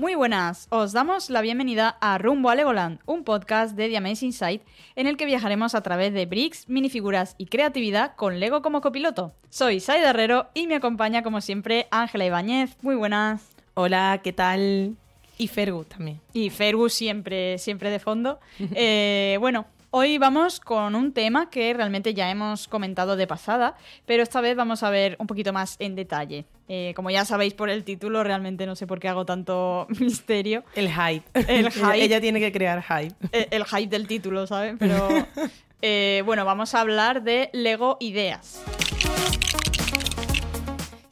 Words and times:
Muy 0.00 0.14
buenas, 0.14 0.66
os 0.70 0.92
damos 0.92 1.28
la 1.28 1.42
bienvenida 1.42 1.98
a 2.00 2.16
Rumbo 2.16 2.48
a 2.48 2.54
Legoland, 2.54 3.00
un 3.04 3.22
podcast 3.22 3.76
de 3.76 3.90
The 3.90 3.98
Amazing 3.98 4.32
Site 4.32 4.64
en 4.96 5.06
el 5.06 5.18
que 5.18 5.26
viajaremos 5.26 5.74
a 5.74 5.82
través 5.82 6.14
de 6.14 6.24
bricks, 6.24 6.70
minifiguras 6.70 7.34
y 7.36 7.44
creatividad 7.44 8.16
con 8.16 8.40
Lego 8.40 8.62
como 8.62 8.80
copiloto. 8.80 9.34
Soy 9.50 9.78
Saida 9.78 10.08
Herrero 10.08 10.48
y 10.54 10.68
me 10.68 10.76
acompaña 10.76 11.22
como 11.22 11.42
siempre 11.42 11.86
Ángela 11.90 12.24
Ibáñez. 12.24 12.78
Muy 12.80 12.94
buenas. 12.94 13.50
Hola, 13.74 14.22
¿qué 14.24 14.32
tal? 14.32 14.96
Y 15.36 15.48
Fergus 15.48 15.86
también. 15.90 16.18
Y 16.32 16.48
Fergus 16.48 16.94
siempre, 16.94 17.58
siempre 17.58 17.90
de 17.90 17.98
fondo. 17.98 18.40
Eh, 18.74 19.36
bueno, 19.38 19.66
Hoy 19.92 20.18
vamos 20.18 20.60
con 20.60 20.94
un 20.94 21.12
tema 21.12 21.50
que 21.50 21.74
realmente 21.74 22.14
ya 22.14 22.30
hemos 22.30 22.68
comentado 22.68 23.16
de 23.16 23.26
pasada, 23.26 23.76
pero 24.06 24.22
esta 24.22 24.40
vez 24.40 24.54
vamos 24.54 24.84
a 24.84 24.90
ver 24.90 25.16
un 25.18 25.26
poquito 25.26 25.52
más 25.52 25.74
en 25.80 25.96
detalle. 25.96 26.44
Eh, 26.68 26.92
como 26.94 27.10
ya 27.10 27.24
sabéis 27.24 27.54
por 27.54 27.70
el 27.70 27.82
título, 27.82 28.22
realmente 28.22 28.66
no 28.66 28.76
sé 28.76 28.86
por 28.86 29.00
qué 29.00 29.08
hago 29.08 29.26
tanto 29.26 29.88
misterio. 29.98 30.62
El 30.76 30.88
hype. 30.90 31.24
El 31.34 31.70
hype. 31.72 32.04
Ella 32.04 32.20
tiene 32.20 32.38
que 32.38 32.52
crear 32.52 32.84
hype. 32.84 33.16
El, 33.32 33.48
el 33.50 33.64
hype 33.64 33.88
del 33.88 34.06
título, 34.06 34.46
¿sabes? 34.46 34.76
Pero 34.78 35.08
eh, 35.82 36.22
bueno, 36.24 36.44
vamos 36.44 36.72
a 36.76 36.82
hablar 36.82 37.24
de 37.24 37.50
Lego 37.52 37.96
Ideas. 37.98 38.62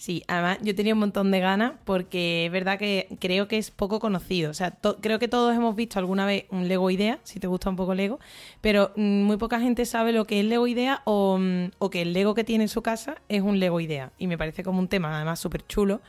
Sí, 0.08 0.24
además 0.26 0.56
yo 0.62 0.74
tenía 0.74 0.94
un 0.94 1.00
montón 1.00 1.30
de 1.30 1.38
ganas 1.38 1.74
porque 1.84 2.46
es 2.46 2.50
verdad 2.50 2.78
que 2.78 3.08
creo 3.20 3.46
que 3.46 3.58
es 3.58 3.70
poco 3.70 4.00
conocido. 4.00 4.50
O 4.50 4.54
sea, 4.54 4.74
creo 5.02 5.18
que 5.18 5.28
todos 5.28 5.54
hemos 5.54 5.76
visto 5.76 5.98
alguna 5.98 6.24
vez 6.24 6.46
un 6.48 6.66
Lego 6.66 6.88
Idea, 6.88 7.18
si 7.24 7.38
te 7.38 7.46
gusta 7.46 7.68
un 7.68 7.76
poco 7.76 7.94
Lego, 7.94 8.18
pero 8.62 8.90
mm, 8.96 9.24
muy 9.24 9.36
poca 9.36 9.60
gente 9.60 9.84
sabe 9.84 10.12
lo 10.12 10.24
que 10.24 10.40
es 10.40 10.46
Lego 10.46 10.66
Idea 10.66 11.02
mm, 11.04 11.72
o, 11.78 11.90
que 11.90 12.00
el 12.00 12.14
Lego 12.14 12.34
que 12.34 12.42
tiene 12.42 12.64
en 12.64 12.68
su 12.68 12.80
casa 12.80 13.16
es 13.28 13.42
un 13.42 13.60
Lego 13.60 13.80
Idea. 13.80 14.10
Y 14.16 14.28
me 14.28 14.38
parece 14.38 14.64
como 14.64 14.78
un 14.78 14.88
tema 14.88 15.14
además 15.14 15.40
súper 15.40 15.66
chulo. 15.66 16.00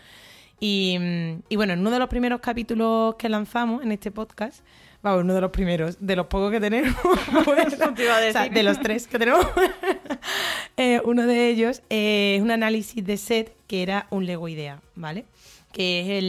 Y, 0.62 0.96
mm, 0.98 1.42
y 1.50 1.58
bueno, 1.58 1.74
en 1.74 1.80
uno 1.82 1.92
de 1.92 2.00
los 2.00 2.08
primeros 2.08 2.40
capítulos 2.40 3.16
que 3.16 3.28
lanzamos 3.28 3.84
en 3.84 3.92
este 3.92 4.12
podcast, 4.12 4.64
Vamos, 5.02 5.24
uno 5.24 5.34
de 5.34 5.42
los 5.42 5.52
primeros, 5.52 5.98
de 6.00 6.16
los 6.16 6.26
pocos 6.26 6.52
que 6.52 6.60
tenemos. 6.60 6.94
de 8.52 8.64
los 8.64 8.80
tres 8.80 9.08
que 9.08 9.20
tenemos. 9.20 9.46
Eh, 10.82 11.02
uno 11.04 11.26
de 11.26 11.50
ellos 11.50 11.82
es 11.90 12.42
un 12.42 12.52
análisis 12.52 13.04
de 13.04 13.18
set 13.18 13.54
que 13.68 13.84
era 13.84 14.08
un 14.12 14.26
Lego 14.26 14.48
Idea, 14.48 14.80
¿vale? 14.96 15.26
Que 15.74 16.00
es 16.00 16.24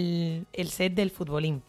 el, 0.53 0.69
set 0.69 0.95
del 0.95 1.13
futbolín. 1.13 1.63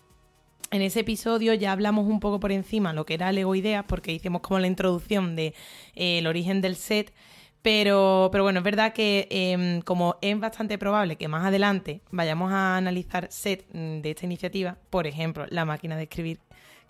En 0.72 0.82
ese 0.82 1.02
episodio 1.02 1.54
ya 1.54 1.74
hablamos 1.74 2.08
un 2.08 2.20
poco 2.20 2.40
por 2.40 2.52
encima 2.52 2.92
lo 2.92 3.06
que 3.06 3.14
era 3.14 3.32
Lego 3.32 3.54
Idea, 3.54 3.84
porque 3.84 4.12
hicimos 4.12 4.42
como 4.42 4.60
la 4.60 4.66
introducción 4.66 5.36
del 5.36 5.54
de, 5.96 6.20
eh, 6.20 6.28
origen 6.28 6.62
del 6.62 6.76
set. 6.76 7.14
Pero, 7.62 8.30
pero 8.32 8.44
bueno, 8.44 8.60
es 8.60 8.66
verdad 8.66 8.94
que 8.94 9.28
em, 9.30 9.82
como 9.82 10.16
es 10.22 10.40
bastante 10.40 10.80
probable 10.80 11.18
que 11.18 11.28
más 11.28 11.46
adelante 11.46 12.02
vayamos 12.10 12.52
a 12.52 12.78
analizar 12.78 13.28
set 13.30 13.68
mm, 13.74 14.02
de 14.02 14.10
esta 14.10 14.26
iniciativa, 14.26 14.78
por 14.90 15.06
ejemplo, 15.06 15.46
la 15.50 15.66
máquina 15.66 15.98
de 15.98 16.04
escribir 16.04 16.40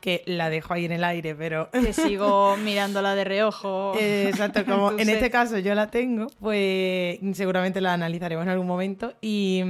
que 0.02 0.24
la 0.26 0.50
dejo 0.50 0.74
ahí 0.74 0.86
en 0.86 0.92
el 0.92 1.04
aire, 1.04 1.36
pero... 1.36 1.70
Que 1.82 1.94
sigo 1.94 2.58
mirándola 2.58 3.16
de 3.16 3.24
reojo. 3.24 3.94
exacto, 4.00 4.66
como 4.66 4.92
en 5.00 5.10
este 5.10 5.30
caso 5.30 5.60
yo 5.60 5.74
la 5.76 5.90
tengo, 5.90 6.28
pues 6.40 7.20
seguramente 7.34 7.80
la 7.80 7.94
analizaremos 7.94 8.44
en 8.44 8.50
algún 8.50 8.68
momento. 8.68 9.14
Y, 9.22 9.64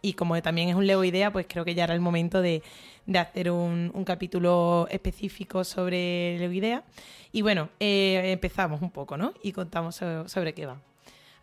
y 0.00 0.14
como 0.14 0.40
también 0.40 0.70
es 0.70 0.76
un 0.76 0.86
Lego 0.86 1.04
Idea, 1.04 1.32
pues 1.32 1.46
creo 1.48 1.64
que 1.64 1.74
ya 1.74 1.84
era 1.84 1.94
el 1.94 2.00
momento 2.00 2.40
de, 2.40 2.62
de 3.06 3.18
hacer 3.18 3.50
un, 3.50 3.90
un, 3.92 4.04
capítulo 4.04 4.86
específico 4.90 5.64
sobre 5.64 6.38
Lego 6.38 6.52
Idea. 6.52 6.84
Y 7.32 7.42
bueno, 7.42 7.68
eh, 7.80 8.30
empezamos 8.32 8.80
un 8.80 8.90
poco, 8.90 9.16
¿no? 9.16 9.34
Y 9.42 9.52
contamos 9.52 9.96
sobre 9.96 10.54
qué 10.54 10.66
va. 10.66 10.78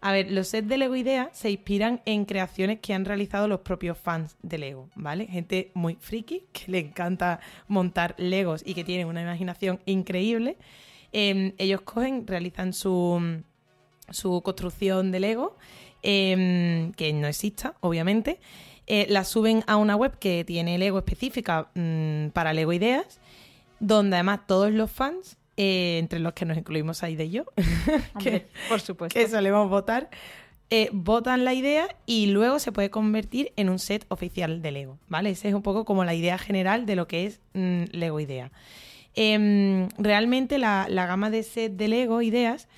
A 0.04 0.12
ver, 0.12 0.32
los 0.32 0.48
sets 0.48 0.68
de 0.68 0.80
Lego 0.80 0.96
Idea 0.96 1.30
se 1.32 1.52
inspiran 1.52 2.02
en 2.06 2.26
creaciones 2.26 2.80
que 2.80 2.96
han 2.96 3.06
realizado 3.06 3.48
los 3.48 3.60
propios 3.60 4.00
fans 4.00 4.36
de 4.42 4.58
Lego, 4.58 4.90
¿vale? 4.96 5.28
Gente 5.28 5.70
muy 5.76 5.96
friki, 6.00 6.46
que 6.52 6.72
le 6.72 6.80
encanta 6.80 7.40
montar 7.68 8.16
Legos 8.18 8.64
y 8.66 8.74
que 8.74 8.84
tienen 8.84 9.06
una 9.06 9.22
imaginación 9.22 9.80
increíble. 9.86 10.58
Em, 11.12 11.54
ellos 11.60 11.82
cogen, 11.82 12.26
realizan 12.26 12.74
su, 12.74 13.44
su 14.10 14.42
construcción 14.42 15.12
de 15.12 15.20
Lego, 15.20 15.56
em, 16.02 16.94
que 16.94 17.14
no 17.14 17.28
exista, 17.28 17.76
obviamente. 17.82 18.40
Eh, 18.88 19.06
la 19.08 19.24
suben 19.24 19.64
a 19.68 19.76
una 19.76 19.96
web 19.96 20.18
que 20.18 20.44
tiene 20.44 20.80
Lego 20.80 20.98
específica 20.98 21.70
mm, 21.76 22.30
para 22.30 22.54
Lego 22.54 22.74
Ideas, 22.74 23.20
donde 23.80 24.16
además 24.16 24.48
todos 24.48 24.72
los 24.72 24.90
fans 24.90 25.38
eh, 25.58 25.98
entre 26.00 26.20
los 26.20 26.34
que 26.34 26.46
nos 26.46 26.58
incluimos 26.58 27.04
ahí 27.04 27.16
de 27.16 27.30
yo, 27.30 27.46
que, 28.20 28.48
por 28.70 28.82
supuesto. 28.82 29.20
que 29.20 29.28
solemos 29.28 29.70
votar, 29.70 30.10
eh, 30.70 30.90
votan 30.94 31.44
la 31.44 31.54
idea 31.54 31.96
y 32.06 32.28
luego 32.28 32.60
se 32.60 32.72
puede 32.72 32.90
convertir 32.90 33.52
en 33.58 33.70
un 33.70 33.78
set 33.78 34.06
oficial 34.08 34.62
de 34.62 34.72
Lego, 34.72 34.98
¿vale? 35.10 35.32
Esa 35.32 35.50
es 35.50 35.54
un 35.54 35.62
poco 35.62 35.84
como 35.84 36.06
la 36.06 36.14
idea 36.14 36.38
general 36.38 36.86
de 36.86 36.96
lo 36.96 37.08
que 37.08 37.26
es 37.26 37.42
mm, 37.54 37.84
Lego 37.92 38.20
Idea. 38.20 38.52
Em, 39.14 39.90
realmente 39.98 40.58
la, 40.58 40.88
la, 40.90 41.06
gama 41.06 41.30
de 41.30 41.44
set 41.44 41.74
de 41.74 41.90
Lego 41.90 42.22
Ideas 42.22 42.70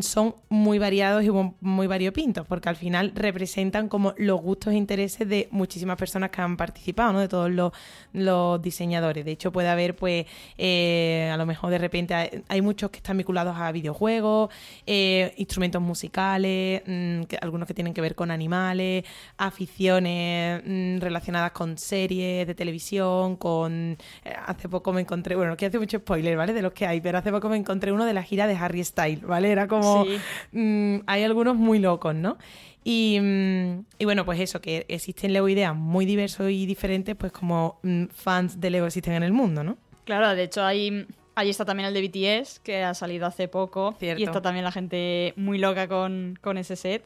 son 0.00 0.34
muy 0.48 0.80
variados 0.80 1.22
y 1.22 1.30
muy 1.60 1.86
variopintos, 1.86 2.44
porque 2.48 2.68
al 2.68 2.74
final 2.74 3.12
representan 3.14 3.88
como 3.88 4.12
los 4.16 4.40
gustos 4.40 4.72
e 4.72 4.76
intereses 4.76 5.28
de 5.28 5.46
muchísimas 5.52 5.96
personas 5.96 6.30
que 6.30 6.40
han 6.40 6.56
participado, 6.56 7.12
¿no? 7.12 7.20
De 7.20 7.28
todos 7.28 7.72
los, 8.12 8.62
diseñadores. 8.62 9.24
De 9.24 9.30
hecho, 9.30 9.52
puede 9.52 9.68
haber, 9.68 9.94
pues, 9.94 10.26
eh, 10.56 11.30
a 11.32 11.36
lo 11.36 11.46
mejor 11.46 11.70
de 11.70 11.78
repente 11.78 12.42
hay, 12.48 12.60
muchos 12.60 12.90
que 12.90 12.96
están 12.96 13.16
vinculados 13.16 13.56
a 13.56 13.70
videojuegos, 13.70 14.50
eh, 14.84 15.32
instrumentos 15.36 15.80
musicales, 15.80 16.82
mm, 16.84 17.22
algunos 17.40 17.68
que 17.68 17.74
tienen 17.74 17.94
que 17.94 18.00
ver 18.00 18.16
con 18.16 18.32
animales, 18.32 19.04
aficiones 19.36 20.60
mm, 20.66 20.98
relacionadas 20.98 21.52
con 21.52 21.78
series 21.78 22.46
de 22.48 22.54
televisión, 22.54 23.36
con... 23.36 23.96
Eh, 24.24 24.34
hace 24.46 24.68
poco 24.68 24.92
me 24.92 25.02
encontré, 25.02 25.36
bueno, 25.36 25.56
que 25.56 25.66
hace 25.66 25.78
mucho 25.78 25.98
spoiler, 25.98 26.36
¿vale? 26.36 26.52
De 26.52 26.62
los 26.62 26.72
que 26.72 26.86
hay, 26.86 27.00
pero 27.00 27.18
hace 27.18 27.30
poco 27.30 27.48
me 27.48 27.56
encontré 27.56 27.92
uno 27.92 28.04
de 28.04 28.12
la 28.14 28.24
gira 28.24 28.48
de 28.48 28.56
Harry 28.56 28.82
Styles, 28.82 29.22
¿vale? 29.22 29.52
Era 29.52 29.67
como... 29.68 30.06
Mm, 30.52 30.98
hay 31.06 31.22
algunos 31.22 31.56
muy 31.56 31.78
locos, 31.78 32.14
¿no? 32.14 32.38
Mm, 32.84 33.80
y, 33.98 34.04
bueno, 34.04 34.24
pues 34.24 34.40
eso, 34.40 34.60
que 34.60 34.86
existen 34.88 35.32
Lego 35.32 35.48
ideas 35.48 35.74
muy 35.74 36.06
diversos 36.06 36.50
y 36.50 36.64
diferentes, 36.64 37.14
pues 37.16 37.32
como 37.32 37.78
mm, 37.82 38.06
fans 38.06 38.60
de 38.60 38.70
Lego 38.70 38.86
existen 38.86 39.14
en 39.14 39.22
el 39.22 39.32
mundo, 39.32 39.62
¿no? 39.62 39.76
Claro, 40.04 40.34
de 40.34 40.44
hecho 40.44 40.64
hay... 40.64 41.06
Ahí 41.34 41.50
está 41.50 41.64
también 41.64 41.88
el 41.88 41.94
de 41.94 42.02
BTS, 42.02 42.58
que 42.58 42.82
ha 42.82 42.94
salido 42.94 43.24
hace 43.24 43.46
poco. 43.46 43.96
Y 44.00 44.24
está 44.24 44.42
también 44.42 44.64
la 44.64 44.72
gente 44.72 45.34
muy 45.36 45.58
loca 45.58 45.86
con, 45.86 46.36
ese 46.56 46.74
set. 46.74 47.04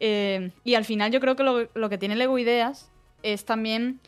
Eh, 0.00 0.50
y 0.64 0.76
al 0.76 0.86
final 0.86 1.12
yo 1.12 1.20
creo 1.20 1.36
que 1.36 1.42
lo, 1.42 1.68
lo, 1.74 1.90
que 1.90 1.98
tiene 1.98 2.16
Lego 2.16 2.38
Ideas 2.38 2.90
es 3.22 3.44
también 3.44 4.00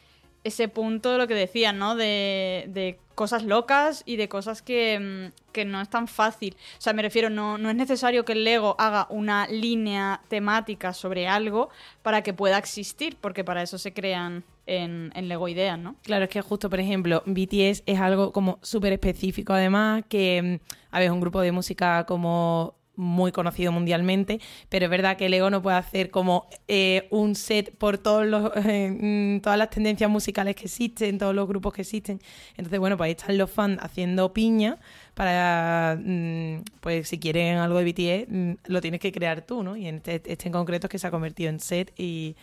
ese 0.43 0.69
punto 0.69 1.13
de 1.13 1.19
lo 1.19 1.27
que 1.27 1.35
decían, 1.35 1.79
¿no? 1.79 1.97
De, 1.97 2.65
de 2.69 2.99
cosas 3.19 3.43
locas 3.43 4.05
y 4.07 4.15
de 4.15 4.29
cosas 4.29 4.63
que, 4.63 5.33
mm, 5.33 5.53
que, 5.53 5.65
no 5.65 5.81
es 5.81 5.91
tan 5.91 6.07
fácil. 6.07 6.57
O 6.79 6.81
sea, 6.81 6.93
me 6.93 7.03
refiero, 7.03 7.31
no, 7.31 7.59
no 7.59 7.69
es 7.69 7.75
necesario 7.75 8.25
que 8.25 8.33
el 8.33 8.45
Lego 8.45 8.77
haga 8.79 9.09
una 9.11 9.49
línea 9.49 10.21
temática 10.29 10.93
sobre 10.93 11.27
algo 11.27 11.69
para 12.03 12.23
que 12.23 12.33
pueda 12.33 12.59
existir, 12.59 13.17
porque 13.21 13.43
para 13.43 13.61
eso 13.65 13.77
se 13.77 13.93
crean 13.93 14.45
en, 14.67 15.11
en, 15.17 15.27
Lego 15.27 15.49
Ideas, 15.49 15.81
¿no? 15.81 15.97
Claro, 16.05 16.27
es 16.27 16.31
que 16.31 16.43
justo, 16.43 16.71
por 16.71 16.79
ejemplo, 16.79 17.25
BTS 17.27 17.83
es 17.87 17.99
algo 17.99 18.31
como 18.31 18.61
súper 18.63 18.93
específico, 18.93 19.53
además, 19.53 20.05
que, 20.09 20.61
mm, 20.61 20.95
a 20.95 21.01
ver, 21.01 21.11
un 21.11 21.21
grupo 21.21 21.41
de 21.41 21.51
música 21.51 22.07
como 22.07 22.78
muy 22.99 23.33
conocido 23.33 23.73
mundialmente, 23.73 24.41
pero 24.69 24.87
es 24.87 24.91
verdad 24.91 25.17
que 25.17 25.29
Lego 25.29 25.49
no 25.51 25.63
puede 25.63 25.77
hacer 25.77 26.11
como 26.11 26.49
eh, 26.67 27.07
un 27.11 27.37
set 27.37 27.75
por 27.77 27.97
todos 27.97 28.27
los, 28.27 28.51
eh, 28.67 28.91
mm, 28.91 29.41
todas 29.41 29.59
las 29.59 29.71
tendencias 29.71 30.11
musicales 30.11 30.57
que 30.57 30.65
existen, 30.65 31.17
todos 31.17 31.35
los 31.35 31.49
grupos 31.49 31.73
que 31.73 31.83
existen. 31.83 32.21
Entonces, 32.57 32.79
bueno, 32.81 32.97
pues 32.97 33.07
ahí 33.07 33.13
están 33.13 33.39
los 33.39 33.51
fans 33.51 33.79
haciendo 33.81 34.33
piña 34.33 34.79
para, 35.15 35.99
mm, 36.03 36.63
pues 36.81 37.09
si 37.09 37.19
quieren 37.19 37.59
algo 37.59 37.79
de 37.79 37.85
BTS, 37.85 38.27
mm, 38.29 38.53
lo 38.67 38.81
tienes 38.81 39.01
que 39.01 39.13
crear 39.13 39.43
tú, 39.43 39.63
¿no? 39.63 39.77
Y 39.77 39.87
este, 39.89 40.23
este 40.27 40.49
en 40.49 40.53
concreto 40.53 40.89
es 40.89 40.91
que 40.91 40.99
se 40.99 41.07
ha 41.07 41.11
convertido 41.11 41.51
en 41.51 41.61
set 41.61 41.93
y 41.97 42.37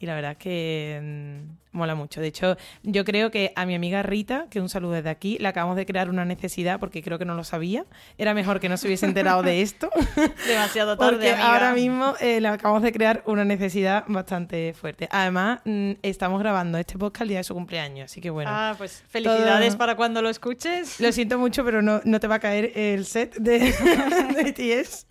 y 0.00 0.06
la 0.06 0.14
verdad 0.14 0.32
es 0.32 0.38
que 0.38 0.98
mm, 1.02 1.76
mola 1.76 1.94
mucho. 1.94 2.22
De 2.22 2.28
hecho, 2.28 2.56
yo 2.82 3.04
creo 3.04 3.30
que 3.30 3.52
a 3.54 3.66
mi 3.66 3.74
amiga 3.74 4.02
Rita, 4.02 4.46
que 4.48 4.58
un 4.58 4.70
saludo 4.70 4.92
desde 4.92 5.10
aquí, 5.10 5.36
le 5.38 5.46
acabamos 5.46 5.76
de 5.76 5.84
crear 5.84 6.08
una 6.08 6.24
necesidad 6.24 6.80
porque 6.80 7.02
creo 7.02 7.18
que 7.18 7.26
no 7.26 7.34
lo 7.34 7.44
sabía. 7.44 7.84
Era 8.16 8.32
mejor 8.32 8.60
que 8.60 8.70
no 8.70 8.78
se 8.78 8.86
hubiese 8.86 9.04
enterado 9.04 9.42
de 9.42 9.60
esto. 9.60 9.90
Demasiado 10.48 10.96
tarde. 10.96 11.12
Porque 11.12 11.32
ahora 11.32 11.74
mismo 11.74 12.14
eh, 12.18 12.40
le 12.40 12.48
acabamos 12.48 12.82
de 12.82 12.92
crear 12.92 13.22
una 13.26 13.44
necesidad 13.44 14.04
bastante 14.08 14.72
fuerte. 14.72 15.06
Además, 15.10 15.60
mm, 15.66 15.92
estamos 16.00 16.40
grabando 16.40 16.78
este 16.78 16.96
podcast 16.96 17.22
el 17.22 17.28
día 17.28 17.38
de 17.38 17.44
su 17.44 17.52
cumpleaños, 17.52 18.06
así 18.06 18.22
que 18.22 18.30
bueno. 18.30 18.50
Ah, 18.50 18.74
pues 18.78 19.04
felicidades 19.06 19.76
para 19.76 19.96
cuando 19.96 20.22
lo 20.22 20.30
escuches. 20.30 20.98
Lo 20.98 21.12
siento 21.12 21.38
mucho, 21.38 21.62
pero 21.62 21.82
no, 21.82 22.00
no 22.04 22.20
te 22.20 22.26
va 22.26 22.36
a 22.36 22.40
caer 22.40 22.72
el 22.74 23.04
set 23.04 23.36
de, 23.36 23.58
de 24.56 24.82
TS. 24.82 25.06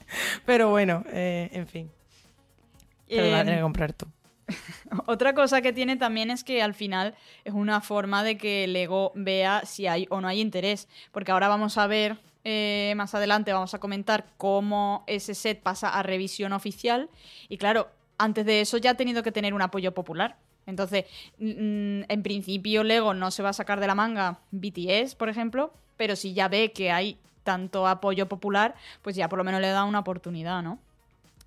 Pero 0.47 0.71
bueno, 0.71 1.03
eh, 1.13 1.49
en 1.53 1.67
fin. 1.67 1.91
Te 3.07 3.17
lo 3.17 3.31
vas 3.31 3.41
a 3.41 3.43
tener 3.43 3.55
que 3.57 3.61
comprar 3.61 3.93
tú. 3.93 4.07
Otra 5.05 5.33
cosa 5.33 5.61
que 5.61 5.73
tiene 5.73 5.95
también 5.97 6.31
es 6.31 6.43
que 6.43 6.61
al 6.61 6.73
final 6.73 7.15
es 7.43 7.53
una 7.53 7.81
forma 7.81 8.23
de 8.23 8.37
que 8.37 8.65
el 8.65 8.75
ego 8.75 9.11
vea 9.15 9.61
si 9.65 9.87
hay 9.87 10.07
o 10.09 10.21
no 10.21 10.27
hay 10.27 10.41
interés. 10.41 10.87
Porque 11.11 11.31
ahora 11.31 11.47
vamos 11.47 11.77
a 11.77 11.87
ver, 11.87 12.17
eh, 12.43 12.93
más 12.95 13.13
adelante 13.15 13.53
vamos 13.53 13.73
a 13.73 13.79
comentar 13.79 14.25
cómo 14.37 15.03
ese 15.07 15.35
set 15.35 15.61
pasa 15.61 15.89
a 15.89 16.03
revisión 16.03 16.53
oficial. 16.53 17.09
Y 17.47 17.57
claro, 17.57 17.89
antes 18.17 18.45
de 18.45 18.61
eso 18.61 18.77
ya 18.77 18.91
ha 18.91 18.95
tenido 18.95 19.23
que 19.23 19.31
tener 19.31 19.53
un 19.53 19.61
apoyo 19.61 19.93
popular. 19.93 20.37
Entonces, 20.65 21.05
mm, 21.39 22.03
en 22.07 22.23
principio 22.23 22.83
Lego 22.83 23.13
no 23.13 23.31
se 23.31 23.41
va 23.41 23.49
a 23.49 23.53
sacar 23.53 23.79
de 23.79 23.87
la 23.87 23.95
manga 23.95 24.39
BTS, 24.51 25.15
por 25.15 25.29
ejemplo, 25.29 25.73
pero 25.97 26.15
si 26.15 26.33
ya 26.33 26.47
ve 26.47 26.71
que 26.71 26.91
hay 26.91 27.17
tanto 27.43 27.87
apoyo 27.87 28.27
popular, 28.27 28.75
pues 29.01 29.15
ya 29.15 29.27
por 29.29 29.39
lo 29.39 29.43
menos 29.43 29.61
le 29.61 29.69
da 29.69 29.83
una 29.83 29.99
oportunidad, 29.99 30.61
¿no? 30.61 30.77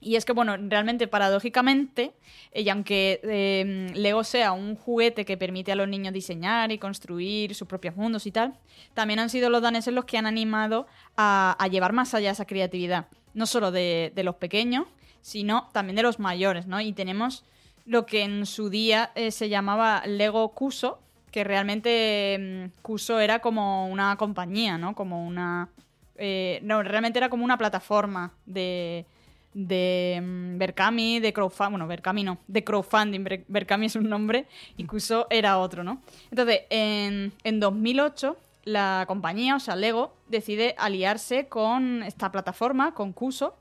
Y 0.02 0.16
es 0.16 0.24
que, 0.24 0.32
bueno, 0.32 0.56
realmente, 0.56 1.06
paradójicamente, 1.06 2.12
y 2.52 2.68
aunque 2.68 3.20
em, 3.22 3.94
Lego 3.94 4.24
sea 4.24 4.50
un 4.50 4.74
juguete 4.74 5.24
que 5.24 5.36
permite 5.36 5.70
a 5.70 5.76
los 5.76 5.86
niños 5.86 6.12
diseñar 6.12 6.72
y 6.72 6.78
construir 6.78 7.54
sus 7.54 7.68
propios 7.68 7.94
mundos 7.94 8.26
y 8.26 8.32
tal, 8.32 8.58
también 8.94 9.20
han 9.20 9.30
sido 9.30 9.48
los 9.48 9.62
daneses 9.62 9.94
los 9.94 10.04
que 10.04 10.18
han 10.18 10.26
animado 10.26 10.88
a, 11.16 11.56
llevar 11.70 11.92
más 11.92 12.14
allá 12.14 12.32
esa 12.32 12.46
creatividad. 12.46 13.06
No 13.32 13.46
solo 13.46 13.70
de, 13.70 14.12
los 14.16 14.34
pequeños, 14.34 14.86
sino 15.20 15.68
también 15.72 15.94
de 15.94 16.02
los 16.02 16.18
mayores, 16.18 16.66
¿no? 16.66 16.80
Y 16.80 16.92
tenemos 16.92 17.44
lo 17.86 18.04
que 18.04 18.22
en 18.22 18.44
su 18.44 18.70
día 18.70 19.12
eh, 19.14 19.30
se 19.30 19.48
llamaba 19.48 20.02
Lego 20.04 20.48
Cuso, 20.48 20.98
que 21.30 21.44
realmente 21.44 22.70
Cuso 22.82 23.18
em, 23.20 23.24
era 23.24 23.38
como 23.38 23.86
una 23.86 24.16
compañía, 24.16 24.78
¿no? 24.78 24.96
Como 24.96 25.24
una... 25.24 25.68
Eh, 26.16 26.58
no, 26.64 26.82
realmente 26.82 27.20
era 27.20 27.28
como 27.28 27.44
una 27.44 27.56
plataforma 27.56 28.32
de 28.46 29.06
de 29.54 30.18
um, 30.20 30.58
Berkami, 30.58 31.20
de 31.20 31.32
crowdfunding, 31.32 31.72
bueno, 31.72 31.86
Berkami 31.86 32.24
no, 32.24 32.38
de 32.46 32.64
crowdfunding, 32.64 33.44
Berkami 33.48 33.86
es 33.86 33.96
un 33.96 34.08
nombre, 34.08 34.46
incluso 34.76 35.26
era 35.30 35.58
otro, 35.58 35.84
¿no? 35.84 36.00
Entonces, 36.30 36.62
en, 36.70 37.32
en 37.44 37.60
2008, 37.60 38.36
la 38.64 39.04
compañía, 39.06 39.56
o 39.56 39.60
sea, 39.60 39.76
Lego, 39.76 40.14
decide 40.28 40.74
aliarse 40.78 41.48
con 41.48 42.02
esta 42.02 42.30
plataforma, 42.30 42.94
con 42.94 43.12
Cuso, 43.12 43.56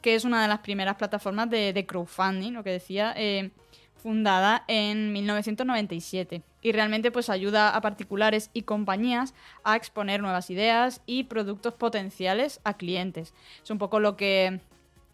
que 0.00 0.14
es 0.14 0.24
una 0.24 0.42
de 0.42 0.48
las 0.48 0.60
primeras 0.60 0.96
plataformas 0.96 1.50
de, 1.50 1.84
crowdfunding, 1.86 2.52
lo 2.52 2.62
que 2.62 2.70
decía, 2.70 3.12
eh, 3.16 3.50
fundada 4.02 4.64
en 4.68 5.12
1997 5.12 6.42
y 6.62 6.72
realmente 6.72 7.10
pues 7.10 7.28
ayuda 7.28 7.74
a 7.74 7.80
particulares 7.80 8.50
y 8.52 8.62
compañías 8.62 9.34
a 9.64 9.76
exponer 9.76 10.20
nuevas 10.20 10.50
ideas 10.50 11.00
y 11.06 11.24
productos 11.24 11.74
potenciales 11.74 12.60
a 12.64 12.74
clientes. 12.74 13.34
Es 13.62 13.70
un 13.70 13.78
poco 13.78 13.98
lo 13.98 14.16
que 14.16 14.60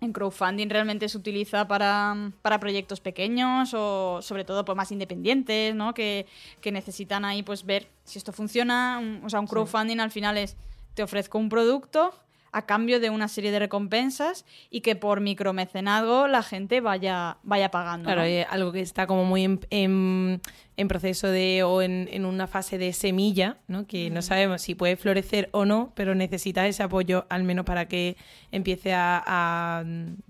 en 0.03 0.13
crowdfunding 0.13 0.69
realmente 0.69 1.09
se 1.09 1.17
utiliza 1.17 1.67
para, 1.69 2.33
proyectos 2.61 3.01
pequeños 3.01 3.73
o 3.75 4.21
sobre 4.21 4.45
todo 4.45 4.65
pues, 4.65 4.77
más 4.77 4.91
independientes, 4.93 5.75
¿no? 5.75 5.95
Que, 5.95 6.27
necesitan 6.65 7.25
ahí 7.25 7.43
pues 7.43 7.65
ver 7.65 7.89
si 8.05 8.19
esto 8.19 8.33
funciona. 8.33 9.01
O 9.25 9.31
sea, 9.31 9.41
un 9.41 9.47
crowdfunding 9.47 10.01
al 10.01 10.11
final 10.11 10.37
es 10.39 10.57
te 10.95 11.03
ofrezco 11.03 11.39
un 11.39 11.49
producto 11.49 12.15
a 12.53 12.67
cambio 12.67 13.01
de 13.01 13.09
una 13.09 13.29
serie 13.29 13.51
de 13.51 13.59
recompensas 13.59 14.45
y 14.71 14.83
que 14.83 14.95
por 14.95 15.21
micromecenazgo 15.21 16.29
la 16.29 16.43
gente 16.43 16.81
vaya, 16.83 17.39
vaya 17.43 17.71
pagando. 17.71 18.05
Claro, 18.05 18.23
algo 18.51 18.73
que 18.73 18.81
está 18.81 19.07
como 19.07 19.25
muy 19.25 19.45
en, 19.45 20.41
en, 20.77 20.89
proceso 20.89 21.29
de 21.29 21.63
o 21.63 21.81
en, 21.81 22.25
una 22.27 22.47
fase 22.47 22.77
de 22.77 22.93
semilla, 22.93 23.57
¿no? 23.69 23.87
que 23.87 24.11
no 24.11 24.21
sabemos 24.21 24.61
si 24.61 24.75
puede 24.75 24.97
florecer 24.97 25.49
o 25.53 25.65
no, 25.65 25.93
pero 25.97 26.15
necesita 26.15 26.67
ese 26.67 26.83
apoyo 26.83 27.27
al 27.31 27.43
menos 27.43 27.65
para 27.65 27.89
que 27.89 28.17
empiece 28.51 28.93
a, 28.95 29.83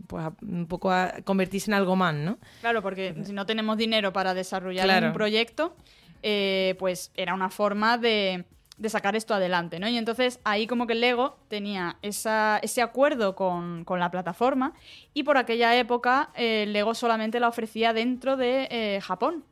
pues 0.07 0.27
un 0.43 0.67
poco 0.69 0.93
a 0.93 1.15
convertirse 1.25 1.71
en 1.71 1.75
algo 1.75 1.97
más, 1.97 2.15
¿no? 2.15 2.39
Claro, 2.61 2.83
porque 2.83 3.17
si 3.25 3.33
no 3.33 3.47
tenemos 3.47 3.77
dinero 3.77 4.13
para 4.13 4.33
desarrollar 4.33 5.05
un 5.05 5.13
proyecto, 5.13 5.75
eh, 6.23 6.77
pues 6.79 7.11
era 7.17 7.35
una 7.35 7.51
forma 7.51 7.99
de 7.99 8.45
de 8.79 8.89
sacar 8.89 9.15
esto 9.17 9.35
adelante, 9.35 9.79
¿no? 9.79 9.89
Y 9.89 9.99
entonces 9.99 10.41
ahí 10.45 10.67
como 10.67 10.87
que 10.87 10.95
Lego 10.95 11.37
tenía 11.49 11.99
ese 12.03 12.83
acuerdo 12.83 13.37
con, 13.37 13.85
la 13.89 14.11
plataforma 14.11 14.73
y 15.15 15.23
por 15.23 15.37
aquella 15.37 15.77
época 15.77 16.31
eh, 16.35 16.65
Lego 16.67 16.95
solamente 16.95 17.39
la 17.41 17.49
ofrecía 17.49 17.93
dentro 17.93 18.37
de 18.37 18.69
eh, 18.71 19.01
Japón. 19.03 19.45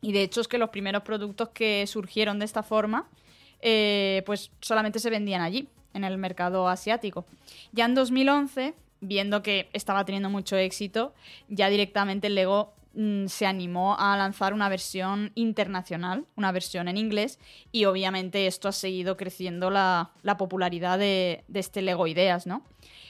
Y 0.00 0.12
de 0.12 0.22
hecho 0.22 0.40
es 0.40 0.48
que 0.48 0.58
los 0.58 0.70
primeros 0.70 1.02
productos 1.02 1.50
que 1.50 1.86
surgieron 1.86 2.38
de 2.38 2.46
esta 2.46 2.62
forma 2.62 3.08
eh, 3.62 4.24
pues 4.26 4.50
solamente 4.60 4.98
se 4.98 5.08
vendían 5.08 5.40
allí, 5.40 5.68
en 5.94 6.04
el 6.04 6.18
mercado 6.18 6.68
asiático. 6.68 7.24
Ya 7.70 7.84
en 7.84 7.94
2011, 7.94 8.74
viendo 9.00 9.42
que 9.42 9.68
estaba 9.72 10.04
teniendo 10.04 10.30
mucho 10.30 10.56
éxito, 10.56 11.14
ya 11.48 11.68
directamente 11.68 12.28
Lego 12.28 12.74
se 13.26 13.46
animó 13.46 13.96
a 13.98 14.16
lanzar 14.16 14.52
una 14.52 14.68
versión 14.68 15.32
internacional, 15.34 16.26
una 16.36 16.52
versión 16.52 16.88
en 16.88 16.96
inglés, 16.96 17.38
y 17.70 17.86
obviamente 17.86 18.46
esto 18.46 18.68
ha 18.68 18.72
seguido 18.72 19.16
creciendo 19.16 19.70
la, 19.70 20.12
popularidad 20.38 20.98
de, 20.98 21.44
este 21.54 21.82
Lego 21.82 22.06
Ideas, 22.06 22.46
¿no? 22.46 22.64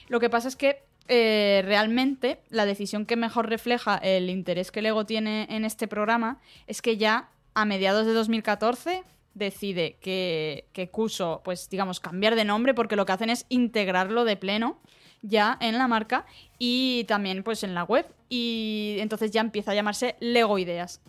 Lo 0.08 0.20
que 0.20 0.30
pasa 0.30 0.48
es 0.48 0.56
que 0.56 0.82
eh, 1.08 1.62
realmente 1.64 2.40
la 2.48 2.64
decisión 2.64 3.06
que 3.06 3.16
mejor 3.16 3.48
refleja 3.48 3.96
el 3.96 4.30
interés 4.30 4.70
que 4.70 4.82
Lego 4.82 5.04
tiene 5.04 5.46
en 5.50 5.64
este 5.64 5.88
programa 5.88 6.40
es 6.66 6.80
que 6.80 6.96
ya 6.96 7.30
a 7.54 7.64
mediados 7.64 8.06
de 8.06 8.12
2014 8.12 9.02
decide 9.34 9.96
que, 10.00 10.66
que 10.72 10.90
Cuso, 10.90 11.40
pues 11.44 11.68
digamos, 11.70 11.98
cambiar 12.00 12.36
de 12.36 12.44
nombre 12.44 12.74
porque 12.74 12.96
lo 12.96 13.06
que 13.06 13.12
hacen 13.12 13.30
es 13.30 13.46
integrarlo 13.48 14.24
de 14.24 14.36
pleno 14.36 14.78
ya 15.22 15.56
en 15.60 15.78
la 15.78 15.88
marca 15.88 16.26
y 16.58 17.04
también 17.04 17.42
pues 17.42 17.62
en 17.62 17.74
la 17.74 17.84
web 17.84 18.06
y 18.28 18.96
entonces 18.98 19.30
ya 19.30 19.40
empieza 19.40 19.70
a 19.70 19.74
llamarse 19.74 20.16
Lego 20.20 20.58
Ideas. 20.58 21.00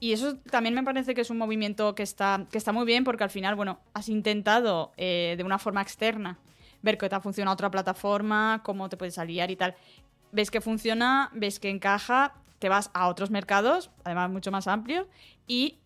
Y 0.00 0.12
eso 0.12 0.36
también 0.50 0.74
me 0.74 0.82
parece 0.82 1.14
que 1.14 1.22
es 1.22 1.30
un 1.30 1.38
movimiento 1.38 1.94
que 1.94 2.02
está, 2.02 2.46
que 2.50 2.58
está 2.58 2.72
muy 2.72 2.84
bien 2.84 3.04
porque 3.04 3.24
al 3.24 3.30
final, 3.30 3.54
bueno, 3.54 3.80
has 3.94 4.08
intentado 4.08 4.92
eh, 4.96 5.34
de 5.36 5.44
una 5.44 5.58
forma 5.58 5.80
externa 5.80 6.38
ver 6.82 6.98
que 6.98 7.08
te 7.08 7.14
ha 7.14 7.20
funcionado 7.20 7.54
otra 7.54 7.70
plataforma, 7.70 8.60
cómo 8.62 8.88
te 8.88 8.96
puedes 8.96 9.18
aliar 9.18 9.50
y 9.50 9.56
tal. 9.56 9.74
Ves 10.32 10.50
que 10.50 10.60
funciona, 10.60 11.30
ves 11.32 11.58
que 11.58 11.70
encaja, 11.70 12.34
te 12.58 12.68
vas 12.68 12.90
a 12.92 13.08
otros 13.08 13.30
mercados, 13.30 13.90
además 14.04 14.30
mucho 14.30 14.50
más 14.50 14.66
amplios, 14.66 15.06
y, 15.46 15.78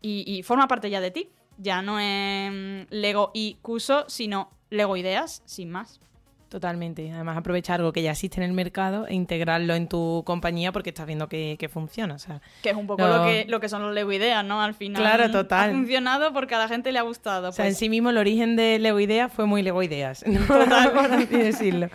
y, 0.00 0.42
forma 0.44 0.68
parte 0.68 0.90
ya 0.90 1.00
de 1.00 1.10
ti. 1.10 1.28
Ya 1.58 1.82
no 1.82 1.98
es 1.98 2.86
Lego 2.90 3.32
y 3.34 3.54
Cuso, 3.62 4.08
sino 4.08 4.50
Lego 4.70 4.96
Ideas, 4.96 5.42
sin 5.44 5.70
más. 5.70 6.00
Totalmente. 6.48 7.12
Además, 7.12 7.36
aprovechar 7.36 7.80
algo 7.80 7.92
que 7.92 8.02
ya 8.02 8.12
existe 8.12 8.38
en 8.38 8.44
el 8.44 8.54
mercado 8.54 9.06
e 9.06 9.14
integrarlo 9.14 9.74
en 9.74 9.86
tu 9.86 10.22
compañía 10.24 10.72
porque 10.72 10.90
estás 10.90 11.06
viendo 11.06 11.28
que, 11.28 11.70
funciona. 11.70 12.14
O 12.14 12.18
sea, 12.18 12.40
que 12.62 12.70
es 12.70 12.76
un 12.76 12.86
poco 12.86 13.06
lo, 13.06 13.24
que, 13.26 13.44
lo 13.48 13.60
que 13.60 13.68
son 13.68 13.82
los 13.82 13.94
Lego 13.94 14.12
Ideas, 14.12 14.44
¿no? 14.44 14.62
Al 14.62 14.72
final. 14.72 15.02
Claro, 15.02 15.30
total. 15.30 15.70
Ha 15.70 15.72
funcionado 15.74 16.32
porque 16.32 16.54
a 16.54 16.58
la 16.58 16.68
gente 16.68 16.90
le 16.90 16.98
ha 16.98 17.02
gustado. 17.02 17.50
O 17.50 17.52
sea, 17.52 17.66
en 17.66 17.72
pues. 17.72 17.78
sí 17.78 17.90
mismo 17.90 18.08
el 18.08 18.16
origen 18.16 18.56
de 18.56 18.78
Lego 18.78 18.98
Ideas 18.98 19.30
fue 19.30 19.44
muy 19.44 19.62
Lego 19.62 19.82
Ideas. 19.82 20.24
Total, 20.48 20.92
por 20.92 21.12
así 21.12 21.26
decirlo. 21.26 21.90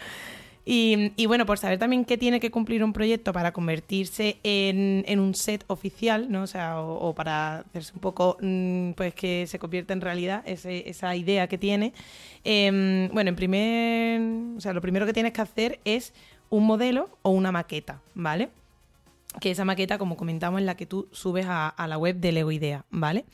Y, 0.65 1.25
bueno, 1.25 1.45
por 1.45 1.57
saber 1.57 1.77
también 1.77 2.05
qué 2.05 2.17
tiene 2.17 2.39
que 2.39 2.49
cumplir 2.49 2.83
un 2.85 2.93
proyecto 2.93 3.33
para 3.33 3.51
convertirse 3.51 4.37
en, 4.43 5.19
un 5.19 5.35
set 5.35 5.65
oficial, 5.67 6.31
¿no? 6.31 6.43
O 6.43 6.47
sea, 6.47 6.79
o, 6.79 7.13
para 7.13 7.59
hacerse 7.59 7.91
un 7.93 7.99
poco, 7.99 8.37
mm, 8.41 8.91
pues 8.91 9.13
que 9.13 9.45
se 9.47 9.59
convierta 9.59 9.93
en 9.93 9.99
realidad 9.99 10.41
esa 10.45 11.15
idea 11.15 11.47
que 11.47 11.57
tiene. 11.57 11.93
Em, 12.45 13.09
bueno, 13.13 13.29
en 13.29 13.35
primer, 13.35 14.21
o 14.57 14.61
sea, 14.61 14.71
lo 14.73 14.81
primero 14.81 15.05
que 15.05 15.13
tienes 15.13 15.33
que 15.33 15.41
hacer 15.41 15.79
es 15.83 16.13
un 16.49 16.65
modelo 16.65 17.09
o 17.23 17.31
una 17.31 17.51
maqueta, 17.51 18.01
¿vale? 18.13 18.49
Que 19.41 19.51
esa 19.51 19.65
maqueta, 19.65 19.97
como 19.97 20.15
comentamos, 20.15 20.61
es 20.61 20.65
la 20.65 20.77
que 20.77 20.85
tú 20.85 21.09
subes 21.11 21.45
a, 21.45 21.67
a 21.67 21.87
la 21.87 21.97
web 21.97 22.17
de 22.17 22.31
Lego 22.31 22.51
Idea, 22.51 22.85
¿vale? 22.89 23.25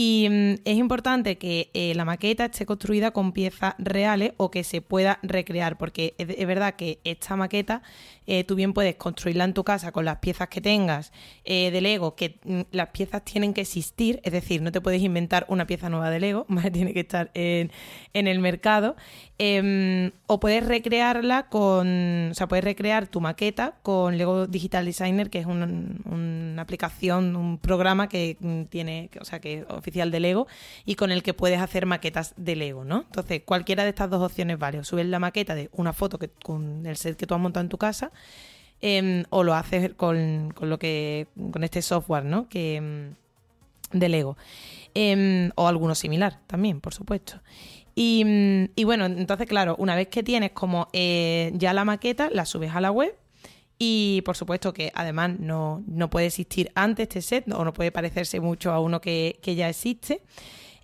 Y 0.00 0.28
mm, 0.30 0.54
es 0.64 0.76
importante 0.76 1.38
que 1.38 1.72
eh, 1.74 1.92
la 1.96 2.04
maqueta 2.04 2.44
esté 2.44 2.64
construida 2.66 3.10
con 3.10 3.32
piezas 3.32 3.74
reales 3.78 4.30
o 4.36 4.48
que 4.48 4.62
se 4.62 4.80
pueda 4.80 5.18
recrear, 5.24 5.76
porque 5.76 6.14
es, 6.18 6.46
verdad 6.46 6.76
que 6.76 7.00
esta 7.02 7.34
maqueta 7.34 7.82
eh, 8.28 8.44
tú 8.44 8.54
bien 8.54 8.74
puedes 8.74 8.94
construirla 8.94 9.42
en 9.42 9.54
tu 9.54 9.64
casa 9.64 9.90
con 9.90 10.04
las 10.04 10.18
piezas 10.18 10.46
que 10.50 10.60
tengas 10.60 11.10
eh, 11.44 11.72
de 11.72 11.80
Lego, 11.80 12.14
que 12.14 12.38
mm, 12.44 12.60
las 12.70 12.90
piezas 12.90 13.24
tienen 13.24 13.52
que 13.52 13.62
existir, 13.62 14.20
es 14.22 14.32
decir, 14.32 14.62
no 14.62 14.70
te 14.70 14.80
puedes 14.80 15.02
inventar 15.02 15.46
una 15.48 15.66
pieza 15.66 15.88
nueva 15.88 16.10
de 16.10 16.20
Lego, 16.20 16.46
tiene 16.72 16.94
que 16.94 17.00
estar 17.00 17.32
en, 17.34 17.72
el 18.12 18.38
mercado, 18.38 18.94
em, 19.38 20.12
o 20.28 20.38
puedes 20.38 20.64
recrearla 20.64 21.48
con, 21.48 22.28
o 22.30 22.34
sea, 22.34 22.46
puedes 22.46 22.64
recrear 22.64 23.08
tu 23.08 23.20
maqueta 23.20 23.74
con 23.82 24.16
Lego 24.16 24.46
Digital 24.46 24.84
Designer, 24.84 25.28
que 25.28 25.40
es 25.40 25.46
una 25.46 26.62
aplicación, 26.62 27.34
un 27.34 27.58
programa 27.58 28.08
que 28.08 28.36
mm, 28.38 28.64
tiene, 28.64 29.10
o 29.20 29.24
sea, 29.24 29.40
que 29.40 29.66
oficial 29.88 30.10
de 30.10 30.20
Lego 30.20 30.46
y 30.84 30.94
con 30.94 31.10
el 31.10 31.22
que 31.22 31.34
puedes 31.34 31.60
hacer 31.60 31.86
maquetas 31.86 32.34
de 32.36 32.56
Lego, 32.56 32.84
¿no? 32.84 33.02
Entonces, 33.06 33.42
cualquiera 33.44 33.84
de 33.84 33.90
estas 33.90 34.10
dos 34.10 34.22
opciones 34.22 34.58
vale. 34.58 34.78
O 34.78 34.84
subes 34.84 35.06
la 35.06 35.18
maqueta 35.18 35.54
de 35.54 35.70
una 35.72 35.92
foto 35.92 36.18
que, 36.18 36.28
con 36.28 36.86
el 36.86 36.96
set 36.96 37.16
que 37.16 37.26
tú 37.26 37.34
has 37.34 37.40
montado 37.40 37.62
en 37.62 37.68
tu 37.68 37.78
casa 37.78 38.12
em, 38.80 39.24
o 39.30 39.42
lo 39.42 39.54
haces 39.54 39.94
con, 39.94 40.54
lo 40.60 40.78
que 40.78 41.26
con 41.50 41.64
este 41.64 41.82
software, 41.82 42.24
¿no? 42.24 42.48
Que 42.48 42.76
em, 42.76 43.14
de 43.92 44.08
Lego. 44.08 44.36
Em, 44.94 45.50
o 45.54 45.68
alguno 45.68 45.94
similar 45.94 46.40
también, 46.46 46.80
por 46.80 46.94
supuesto. 46.94 47.40
Y, 47.94 48.24
y, 48.76 48.84
bueno, 48.84 49.06
entonces, 49.06 49.48
claro, 49.48 49.74
una 49.78 49.96
vez 49.96 50.06
que 50.08 50.22
tienes 50.22 50.52
como 50.52 50.88
eh, 50.92 51.50
ya 51.54 51.72
la 51.72 51.84
maqueta, 51.84 52.30
la 52.32 52.44
subes 52.44 52.72
a 52.74 52.80
la 52.80 52.92
web 52.92 53.16
y 53.78 54.22
por 54.22 54.36
supuesto 54.36 54.72
que 54.72 54.90
además 54.94 55.38
no, 55.38 55.84
puede 56.10 56.26
existir 56.26 56.70
antes 56.74 57.04
este 57.04 57.22
set 57.22 57.52
o 57.52 57.64
no 57.64 57.72
puede 57.72 57.92
parecerse 57.92 58.40
mucho 58.40 58.72
a 58.72 58.80
uno 58.80 59.00
que, 59.00 59.38
ya 59.42 59.68
existe. 59.68 60.22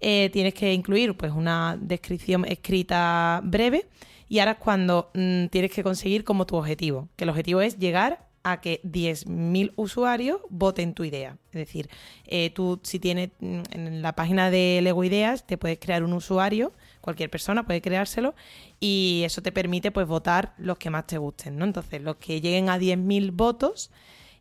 Eh, 0.00 0.30
tienes 0.32 0.54
que 0.54 0.72
incluir 0.72 1.16
pues 1.16 1.32
una 1.32 1.78
descripción 1.80 2.44
escrita 2.44 3.40
breve 3.42 3.86
y 4.28 4.38
ahora 4.38 4.52
es 4.52 4.58
cuando 4.58 5.10
mm, 5.14 5.46
tienes 5.46 5.70
que 5.70 5.82
conseguir 5.82 6.24
como 6.24 6.46
tu 6.46 6.56
objetivo, 6.56 7.08
que 7.16 7.24
el 7.24 7.30
objetivo 7.30 7.60
es 7.62 7.78
llegar 7.78 8.26
a 8.42 8.60
que 8.60 8.82
10.000 8.82 9.72
usuarios 9.76 10.40
voten 10.50 10.92
tu 10.92 11.04
idea. 11.04 11.38
Es 11.52 11.60
decir, 11.60 11.88
eh, 12.26 12.50
tú 12.50 12.78
si 12.82 12.98
tienes 12.98 13.30
mm, 13.40 13.62
en 13.70 14.02
la 14.02 14.14
página 14.14 14.50
de 14.50 14.80
Lego 14.82 15.02
Ideas, 15.02 15.46
te 15.46 15.56
puedes 15.56 15.78
crear 15.78 16.04
un 16.04 16.12
usuario, 16.12 16.72
cualquier 17.04 17.28
persona 17.28 17.66
puede 17.66 17.82
creárselo, 17.82 18.34
y 18.80 19.22
eso 19.24 19.42
te 19.42 19.52
permite 19.52 19.90
pues 19.90 20.06
votar 20.06 20.54
los 20.56 20.78
que 20.78 20.88
más 20.88 21.06
te 21.06 21.18
gusten, 21.18 21.58
¿no? 21.58 21.66
Entonces, 21.66 22.00
los 22.00 22.16
que 22.16 22.40
lleguen 22.40 22.70
a 22.70 22.78
10.000 22.78 23.30
votos, 23.32 23.90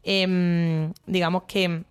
em, 0.03 0.93
digamos 1.05 1.43
que 1.43 1.83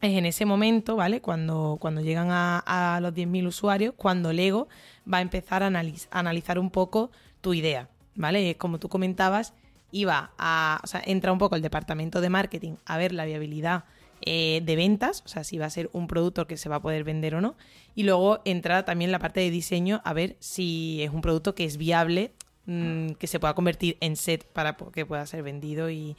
es 0.00 0.12
en 0.16 0.26
ese 0.26 0.46
momento, 0.46 0.96
¿vale? 0.96 1.20
Cuando, 1.20 1.78
cuando 1.80 2.00
llegan 2.00 2.28
a, 2.30 2.98
los 3.00 3.14
10.000 3.14 3.46
usuarios, 3.46 3.94
cuando 3.96 4.32
Lego 4.32 4.68
va 5.10 5.18
a 5.18 5.20
empezar 5.20 5.62
a, 5.62 5.70
analizar 6.10 6.58
un 6.58 6.70
poco 6.70 7.12
tu 7.40 7.54
idea, 7.54 7.88
¿vale? 8.16 8.56
Como 8.56 8.80
tú 8.80 8.88
comentabas, 8.88 9.54
iba 9.92 10.32
a, 10.38 10.80
o 10.82 10.86
sea, 10.88 11.02
entra 11.04 11.32
un 11.32 11.38
poco 11.38 11.54
el 11.54 11.62
departamento 11.62 12.20
de 12.20 12.30
marketing 12.30 12.74
a 12.84 12.96
ver 12.96 13.12
la 13.12 13.24
viabilidad 13.24 13.84
eh, 14.22 14.60
de 14.64 14.76
ventas, 14.76 15.22
o 15.24 15.28
sea, 15.28 15.44
si 15.44 15.58
va 15.58 15.66
a 15.66 15.70
ser 15.70 15.88
un 15.92 16.06
producto 16.06 16.46
que 16.46 16.56
se 16.56 16.68
va 16.68 16.76
a 16.76 16.82
poder 16.82 17.04
vender 17.04 17.34
o 17.34 17.40
no. 17.40 17.56
Y 17.94 18.02
luego 18.02 18.40
entra 18.44 18.84
también 18.84 19.12
la 19.12 19.18
parte 19.18 19.40
de 19.40 19.50
diseño 19.50 20.00
a 20.04 20.12
ver 20.12 20.36
si 20.40 21.02
es 21.02 21.10
un 21.10 21.22
producto 21.22 21.54
que 21.54 21.64
es 21.64 21.76
viable, 21.76 22.32
mm, 22.66 23.12
que 23.12 23.26
se 23.26 23.40
pueda 23.40 23.54
convertir 23.54 23.96
en 24.00 24.16
set 24.16 24.44
para 24.44 24.76
que 24.76 25.06
pueda 25.06 25.24
ser 25.26 25.42
vendido 25.42 25.90
y, 25.90 26.16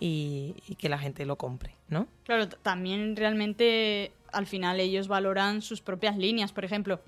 que 0.00 0.88
la 0.88 0.98
gente 0.98 1.24
lo 1.24 1.36
compre, 1.36 1.76
¿no? 1.88 2.06
Claro, 2.24 2.48
también 2.48 3.16
realmente 3.16 4.12
al 4.32 4.46
final 4.46 4.78
ellos 4.80 5.08
valoran 5.08 5.62
sus 5.62 5.80
propias 5.80 6.18
líneas. 6.18 6.52
Por 6.52 6.64
ejemplo, 6.64 7.00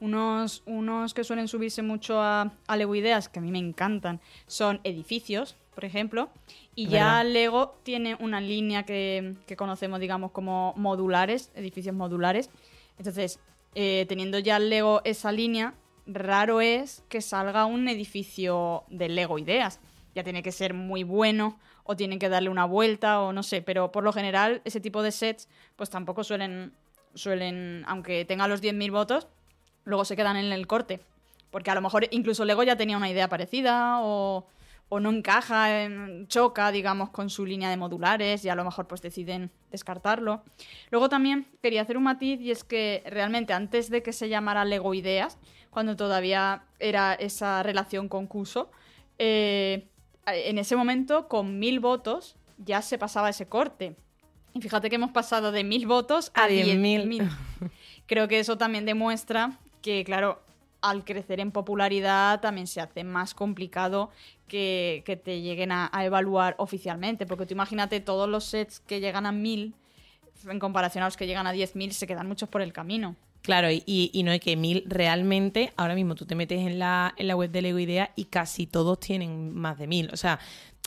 unos, 0.00 0.62
unos 0.66 1.14
que 1.14 1.24
suelen 1.24 1.48
subirse 1.48 1.80
mucho 1.80 2.20
a, 2.20 2.52
a 2.66 2.76
Lego 2.76 2.94
Ideas, 2.94 3.30
que 3.30 3.38
a 3.38 3.42
mí 3.42 3.50
me 3.50 3.58
encantan, 3.58 4.20
son 4.46 4.80
edificios, 4.84 5.56
por 5.74 5.84
ejemplo. 5.84 6.30
Y 6.74 6.88
ya 6.88 7.22
Lego 7.24 7.74
tiene 7.82 8.16
una 8.20 8.40
línea 8.40 8.84
que, 8.84 9.36
conocemos, 9.56 10.00
digamos, 10.00 10.30
como 10.30 10.74
modulares, 10.76 11.50
edificios 11.54 11.94
modulares. 11.94 12.50
Entonces, 12.98 13.38
eh, 13.74 14.06
teniendo 14.08 14.38
ya 14.38 14.58
Lego 14.58 15.02
esa 15.04 15.32
línea, 15.32 15.74
raro 16.06 16.60
es 16.60 17.04
que 17.08 17.20
salga 17.20 17.64
un 17.66 17.88
edificio 17.88 18.84
de 18.88 19.08
Lego 19.08 19.38
Ideas. 19.38 19.80
Ya 20.14 20.22
tiene 20.24 20.42
que 20.42 20.52
ser 20.52 20.74
muy 20.74 21.04
bueno 21.04 21.58
o 21.84 21.96
tienen 21.96 22.18
que 22.18 22.28
darle 22.28 22.50
una 22.50 22.64
vuelta 22.64 23.20
o 23.20 23.32
no 23.32 23.42
sé, 23.42 23.62
pero 23.62 23.92
por 23.92 24.04
lo 24.04 24.12
general 24.12 24.60
ese 24.64 24.80
tipo 24.80 25.02
de 25.02 25.10
sets 25.10 25.48
pues 25.76 25.90
tampoco 25.90 26.22
suelen, 26.22 26.72
suelen 27.14 27.84
aunque 27.86 28.24
tenga 28.24 28.46
los 28.46 28.62
10.000 28.62 28.92
votos, 28.92 29.26
luego 29.84 30.04
se 30.04 30.16
quedan 30.16 30.36
en 30.36 30.52
el 30.52 30.66
corte. 30.66 31.00
Porque 31.50 31.70
a 31.70 31.74
lo 31.74 31.82
mejor 31.82 32.06
incluso 32.10 32.44
Lego 32.44 32.62
ya 32.62 32.76
tenía 32.76 32.96
una 32.96 33.10
idea 33.10 33.28
parecida 33.28 33.98
o, 34.00 34.46
o 34.94 35.00
no 35.00 35.08
encaja, 35.08 35.88
choca, 36.26 36.70
digamos, 36.70 37.08
con 37.08 37.30
su 37.30 37.46
línea 37.46 37.70
de 37.70 37.78
modulares 37.78 38.44
y 38.44 38.50
a 38.50 38.54
lo 38.54 38.62
mejor 38.62 38.86
pues 38.86 39.00
deciden 39.00 39.50
descartarlo. 39.70 40.42
Luego 40.90 41.08
también 41.08 41.46
quería 41.62 41.80
hacer 41.80 41.96
un 41.96 42.02
matiz 42.02 42.38
y 42.42 42.50
es 42.50 42.62
que 42.62 43.02
realmente 43.06 43.54
antes 43.54 43.88
de 43.88 44.02
que 44.02 44.12
se 44.12 44.28
llamara 44.28 44.66
Lego 44.66 44.92
Ideas, 44.92 45.38
cuando 45.70 45.96
todavía 45.96 46.64
era 46.78 47.14
esa 47.14 47.62
relación 47.62 48.10
con 48.10 48.26
Cuso, 48.26 48.70
eh, 49.18 49.88
en 50.26 50.58
ese 50.58 50.76
momento, 50.76 51.26
con 51.26 51.58
mil 51.58 51.80
votos, 51.80 52.36
ya 52.58 52.82
se 52.82 52.98
pasaba 52.98 53.30
ese 53.30 53.46
corte. 53.46 53.96
Y 54.52 54.60
fíjate 54.60 54.90
que 54.90 54.96
hemos 54.96 55.12
pasado 55.12 55.52
de 55.52 55.64
mil 55.64 55.86
votos 55.86 56.30
a, 56.34 56.48
diez 56.48 56.76
mil. 56.76 57.30
Creo 58.06 58.28
que 58.28 58.40
eso 58.40 58.58
también 58.58 58.84
demuestra 58.84 59.58
que, 59.80 60.04
claro, 60.04 60.42
al 60.82 61.04
crecer 61.04 61.40
en 61.40 61.52
popularidad 61.52 62.40
también 62.40 62.66
se 62.66 62.80
hace 62.80 63.04
más 63.04 63.34
complicado 63.34 64.10
que, 64.48 65.20
te 65.24 65.40
lleguen 65.40 65.72
a, 65.72 65.90
evaluar 66.04 66.54
oficialmente. 66.58 67.24
Porque 67.24 67.46
tú 67.46 67.54
imagínate 67.54 68.00
todos 68.00 68.28
los 68.28 68.44
sets 68.44 68.80
que 68.80 69.00
llegan 69.00 69.24
a 69.24 69.32
mil, 69.32 69.74
en 70.46 70.58
comparación 70.58 71.02
a 71.02 71.06
los 71.06 71.16
que 71.16 71.26
llegan 71.26 71.46
a 71.46 71.52
diez 71.52 71.74
mil, 71.76 71.94
se 71.94 72.06
quedan 72.06 72.26
muchos 72.26 72.48
por 72.48 72.60
el 72.60 72.72
camino. 72.72 73.16
Claro, 73.42 73.68
y, 73.70 74.22
no 74.24 74.30
hay 74.30 74.38
que 74.38 74.56
mil 74.56 74.84
realmente, 74.86 75.72
ahora 75.76 75.94
mismo 75.94 76.14
tú 76.14 76.26
te 76.26 76.36
metes 76.36 76.60
en 76.60 76.78
la, 76.78 77.12
en 77.16 77.26
la 77.26 77.34
web 77.34 77.50
de 77.50 77.62
Lego 77.62 77.78
Idea 77.78 78.12
y 78.14 78.26
casi 78.26 78.66
todos 78.66 79.00
tienen 79.00 79.52
más 79.52 79.78
de 79.78 79.88
mil. 79.88 80.10
O 80.12 80.16
sea, 80.16 80.38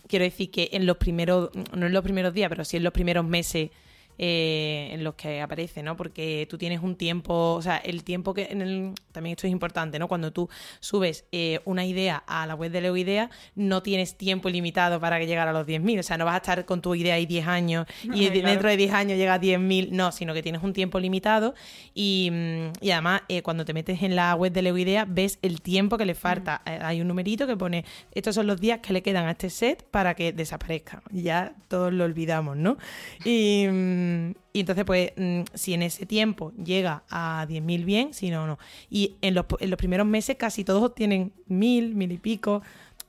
quiero 0.08 0.24
decir 0.24 0.52
que 0.52 0.70
en 0.72 0.86
los 0.86 0.98
primeros, 0.98 1.50
no 1.74 1.88
en 1.88 1.94
los 1.94 2.04
primeros 2.04 2.34
días, 2.34 2.48
pero 2.50 2.64
sí 2.64 2.78
en 2.78 2.84
los 2.84 2.94
primeros 2.94 3.26
meses 3.26 3.72
eh, 4.18 4.90
en 4.92 5.04
los 5.04 5.16
que 5.16 5.42
aparece, 5.42 5.84
¿no? 5.84 5.98
Porque 5.98 6.48
tú 6.50 6.58
tienes 6.58 6.82
un 6.82 6.96
tiempo, 6.96 7.54
o 7.54 7.62
sea, 7.62 7.78
el 7.78 8.04
tiempo 8.04 8.34
que 8.34 8.48
en 8.50 8.62
el, 8.62 8.94
también 9.12 9.34
esto 9.34 9.46
es 9.46 9.52
importante, 9.52 10.00
¿no? 10.00 10.08
Cuando 10.08 10.32
tú 10.32 10.50
subes 10.80 11.26
eh, 11.34 11.60
una 11.66 11.86
idea 11.86 12.24
a 12.26 12.48
la 12.48 12.56
web 12.56 12.72
de 12.72 12.82
Leo 12.82 12.96
Idea, 12.96 13.30
no 13.56 13.84
tienes 13.84 14.18
tiempo 14.18 14.50
limitado 14.50 15.02
para 15.02 15.20
que 15.20 15.28
llegara 15.28 15.52
a 15.52 15.54
los 15.54 15.68
10.000, 15.68 16.00
o 16.00 16.04
sea, 16.04 16.18
no 16.18 16.24
vas 16.24 16.36
a 16.36 16.38
estar 16.38 16.66
con 16.66 16.82
tu 16.82 16.96
idea 16.96 17.16
ahí 17.16 17.26
10 17.26 17.48
años 17.48 17.88
y 18.04 18.30
dentro 18.30 18.70
de 18.70 18.78
10 18.78 18.94
años 18.94 19.18
llega 19.18 19.34
a 19.34 19.42
10.000, 19.42 19.90
no, 19.92 20.12
sino 20.14 20.34
que 20.34 20.42
tienes 20.42 20.64
un 20.64 20.72
tiempo 20.72 21.00
limitado 21.00 21.54
y, 21.94 22.30
mm, 22.32 22.72
además 22.84 23.22
eh, 23.28 23.42
cuando 23.42 23.66
te 23.66 23.74
metes 23.74 24.02
en 24.02 24.16
la 24.16 24.34
web 24.36 24.54
de 24.54 24.62
Leo 24.62 24.78
Idea 24.78 25.06
ves 25.06 25.40
el 25.42 25.62
tiempo 25.62 25.98
que 25.98 26.06
le 26.06 26.16
falta. 26.16 26.62
Hay 26.66 27.02
un 27.02 27.08
numerito 27.08 27.48
que 27.48 27.58
pone, 27.58 27.84
estos 28.12 28.36
son 28.36 28.48
los 28.48 28.62
días 28.62 28.80
que 28.80 28.94
le 28.94 29.02
quedan 29.02 29.26
a 29.26 29.32
este 29.32 29.50
set 29.50 29.84
para 29.84 30.14
que 30.14 30.32
desaparezca. 30.32 31.02
Ya 31.12 31.54
todos 31.68 31.92
lo 31.92 32.06
olvidamos, 32.06 32.56
¿no? 32.56 32.78
Y 33.24 33.68
mm, 33.70 34.05
Mm, 34.05 34.05
y 34.54 34.60
entonces, 34.60 34.86
pues, 34.86 35.12
mm, 35.16 35.42
si 35.54 35.74
en 35.74 35.82
ese 35.84 36.06
tiempo 36.06 36.52
llega 36.54 37.04
a 37.10 37.46
10.000 37.48 37.86
bien, 37.86 38.14
si 38.14 38.30
no, 38.30 38.48
no. 38.48 38.58
Y 38.90 39.16
en 39.22 39.34
los, 39.34 39.46
en 39.60 39.70
los 39.70 39.78
primeros 39.78 40.08
meses 40.08 40.36
casi 40.38 40.64
todos 40.64 40.96
tienen 40.96 41.34
mil, 41.48 41.96
mil 41.96 42.12
y 42.12 42.18
pico 42.18 42.62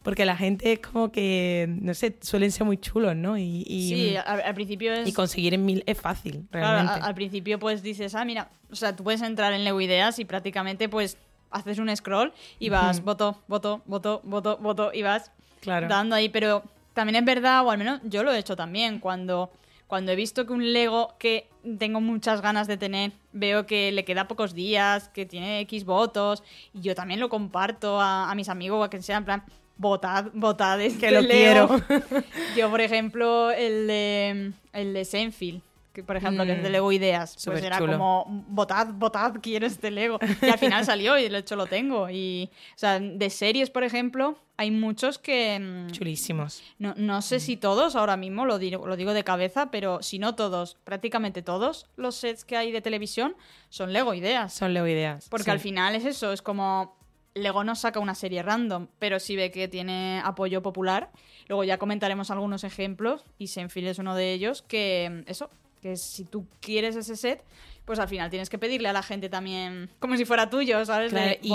porque 0.06 0.24
la 0.24 0.36
gente 0.36 0.72
es 0.72 0.78
como 0.78 1.10
que, 1.10 1.66
no 1.68 1.92
sé, 1.92 2.16
suelen 2.20 2.52
ser 2.52 2.64
muy 2.64 2.78
chulos, 2.78 3.16
¿no? 3.16 3.36
Y, 3.36 3.64
sí, 3.66 4.16
al, 4.16 4.54
principio 4.54 4.92
es... 4.92 5.08
Y 5.08 5.12
conseguir 5.12 5.52
en 5.52 5.64
mil 5.64 5.82
es 5.84 6.00
fácil, 6.00 6.46
realmente. 6.52 6.92
Claro, 6.92 7.04
al, 7.06 7.14
principio 7.16 7.58
pues 7.58 7.82
dices, 7.82 8.14
ah, 8.14 8.24
mira, 8.24 8.48
o 8.70 8.76
sea, 8.76 8.94
tú 8.94 9.02
puedes 9.02 9.20
entrar 9.20 9.52
en 9.52 9.64
Lego 9.64 9.80
Ideas 9.80 10.20
y 10.20 10.24
prácticamente 10.24 10.88
pues 10.88 11.18
haces 11.50 11.80
un 11.80 11.94
scroll 11.96 12.32
y 12.60 12.68
vas, 12.68 13.02
voto, 13.02 13.42
voto, 13.48 13.82
voto, 13.84 14.20
voto, 14.22 14.58
voto, 14.58 14.92
y 14.94 15.02
vas 15.02 15.32
dando 15.64 16.14
ahí, 16.14 16.28
pero 16.28 16.62
también 16.94 17.16
es 17.16 17.24
verdad, 17.24 17.66
o 17.66 17.72
al 17.72 17.78
menos 17.78 18.00
yo 18.04 18.22
lo 18.22 18.32
he 18.32 18.38
hecho 18.38 18.54
también, 18.54 19.00
cuando 19.00 19.50
cuando 19.86 20.12
he 20.12 20.16
visto 20.16 20.46
que 20.46 20.52
un 20.52 20.72
Lego 20.72 21.14
que 21.18 21.48
tengo 21.78 22.00
muchas 22.00 22.40
ganas 22.40 22.66
de 22.66 22.76
tener, 22.76 23.12
veo 23.32 23.66
que 23.66 23.92
le 23.92 24.04
queda 24.04 24.28
pocos 24.28 24.54
días, 24.54 25.08
que 25.08 25.26
tiene 25.26 25.60
X 25.60 25.84
votos, 25.84 26.42
y 26.72 26.80
yo 26.80 26.94
también 26.94 27.20
lo 27.20 27.28
comparto 27.28 28.00
a, 28.00 28.32
mis 28.34 28.48
amigos 28.48 28.80
o 28.80 28.84
a 28.84 28.90
quien 28.90 29.02
sea, 29.02 29.18
en 29.18 29.24
plan, 29.24 29.44
votad, 29.76 30.26
votad 30.34 30.80
es 30.80 30.96
que 30.96 31.10
lo 31.10 31.20
quiero. 31.26 31.68
yo, 32.56 32.70
por 32.70 32.80
ejemplo, 32.80 33.50
el 33.50 33.86
de, 33.86 34.52
el 34.72 34.92
de 34.92 35.04
Senfield 35.04 35.62
por 36.02 36.16
ejemplo, 36.16 36.44
que 36.44 36.52
es 36.52 36.62
de 36.62 36.68
mm. 36.68 36.72
Lego 36.72 36.92
Ideas. 36.92 37.36
pues 37.44 37.62
era 37.62 37.78
como, 37.78 38.44
votad, 38.48 38.88
votad, 38.92 39.34
quiero 39.40 39.66
este 39.66 39.90
Lego. 39.90 40.18
Y 40.42 40.46
al 40.46 40.58
final 40.58 40.84
salió 40.84 41.18
y 41.18 41.28
de 41.28 41.38
hecho 41.38 41.56
lo 41.56 41.66
tengo. 41.66 42.10
Y, 42.10 42.50
o 42.74 42.78
sea, 42.78 43.00
de 43.00 43.30
series, 43.30 43.70
por 43.70 43.84
ejemplo, 43.84 44.36
hay 44.56 44.70
muchos 44.70 45.18
que... 45.18 45.58
Mm, 45.58 45.90
Chulísimos. 45.90 46.62
No, 46.78 46.94
no 46.96 47.22
sé 47.22 47.40
si 47.40 47.56
todos, 47.56 47.96
ahora 47.96 48.16
mismo 48.16 48.46
lo 48.46 48.58
digo, 48.58 48.86
lo 48.86 48.96
digo 48.96 49.12
de 49.12 49.24
cabeza, 49.24 49.70
pero 49.70 50.02
si 50.02 50.18
no 50.18 50.34
todos, 50.34 50.76
prácticamente 50.84 51.42
todos 51.42 51.86
los 51.96 52.16
sets 52.16 52.44
que 52.44 52.56
hay 52.56 52.72
de 52.72 52.80
televisión 52.80 53.36
son 53.68 53.92
Lego 53.92 54.14
Ideas. 54.14 54.52
Son 54.52 54.72
Lego 54.72 54.86
Ideas. 54.86 55.28
Porque 55.28 55.50
al 55.50 55.60
final 55.60 55.94
es 55.94 56.04
eso, 56.04 56.32
es 56.32 56.42
como... 56.42 56.96
Lego 57.34 57.64
no 57.64 57.74
saca 57.74 58.00
una 58.00 58.14
serie 58.14 58.42
random, 58.42 58.86
pero 58.98 59.20
sí 59.20 59.36
ve 59.36 59.50
que 59.50 59.68
tiene 59.68 60.22
apoyo 60.24 60.62
popular. 60.62 61.10
Luego 61.48 61.64
ya 61.64 61.76
comentaremos 61.76 62.30
algunos 62.30 62.64
ejemplos 62.64 63.26
y 63.36 63.48
Senfil 63.48 63.86
es 63.88 63.98
uno 63.98 64.14
de 64.14 64.32
ellos 64.32 64.62
que 64.62 65.22
eso 65.26 65.50
que 65.82 65.96
si 65.96 66.24
tú 66.24 66.46
quieres 66.60 66.96
ese 66.96 67.14
set, 67.14 67.44
pues 67.86 68.00
al 68.00 68.08
final 68.08 68.28
tienes 68.30 68.50
que 68.50 68.58
pedirle 68.58 68.88
a 68.88 68.92
la 68.92 69.02
gente 69.02 69.28
también 69.28 69.88
como 70.00 70.16
si 70.16 70.24
fuera 70.24 70.50
tuyo, 70.50 70.84
¿sabes? 70.84 71.14
y 71.40 71.52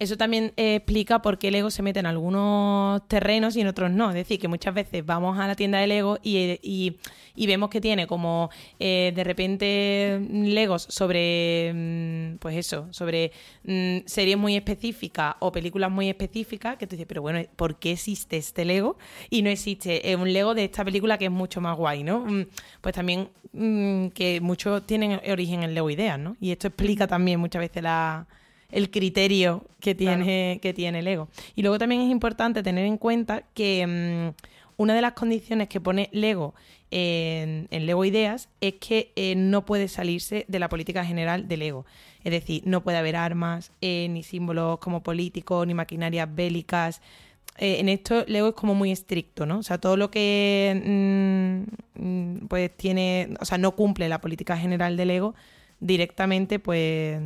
Eso 0.00 0.16
también 0.16 0.52
eh, 0.56 0.76
explica 0.76 1.22
por 1.22 1.38
qué 1.38 1.46
el 1.48 1.52
Lego 1.52 1.70
se 1.70 1.82
mete 1.82 2.00
en 2.00 2.06
algunos 2.06 3.06
terrenos 3.06 3.56
y 3.56 3.60
en 3.60 3.68
otros 3.68 3.90
no. 3.90 4.08
Es 4.08 4.16
decir, 4.16 4.40
que 4.40 4.48
muchas 4.48 4.74
veces 4.74 5.06
vamos 5.06 5.38
a 5.38 5.46
la 5.46 5.54
tienda 5.54 5.78
de 5.78 5.86
Lego 5.86 6.18
y, 6.22 6.96
vemos 7.36 7.70
que 7.70 7.80
tiene 7.80 8.06
como 8.08 8.50
eh, 8.80 9.12
de 9.14 9.24
repente 9.24 10.20
Legos 10.30 10.86
sobre, 10.88 11.72
mm, 11.72 12.38
pues 12.38 12.56
eso, 12.56 12.88
sobre 12.90 13.30
mm, 13.64 13.98
series 14.06 14.36
muy 14.36 14.56
específicas 14.56 15.36
o 15.38 15.52
películas 15.52 15.90
muy 15.90 16.08
específicas, 16.08 16.76
que 16.78 16.88
tú 16.88 16.96
dices, 16.96 17.06
pero 17.06 17.22
bueno, 17.22 17.40
¿por 17.54 17.78
qué 17.78 17.92
existe 17.92 18.36
este 18.36 18.64
Lego? 18.64 18.98
Y 19.30 19.42
no 19.42 19.50
existe 19.50 20.10
eh, 20.10 20.16
un 20.16 20.32
Lego 20.32 20.54
de 20.54 20.64
esta 20.64 20.84
película 20.84 21.16
que 21.16 21.26
es 21.26 21.30
mucho 21.30 21.60
más 21.60 21.76
guay, 21.76 22.02
¿no? 22.02 22.26
Mm, 22.26 22.46
pues 22.80 22.92
también 22.92 23.30
que 23.52 24.38
muchos 24.40 24.86
tienen 24.86 25.20
origen 25.28 25.59
en 25.62 25.70
el 25.70 25.74
Lego 25.74 25.90
Ideas, 25.90 26.18
¿no? 26.18 26.36
Y 26.40 26.50
esto 26.50 26.68
explica 26.68 27.06
también 27.06 27.40
muchas 27.40 27.60
veces 27.60 27.82
la, 27.82 28.26
el 28.70 28.90
criterio 28.90 29.64
que 29.80 29.94
tiene, 29.94 30.58
que 30.62 30.72
tiene 30.72 31.00
el 31.00 31.04
Lego. 31.04 31.28
Y 31.54 31.62
luego 31.62 31.78
también 31.78 32.00
es 32.02 32.10
importante 32.10 32.62
tener 32.62 32.84
en 32.84 32.96
cuenta 32.96 33.44
que 33.54 33.86
mm, 33.86 34.80
una 34.80 34.94
de 34.94 35.02
las 35.02 35.12
condiciones 35.12 35.68
que 35.68 35.80
pone 35.80 36.08
Lego 36.12 36.54
en, 36.90 37.68
Lego 37.70 38.04
Ideas 38.04 38.48
es 38.60 38.74
que 38.74 39.12
eh, 39.16 39.34
no 39.36 39.64
puede 39.64 39.88
salirse 39.88 40.44
de 40.48 40.58
la 40.58 40.68
política 40.68 41.04
general 41.04 41.48
de 41.48 41.56
Lego. 41.56 41.86
Es 42.24 42.32
decir, 42.32 42.62
no 42.64 42.82
puede 42.82 42.98
haber 42.98 43.16
armas, 43.16 43.72
eh, 43.80 44.08
ni 44.10 44.22
símbolos 44.22 44.78
como 44.78 45.02
políticos, 45.02 45.66
ni 45.66 45.74
maquinarias 45.74 46.28
bélicas. 46.34 47.00
Eh, 47.58 47.80
en 47.80 47.88
esto 47.88 48.24
Lego 48.26 48.48
es 48.48 48.54
como 48.54 48.74
muy 48.74 48.90
estricto, 48.90 49.46
¿no? 49.46 49.58
O 49.58 49.62
sea, 49.62 49.78
todo 49.78 49.96
lo 49.96 50.10
que 50.10 51.66
mm, 51.96 52.02
mm, 52.02 52.46
pues 52.48 52.74
tiene, 52.76 53.34
o 53.40 53.44
sea, 53.44 53.58
no 53.58 53.76
cumple 53.76 54.08
la 54.08 54.20
política 54.20 54.56
general 54.56 54.96
de 54.96 55.04
Lego, 55.04 55.34
directamente 55.78 56.58
pues 56.58 57.20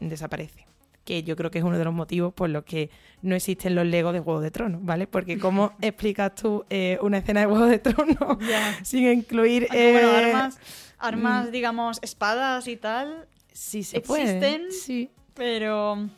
desaparece. 0.00 0.66
Que 1.04 1.22
yo 1.22 1.36
creo 1.36 1.50
que 1.50 1.58
es 1.58 1.64
uno 1.64 1.78
de 1.78 1.84
los 1.84 1.94
motivos 1.94 2.34
por 2.34 2.50
los 2.50 2.64
que 2.64 2.90
no 3.22 3.34
existen 3.34 3.74
los 3.74 3.86
Legos 3.86 4.12
de 4.12 4.20
Juego 4.20 4.40
de 4.40 4.50
Tronos, 4.50 4.84
¿vale? 4.84 5.06
Porque 5.06 5.38
¿cómo 5.38 5.72
explicas 5.80 6.34
tú 6.34 6.64
eh, 6.68 6.98
una 7.00 7.18
escena 7.18 7.40
de 7.40 7.46
Juego 7.46 7.66
de 7.66 7.78
Tronos 7.78 8.38
sin 8.82 9.10
incluir... 9.10 9.66
bueno, 9.70 10.10
armas, 10.10 10.60
armas, 10.98 11.48
mm. 11.48 11.50
digamos, 11.50 11.98
espadas 12.02 12.68
y 12.68 12.76
tal, 12.76 13.26
sí 13.52 13.82
se 13.82 13.98
existen, 13.98 14.70
sí. 14.70 15.10
pero 15.34 16.08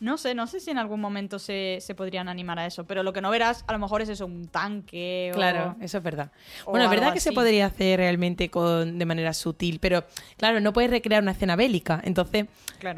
no 0.00 0.16
sé, 0.16 0.34
no 0.34 0.46
sé 0.46 0.60
si 0.60 0.70
en 0.70 0.78
algún 0.78 1.00
momento 1.00 1.38
se, 1.38 1.80
podrían 1.96 2.28
animar 2.28 2.58
a 2.58 2.66
eso, 2.66 2.84
pero 2.84 3.02
lo 3.02 3.12
que 3.12 3.20
no 3.20 3.30
verás 3.30 3.64
a 3.66 3.72
lo 3.72 3.78
mejor 3.78 4.02
es 4.02 4.08
eso, 4.08 4.26
un 4.26 4.48
tanque. 4.48 5.30
Claro, 5.34 5.76
eso 5.80 5.98
es 5.98 6.04
verdad. 6.04 6.30
Bueno, 6.66 6.84
es 6.84 6.90
verdad 6.90 7.12
que 7.12 7.20
se 7.20 7.32
podría 7.32 7.66
hacer 7.66 7.98
realmente 7.98 8.50
con, 8.50 8.98
de 8.98 9.06
manera 9.06 9.32
sutil, 9.32 9.78
pero 9.80 10.04
claro, 10.36 10.60
no 10.60 10.72
puedes 10.72 10.90
recrear 10.90 11.22
una 11.22 11.32
escena 11.32 11.56
bélica. 11.56 12.00
Entonces, 12.04 12.46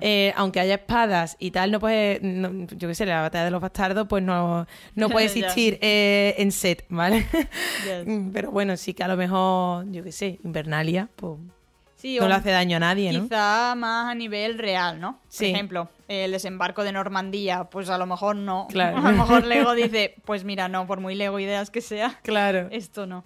eh, 0.00 0.32
aunque 0.36 0.60
haya 0.60 0.74
espadas 0.74 1.36
y 1.38 1.50
tal, 1.50 1.70
no 1.70 1.80
puede, 1.80 2.20
yo 2.76 2.88
qué 2.88 2.94
sé, 2.94 3.06
la 3.06 3.22
batalla 3.22 3.44
de 3.44 3.50
los 3.50 3.60
bastardos, 3.60 4.06
pues 4.08 4.22
no, 4.22 4.66
no 4.94 5.08
puede 5.08 5.26
existir 5.26 5.78
eh, 5.80 6.34
en 6.38 6.52
set, 6.52 6.84
¿vale? 6.88 7.26
pero 8.32 8.50
bueno, 8.50 8.76
sí 8.76 8.94
que 8.94 9.04
a 9.04 9.08
lo 9.08 9.16
mejor, 9.16 9.90
yo 9.90 10.04
qué 10.04 10.12
sé, 10.12 10.38
Invernalia, 10.44 11.08
pues 11.16 11.38
no 12.04 12.28
le 12.28 12.34
hace 12.34 12.50
daño 12.50 12.76
a 12.76 12.80
nadie, 12.80 13.12
¿no? 13.12 13.24
Quizá 13.24 13.74
más 13.76 14.10
a 14.10 14.14
nivel 14.14 14.58
real, 14.58 15.00
¿no? 15.00 15.20
Por 15.36 15.46
ejemplo, 15.46 15.88
el 16.08 16.32
desembarco 16.32 16.84
de 16.84 16.92
Normandía, 16.92 17.64
pues 17.64 17.88
a 17.88 17.98
lo 17.98 18.06
mejor 18.06 18.36
no. 18.36 18.66
Claro. 18.70 18.98
A 18.98 19.12
lo 19.12 19.18
mejor 19.18 19.44
Lego 19.44 19.74
dice, 19.74 20.14
pues 20.24 20.44
mira, 20.44 20.68
no, 20.68 20.86
por 20.86 21.00
muy 21.00 21.14
Lego 21.14 21.38
ideas 21.38 21.70
que 21.70 21.80
sea, 21.80 22.18
claro. 22.22 22.68
esto 22.70 23.06
no. 23.06 23.24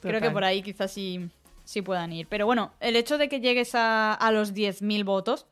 Creo 0.00 0.20
que 0.20 0.30
por 0.30 0.44
ahí 0.44 0.62
quizás 0.62 0.92
sí, 0.92 1.28
sí 1.64 1.82
puedan 1.82 2.12
ir. 2.12 2.28
Pero 2.28 2.46
bueno, 2.46 2.72
el 2.80 2.94
hecho 2.94 3.18
de 3.18 3.28
que 3.28 3.40
llegues 3.40 3.74
a, 3.74 4.14
a 4.14 4.30
los 4.30 4.54
10.000 4.54 5.04
votos 5.04 5.46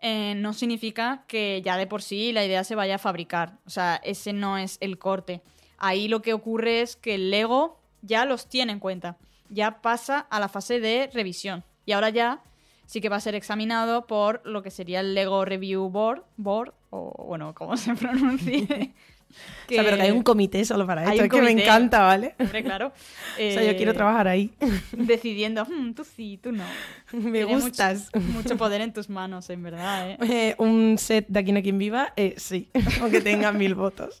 eh, 0.00 0.34
no 0.36 0.52
significa 0.52 1.24
que 1.26 1.62
ya 1.64 1.76
de 1.76 1.86
por 1.86 2.02
sí 2.02 2.32
la 2.32 2.44
idea 2.44 2.64
se 2.64 2.74
vaya 2.74 2.96
a 2.96 2.98
fabricar. 2.98 3.58
O 3.66 3.70
sea, 3.70 4.00
ese 4.04 4.32
no 4.32 4.58
es 4.58 4.78
el 4.80 4.98
corte. 4.98 5.42
Ahí 5.78 6.08
lo 6.08 6.22
que 6.22 6.32
ocurre 6.32 6.82
es 6.82 6.96
que 6.96 7.14
el 7.14 7.30
Lego 7.30 7.80
ya 8.02 8.24
los 8.24 8.48
tiene 8.48 8.72
en 8.72 8.78
cuenta. 8.78 9.16
Ya 9.48 9.80
pasa 9.80 10.18
a 10.18 10.40
la 10.40 10.48
fase 10.48 10.80
de 10.80 11.10
revisión. 11.12 11.64
Y 11.86 11.92
ahora 11.92 12.10
ya 12.10 12.42
sí 12.84 13.00
que 13.00 13.08
va 13.08 13.16
a 13.16 13.20
ser 13.20 13.34
examinado 13.34 14.06
por 14.06 14.42
lo 14.44 14.62
que 14.62 14.70
sería 14.70 15.00
el 15.00 15.14
Lego 15.14 15.44
Review 15.44 15.88
Board, 15.88 16.24
board 16.36 16.74
o 16.90 17.24
bueno, 17.26 17.54
como 17.54 17.76
se 17.76 17.94
pronuncie. 17.96 18.92
O 19.28 19.68
sea, 19.68 19.82
pero 19.82 19.96
que 19.96 20.02
hay 20.04 20.10
un 20.12 20.22
comité 20.22 20.64
solo 20.64 20.86
para 20.86 21.02
esto, 21.04 21.24
es 21.24 21.30
que 21.30 21.42
me 21.42 21.50
encanta, 21.50 22.00
¿vale? 22.00 22.36
Hombre, 22.38 22.62
claro. 22.62 22.86
o 23.34 23.36
sea, 23.36 23.64
yo 23.64 23.76
quiero 23.76 23.90
eh, 23.90 23.94
trabajar 23.94 24.28
ahí. 24.28 24.52
Decidiendo, 24.92 25.64
hmm, 25.64 25.92
tú 25.92 26.04
sí, 26.04 26.38
tú 26.40 26.52
no. 26.52 26.64
Me 27.12 27.44
gustas. 27.44 28.10
Mucho, 28.14 28.56
poder 28.56 28.80
en 28.80 28.92
tus 28.92 29.10
manos, 29.10 29.50
en 29.50 29.64
verdad, 29.64 30.10
¿eh? 30.10 30.18
eh 30.22 30.54
un 30.58 30.96
set 30.98 31.26
de 31.28 31.40
Aquí 31.40 31.52
no 31.52 31.60
quien 31.60 31.78
viva, 31.78 32.12
eh, 32.16 32.34
sí, 32.38 32.70
aunque 33.00 33.20
tenga 33.20 33.52
mil 33.52 33.74
votos. 33.74 34.20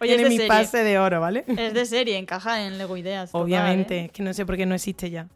Oye, 0.00 0.16
Tiene 0.16 0.28
mi 0.28 0.38
pase 0.46 0.84
de 0.84 0.98
oro, 0.98 1.20
¿vale? 1.20 1.44
Es 1.48 1.74
de 1.74 1.86
serie, 1.86 2.18
encaja 2.18 2.66
en 2.66 2.78
Lego 2.78 2.96
Ideas. 2.96 3.30
Obviamente, 3.32 4.04
es 4.04 4.12
que 4.12 4.22
no 4.22 4.32
sé 4.34 4.46
por 4.46 4.56
qué 4.56 4.66
no 4.66 4.74
existe 4.74 5.10
ya 5.10 5.26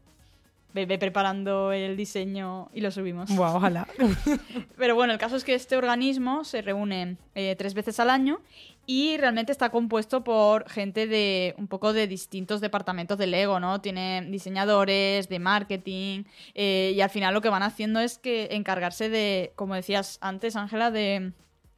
ve, 0.72 0.98
preparando 0.98 1.72
el 1.72 1.96
diseño 1.96 2.70
y 2.72 2.80
lo 2.80 2.90
subimos. 2.90 3.30
ojalá. 3.30 3.86
Pero 4.76 4.94
bueno, 4.94 5.12
el 5.12 5.18
caso 5.18 5.36
es 5.36 5.44
que 5.44 5.54
este 5.54 5.76
organismo 5.76 6.44
se 6.44 6.62
reúne 6.62 7.16
eh, 7.34 7.56
tres 7.56 7.74
veces 7.74 8.00
al 8.00 8.10
año 8.10 8.40
y 8.86 9.16
realmente 9.18 9.52
está 9.52 9.70
compuesto 9.70 10.24
por 10.24 10.68
gente 10.68 11.06
de 11.06 11.54
un 11.58 11.68
poco 11.68 11.92
de 11.92 12.08
distintos 12.08 12.60
departamentos 12.60 13.18
de 13.18 13.28
Lego, 13.28 13.60
¿no? 13.60 13.80
Tiene 13.80 14.26
diseñadores, 14.28 15.28
de 15.28 15.38
marketing, 15.38 16.24
eh, 16.54 16.92
y 16.96 17.00
al 17.00 17.10
final 17.10 17.32
lo 17.34 17.40
que 17.40 17.50
van 17.50 17.62
haciendo 17.62 18.00
es 18.00 18.18
que 18.18 18.48
encargarse 18.50 19.08
de, 19.08 19.52
como 19.54 19.76
decías 19.76 20.18
antes, 20.20 20.56
Ángela, 20.56 20.90
de, 20.90 21.32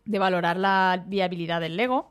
valorar 0.07 0.57
la 0.57 1.05
viabilidad 1.07 1.61
del 1.61 1.77
Lego 1.77 2.09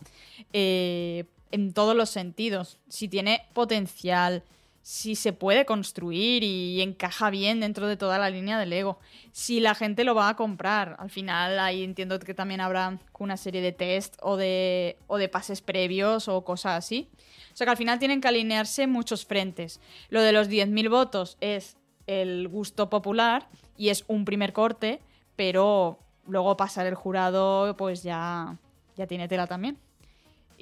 eh, 0.54 1.26
en 1.50 1.74
todos 1.74 1.96
los 1.96 2.10
sentidos. 2.12 2.78
Si 2.88 3.08
tiene 3.08 3.48
potencial, 3.54 4.44
si 4.82 5.16
se 5.16 5.32
puede 5.32 5.66
construir 5.66 6.44
y 6.44 6.82
encaja 6.82 7.30
bien 7.30 7.60
dentro 7.60 7.88
de 7.88 7.98
toda 7.98 8.18
la 8.18 8.30
línea 8.30 8.58
de 8.58 8.66
Lego. 8.66 9.00
Si 9.32 9.60
la 9.60 9.76
gente 9.76 10.04
lo 10.04 10.16
va 10.16 10.30
a 10.30 10.36
comprar. 10.36 10.96
Al 11.00 11.10
final 11.10 11.60
ahí 11.60 11.84
entiendo 11.84 12.18
que 12.20 12.34
también 12.34 12.62
habrá 12.62 13.00
una 13.20 13.38
serie 13.38 13.62
de 13.62 13.72
test 13.72 14.16
o 14.22 14.38
de, 14.38 14.98
o 15.08 15.18
de 15.18 15.30
pases 15.30 15.62
previos 15.62 16.28
o 16.28 16.44
cosas 16.44 16.78
así. 16.78 17.10
O 17.54 17.56
sea 17.56 17.66
que 17.66 17.72
al 17.72 17.78
final 17.78 18.00
tienen 18.00 18.22
que 18.22 18.28
alinearse 18.28 18.88
muchos 18.88 19.26
frentes. 19.26 19.80
Lo 20.10 20.22
de 20.22 20.32
los 20.32 20.50
10.000 20.50 20.90
votos 20.90 21.38
es 21.42 21.78
el 22.08 22.48
gusto 22.48 22.90
popular 22.90 23.50
y 23.78 23.90
es 23.90 24.04
un 24.08 24.26
primer 24.26 24.54
corte, 24.54 25.02
pero 25.36 26.00
luego 26.26 26.58
pasar 26.58 26.88
el 26.88 26.96
jurado 26.96 27.76
pues 27.78 28.04
ya, 28.04 28.58
ya 28.96 29.06
tiene 29.06 29.28
tela 29.28 29.46
también. 29.46 29.78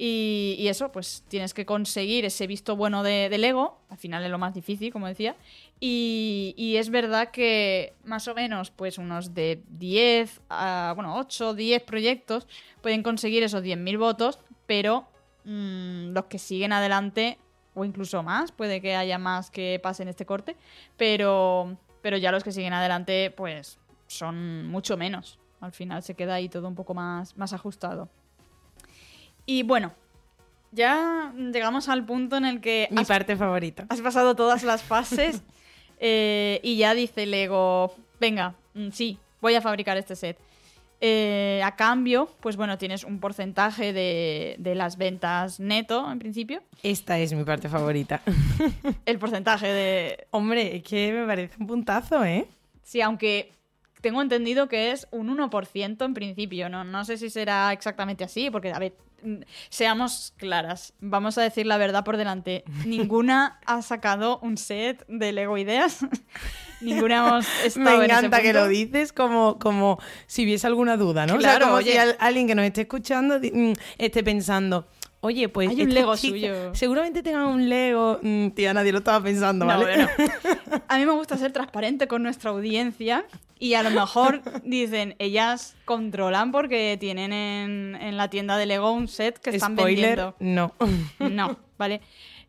Y, 0.02 0.66
eso, 0.66 0.90
pues 0.90 1.24
tienes 1.28 1.52
que 1.52 1.66
conseguir 1.66 2.24
ese 2.24 2.46
visto 2.46 2.74
bueno 2.74 3.02
de, 3.02 3.28
Lego, 3.36 3.82
al 3.90 3.98
final 3.98 4.24
es 4.24 4.30
lo 4.30 4.38
más 4.38 4.54
difícil, 4.54 4.90
como 4.90 5.06
decía. 5.06 5.36
Y, 5.78 6.74
es 6.78 6.88
verdad 6.88 7.30
que 7.30 7.92
más 8.04 8.26
o 8.26 8.34
menos, 8.34 8.70
pues 8.70 8.96
unos 8.96 9.34
de 9.34 9.62
10 9.68 10.40
a, 10.48 10.94
bueno, 10.94 11.18
8, 11.18 11.52
10 11.52 11.82
proyectos 11.82 12.48
pueden 12.80 13.02
conseguir 13.02 13.42
esos 13.42 13.62
10.000 13.62 13.98
votos, 13.98 14.38
pero 14.64 15.06
mm, 15.44 16.12
los 16.12 16.24
que 16.30 16.38
siguen 16.38 16.72
adelante, 16.72 17.36
o 17.74 17.84
incluso 17.84 18.22
más, 18.22 18.52
puede 18.52 18.80
que 18.80 18.96
haya 18.96 19.18
más 19.18 19.50
que 19.50 19.78
pasen 19.82 20.08
este 20.08 20.24
corte, 20.24 20.56
pero, 20.96 21.76
pero 22.00 22.16
ya 22.16 22.32
los 22.32 22.42
que 22.42 22.52
siguen 22.52 22.72
adelante, 22.72 23.34
pues 23.36 23.78
son 24.06 24.66
mucho 24.66 24.96
menos. 24.96 25.38
Al 25.60 25.72
final 25.72 26.02
se 26.02 26.14
queda 26.14 26.36
ahí 26.36 26.48
todo 26.48 26.68
un 26.68 26.74
poco 26.74 26.94
más, 26.94 27.36
más 27.36 27.52
ajustado. 27.52 28.08
Y 29.46 29.62
bueno, 29.62 29.92
ya 30.72 31.32
llegamos 31.34 31.88
al 31.88 32.04
punto 32.04 32.36
en 32.36 32.44
el 32.44 32.60
que... 32.60 32.88
Mi 32.90 33.04
parte 33.04 33.36
favorita. 33.36 33.86
Has 33.88 34.00
pasado 34.00 34.34
todas 34.36 34.62
las 34.62 34.82
fases 34.82 35.42
eh, 35.98 36.60
y 36.62 36.76
ya 36.76 36.94
dice 36.94 37.26
Lego, 37.26 37.94
venga, 38.20 38.54
mm, 38.74 38.90
sí, 38.90 39.18
voy 39.40 39.54
a 39.54 39.60
fabricar 39.60 39.96
este 39.96 40.16
set. 40.16 40.38
Eh, 41.02 41.62
a 41.64 41.76
cambio, 41.76 42.28
pues 42.40 42.56
bueno, 42.56 42.76
tienes 42.76 43.04
un 43.04 43.20
porcentaje 43.20 43.94
de, 43.94 44.56
de, 44.58 44.74
las 44.74 44.98
ventas 44.98 45.58
neto, 45.58 46.12
en 46.12 46.18
principio. 46.18 46.62
Esta 46.82 47.18
es 47.18 47.32
mi 47.32 47.42
parte 47.42 47.70
favorita. 47.70 48.20
El 49.06 49.18
porcentaje 49.18 49.66
de... 49.66 50.26
Hombre, 50.30 50.76
es 50.76 50.82
que 50.82 51.10
me 51.12 51.26
parece 51.26 51.56
un 51.58 51.66
puntazo, 51.66 52.22
¿eh? 52.22 52.46
Sí, 52.82 53.00
aunque 53.00 53.50
tengo 54.02 54.20
entendido 54.20 54.68
que 54.68 54.92
es 54.92 55.08
un 55.10 55.34
1% 55.34 56.04
en 56.04 56.14
principio. 56.14 56.68
No, 56.68 56.84
no 56.84 57.04
sé 57.06 57.16
si 57.16 57.30
será 57.30 57.72
exactamente 57.72 58.24
así, 58.24 58.50
porque, 58.50 58.70
a 58.70 58.78
ver, 58.78 58.94
seamos 59.68 60.34
claras, 60.36 60.94
vamos 61.00 61.38
a 61.38 61.42
decir 61.42 61.66
la 61.66 61.76
verdad 61.78 62.04
por 62.04 62.16
delante. 62.16 62.64
Ninguna 62.86 63.60
ha 63.66 63.82
sacado 63.82 64.38
un 64.40 64.56
set 64.56 65.04
de 65.08 65.32
Lego 65.32 65.58
Ideas. 65.58 65.98
Ninguna 66.80 67.18
hemos 67.18 67.46
estado 67.64 67.98
Me 67.98 68.04
encanta 68.06 68.40
que 68.40 68.54
lo 68.54 68.66
dices 68.66 69.12
como, 69.12 69.58
como 69.58 69.98
si 70.26 70.44
hubiese 70.44 70.66
alguna 70.66 70.96
duda, 70.96 71.26
¿no? 71.26 71.36
Claro, 71.36 71.74
o 71.74 71.82
sea, 71.82 71.98
como 71.98 72.12
si 72.14 72.16
alguien 72.18 72.46
que 72.46 72.54
nos 72.54 72.64
esté 72.64 72.82
escuchando 72.82 73.38
mm, 73.38 73.72
esté 73.98 74.24
pensando. 74.24 74.88
Oye, 75.22 75.48
pues. 75.48 75.68
Hay 75.68 75.82
un 75.82 75.92
Lego 75.92 76.16
suyo. 76.16 76.74
Seguramente 76.74 77.22
tengan 77.22 77.46
un 77.46 77.68
Lego. 77.68 78.18
Mm, 78.22 78.50
tía, 78.50 78.72
nadie 78.72 78.92
lo 78.92 78.98
estaba 78.98 79.22
pensando, 79.22 79.66
¿vale? 79.66 80.08
A 80.88 80.98
mí 80.98 81.06
me 81.06 81.12
gusta 81.12 81.36
ser 81.36 81.52
transparente 81.52 82.08
con 82.08 82.22
nuestra 82.22 82.50
audiencia 82.50 83.24
y 83.58 83.74
a 83.74 83.82
lo 83.82 83.90
mejor 83.90 84.40
dicen, 84.64 85.14
ellas 85.18 85.76
controlan 85.84 86.50
porque 86.50 86.96
tienen 86.98 87.32
en, 87.32 88.16
la 88.16 88.28
tienda 88.28 88.56
de 88.56 88.66
Lego 88.66 88.90
un 88.92 89.06
set 89.06 89.38
que 89.38 89.50
están 89.50 89.76
vendiendo. 89.76 90.34
No. 90.40 90.74
No, 91.18 91.58
¿vale? 91.78 92.00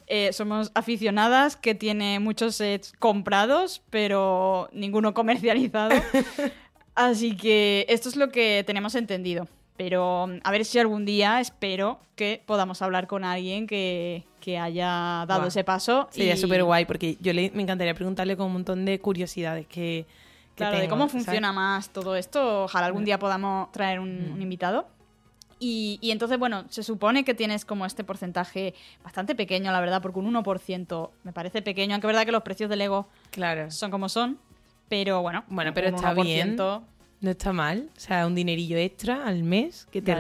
Eh, 0.07 0.33
somos 0.33 0.71
aficionadas 0.73 1.55
que 1.55 1.75
tiene 1.75 2.19
muchos 2.19 2.55
sets 2.55 2.93
comprados, 2.97 3.81
pero 3.89 4.69
ninguno 4.71 5.13
comercializado. 5.13 5.95
Así 6.95 7.35
que 7.35 7.85
esto 7.89 8.09
es 8.09 8.15
lo 8.15 8.29
que 8.29 8.63
tenemos 8.65 8.95
entendido. 8.95 9.47
Pero 9.77 10.29
a 10.43 10.51
ver 10.51 10.65
si 10.65 10.79
algún 10.79 11.05
día 11.05 11.39
espero 11.39 11.99
que 12.15 12.43
podamos 12.45 12.81
hablar 12.81 13.07
con 13.07 13.23
alguien 13.23 13.65
que, 13.65 14.23
haya 14.59 15.25
dado 15.27 15.47
ese 15.47 15.63
paso. 15.63 16.07
Sería 16.11 16.37
súper 16.37 16.63
guay, 16.63 16.85
porque 16.85 17.17
yo 17.19 17.33
le, 17.33 17.51
me 17.55 17.63
encantaría 17.63 17.93
preguntarle 17.93 18.37
con 18.37 18.47
un 18.47 18.53
montón 18.53 18.85
de 18.85 18.99
curiosidades 18.99 19.65
que, 19.67 20.05
claro, 20.55 20.77
de 20.77 20.87
cómo 20.87 21.07
funciona 21.07 21.51
más 21.51 21.89
todo 21.89 22.15
esto. 22.15 22.65
Ojalá 22.65 22.87
algún 22.87 23.05
día 23.05 23.17
podamos 23.17 23.71
traer 23.71 23.99
un, 23.99 24.37
mm. 24.37 24.41
invitado. 24.41 24.87
Y, 25.63 25.99
entonces, 26.03 26.39
bueno, 26.39 26.65
se 26.69 26.81
supone 26.81 27.23
que 27.23 27.35
tienes 27.35 27.65
como 27.65 27.85
este 27.85 28.03
porcentaje 28.03 28.73
bastante 29.03 29.35
pequeño, 29.35 29.71
la 29.71 29.79
verdad, 29.79 30.01
porque 30.01 30.17
un 30.17 30.33
1% 30.33 31.09
me 31.23 31.33
parece 31.33 31.61
pequeño, 31.61 31.93
aunque 31.93 32.07
es 32.07 32.09
verdad 32.09 32.25
que 32.25 32.31
los 32.31 32.41
precios 32.41 32.67
del 32.67 32.79
Lego 32.79 33.07
claro. 33.29 33.69
son 33.69 33.91
como 33.91 34.09
son. 34.09 34.39
Pero 34.89 35.21
bueno, 35.21 35.43
bueno 35.47 35.71
pero 35.73 35.89
está 35.89 36.13
bien. 36.15 36.57
No 37.21 37.29
está 37.29 37.53
mal. 37.53 37.89
O 37.95 37.99
sea, 37.99 38.25
un 38.25 38.33
dinerillo 38.33 38.77
extra 38.77 39.27
al 39.27 39.43
mes 39.43 39.87
que 39.91 40.01
te 40.01 40.15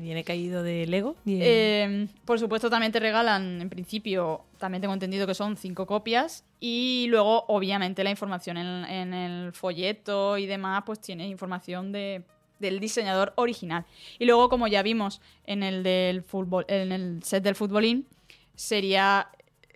viene 0.00 0.24
caído 0.24 0.64
de 0.64 0.84
Lego. 0.86 1.14
Em, 1.24 2.08
por 2.24 2.40
supuesto, 2.40 2.68
también 2.68 2.90
te 2.90 2.98
regalan, 2.98 3.62
en 3.62 3.70
principio, 3.70 4.42
también 4.58 4.80
tengo 4.80 4.92
entendido 4.92 5.28
que 5.28 5.34
son 5.34 5.56
cinco 5.56 5.86
copias. 5.86 6.44
Y 6.58 7.06
luego, 7.08 7.44
obviamente, 7.46 8.02
la 8.02 8.10
información 8.10 8.56
en, 8.56 9.14
el 9.14 9.52
folleto 9.52 10.38
y 10.38 10.46
demás, 10.46 10.82
pues 10.84 11.00
tiene 11.00 11.28
información 11.28 11.92
de, 11.92 12.24
del 12.58 12.80
diseñador 12.80 13.32
original. 13.36 13.86
Y 14.18 14.24
luego, 14.24 14.48
como 14.48 14.66
ya 14.66 14.82
vimos 14.82 15.20
en 15.46 15.62
el 15.62 15.84
del 15.84 16.22
fútbol, 16.22 16.64
en 16.66 16.90
el 16.90 17.22
set 17.22 17.44
del 17.44 17.54
futbolín, 17.54 18.08
sería 18.56 19.28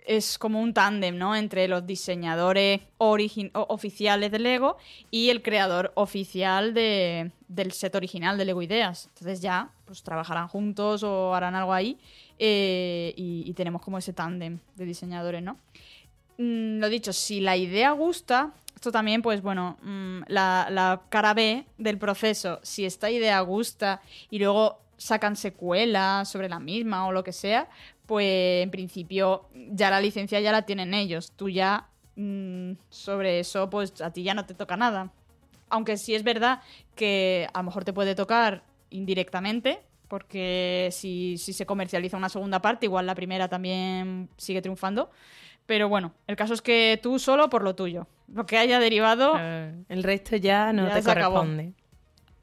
es 0.07 0.37
como 0.37 0.61
un 0.61 0.73
tándem, 0.73 1.17
¿no? 1.17 1.35
Entre 1.35 1.67
los 1.67 1.85
diseñadores 1.85 2.81
oficiales 2.97 4.31
de 4.31 4.39
Lego 4.39 4.77
y 5.11 5.29
el 5.29 5.41
creador 5.41 5.91
oficial 5.95 6.73
de, 6.73 7.31
del 7.47 7.71
set 7.71 7.95
original 7.95 8.37
de 8.37 8.45
Lego 8.45 8.61
Ideas. 8.61 9.09
Entonces 9.13 9.41
ya, 9.41 9.71
pues 9.85 10.03
trabajarán 10.03 10.47
juntos 10.47 11.03
o 11.03 11.33
harán 11.33 11.55
algo 11.55 11.73
ahí 11.73 11.97
eh, 12.39 13.13
y, 13.15 13.53
tenemos 13.53 13.81
como 13.81 13.97
ese 13.97 14.13
tándem 14.13 14.59
de 14.75 14.85
diseñadores, 14.85 15.41
¿no? 15.41 15.57
Mm, 16.37 16.79
lo 16.79 16.89
dicho, 16.89 17.13
si 17.13 17.39
la 17.39 17.55
idea 17.55 17.91
gusta, 17.91 18.53
esto 18.75 18.91
también, 18.91 19.21
pues 19.21 19.41
bueno, 19.41 19.77
mm, 19.81 20.23
la, 20.27 20.67
la 20.69 21.01
cara 21.09 21.33
B 21.33 21.65
del 21.77 21.97
proceso, 21.97 22.59
si 22.61 22.85
esta 22.85 23.09
idea 23.09 23.39
gusta 23.41 24.01
y 24.29 24.39
luego 24.39 24.79
sacan 24.97 25.35
secuelas 25.35 26.29
sobre 26.29 26.49
la 26.49 26.59
misma 26.59 27.07
o 27.07 27.11
lo 27.11 27.23
que 27.23 27.33
sea, 27.33 27.69
pues 28.05 28.63
en 28.63 28.71
principio 28.71 29.49
ya 29.53 29.89
la 29.89 29.99
licencia 29.99 30.39
ya 30.39 30.51
la 30.51 30.63
tienen 30.63 30.93
ellos. 30.93 31.31
Tú 31.35 31.49
ya 31.49 31.89
mm, 32.15 32.73
sobre 32.89 33.39
eso, 33.39 33.69
pues 33.69 34.01
a 34.01 34.11
ti 34.11 34.23
ya 34.23 34.33
no 34.33 34.45
te 34.45 34.53
toca 34.53 34.77
nada. 34.77 35.11
Aunque 35.69 35.97
sí 35.97 36.15
es 36.15 36.23
verdad 36.23 36.61
que 36.95 37.47
a 37.53 37.59
lo 37.59 37.65
mejor 37.65 37.83
te 37.83 37.93
puede 37.93 38.15
tocar 38.15 38.63
indirectamente, 38.89 39.79
porque 40.07 40.89
si, 40.91 41.37
se 41.37 41.65
comercializa 41.65 42.17
una 42.17 42.29
segunda 42.29 42.61
parte, 42.61 42.85
igual 42.85 43.05
la 43.05 43.15
primera 43.15 43.47
también 43.47 44.29
sigue 44.37 44.61
triunfando. 44.61 45.09
Pero 45.65 45.89
bueno, 45.89 46.13
el 46.27 46.35
caso 46.35 46.53
es 46.53 46.61
que 46.61 46.99
tú 47.01 47.17
solo 47.17 47.49
por 47.49 47.63
lo 47.63 47.75
tuyo. 47.75 48.07
Lo 48.31 48.45
que 48.45 48.57
haya 48.57 48.79
derivado. 48.79 49.35
el 49.37 50.03
resto 50.03 50.35
ya 50.35 50.71
no 50.73 50.87
te 50.91 51.01
corresponde. 51.01 51.73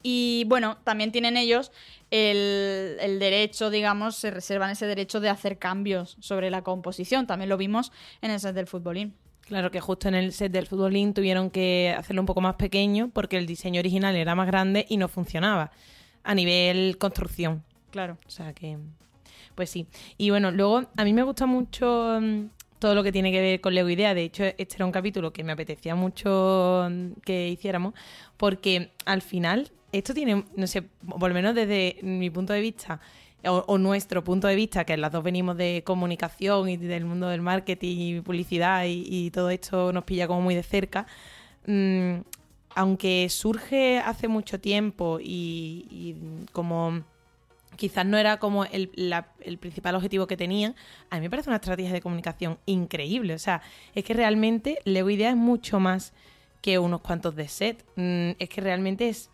Y 0.03 0.43
bueno, 0.47 0.77
también 0.83 1.11
tienen 1.13 1.37
ellos 1.37 1.71
el, 2.11 3.17
derecho, 3.19 3.69
digamos, 3.69 4.15
se 4.17 4.29
reservan 4.29 4.69
ese 4.69 4.85
derecho 4.85 5.19
de 5.19 5.29
hacer 5.29 5.57
cambios 5.57 6.17
sobre 6.19 6.51
la 6.51 6.61
composición. 6.61 7.25
También 7.25 7.49
lo 7.49 7.57
vimos 7.57 7.91
en 8.21 8.29
el 8.29 8.39
set 8.39 8.53
del 8.53 8.67
futbolín. 8.67 9.15
Claro 9.41 9.71
que 9.71 9.79
justo 9.79 10.09
en 10.09 10.15
el 10.15 10.31
set 10.31 10.51
del 10.51 10.67
futbolín 10.67 11.13
tuvieron 11.13 11.49
que 11.49 11.95
hacerlo 11.97 12.21
un 12.21 12.25
poco 12.25 12.41
más 12.41 12.55
pequeño 12.55 13.09
porque 13.11 13.37
el 13.37 13.45
diseño 13.45 13.79
original 13.79 14.15
era 14.15 14.35
más 14.35 14.47
grande 14.47 14.85
y 14.89 14.97
no 14.97 15.07
funcionaba 15.07 15.71
a 16.23 16.35
nivel 16.35 16.97
construcción. 16.97 17.63
Claro. 17.91 18.17
O 18.27 18.29
sea 18.29 18.53
que, 18.53 18.77
pues 19.55 19.69
sí. 19.69 19.87
Y 20.17 20.29
bueno, 20.29 20.51
luego 20.51 20.83
a 20.95 21.03
mí 21.03 21.13
me 21.13 21.23
gusta 21.23 21.45
mucho 21.45 22.19
mm, 22.21 22.45
todo 22.79 22.95
lo 22.95 23.03
que 23.03 23.11
tiene 23.11 23.31
que 23.31 23.41
ver 23.41 23.61
con 23.61 23.73
Lego 23.73 23.89
Idea. 23.89 24.13
De 24.13 24.23
hecho, 24.23 24.43
este 24.43 24.75
era 24.75 24.85
un 24.85 24.91
capítulo 24.91 25.33
que 25.33 25.43
me 25.43 25.51
apetecía 25.51 25.95
mucho 25.95 26.87
mm, 26.89 27.21
que 27.25 27.49
hiciéramos 27.49 27.93
porque 28.37 28.91
al 29.05 29.21
final 29.21 29.71
esto 29.93 30.13
tiene, 30.13 30.43
no 30.55 30.67
sé, 30.67 30.81
por 30.81 31.29
lo 31.29 31.33
menos 31.33 31.55
desde 31.55 31.97
mi 32.01 32.29
punto 32.29 32.51
de 32.51 32.61
vista, 32.61 32.99
o, 33.45 33.77
nuestro 33.77 34.23
punto 34.23 34.47
de 34.47 34.55
vista, 34.55 34.85
que 34.85 34.95
las 34.97 35.11
dos 35.11 35.23
venimos 35.23 35.57
de 35.57 35.83
comunicación 35.85 36.69
y 36.69 36.77
del 36.77 37.05
mundo 37.05 37.27
del 37.27 37.41
marketing 37.41 37.97
y 37.97 38.21
publicidad 38.21 38.85
y, 38.87 39.29
todo 39.31 39.49
esto 39.49 39.91
nos 39.91 40.03
pilla 40.05 40.27
como 40.27 40.41
muy 40.41 40.55
de 40.55 40.63
cerca, 40.63 41.05
mm, 41.67 42.21
aunque 42.75 43.27
surge 43.29 43.99
hace 43.99 44.27
mucho 44.27 44.59
tiempo 44.59 45.19
y, 45.21 46.15
como 46.51 47.03
quizás 47.75 48.05
no 48.05 48.17
era 48.17 48.37
como 48.37 48.65
el, 48.65 48.89
principal 49.59 49.95
objetivo 49.95 50.27
que 50.27 50.37
tenía, 50.37 50.75
a 51.09 51.17
mí 51.17 51.21
me 51.21 51.29
parece 51.29 51.49
una 51.49 51.57
estrategia 51.57 51.91
de 51.91 52.01
comunicación 52.01 52.59
increíble. 52.65 53.33
O 53.33 53.39
sea, 53.39 53.61
es 53.93 54.03
que 54.03 54.13
realmente 54.13 54.79
Lego 54.85 55.09
Idea 55.09 55.31
es 55.31 55.35
mucho 55.35 55.79
más 55.79 56.13
que 56.61 56.79
unos 56.79 57.01
cuantos 57.01 57.35
de 57.35 57.47
set. 57.47 57.83
Mm, 57.95 58.31
es 58.39 58.49
que 58.49 58.61
realmente 58.61 59.09
es 59.09 59.29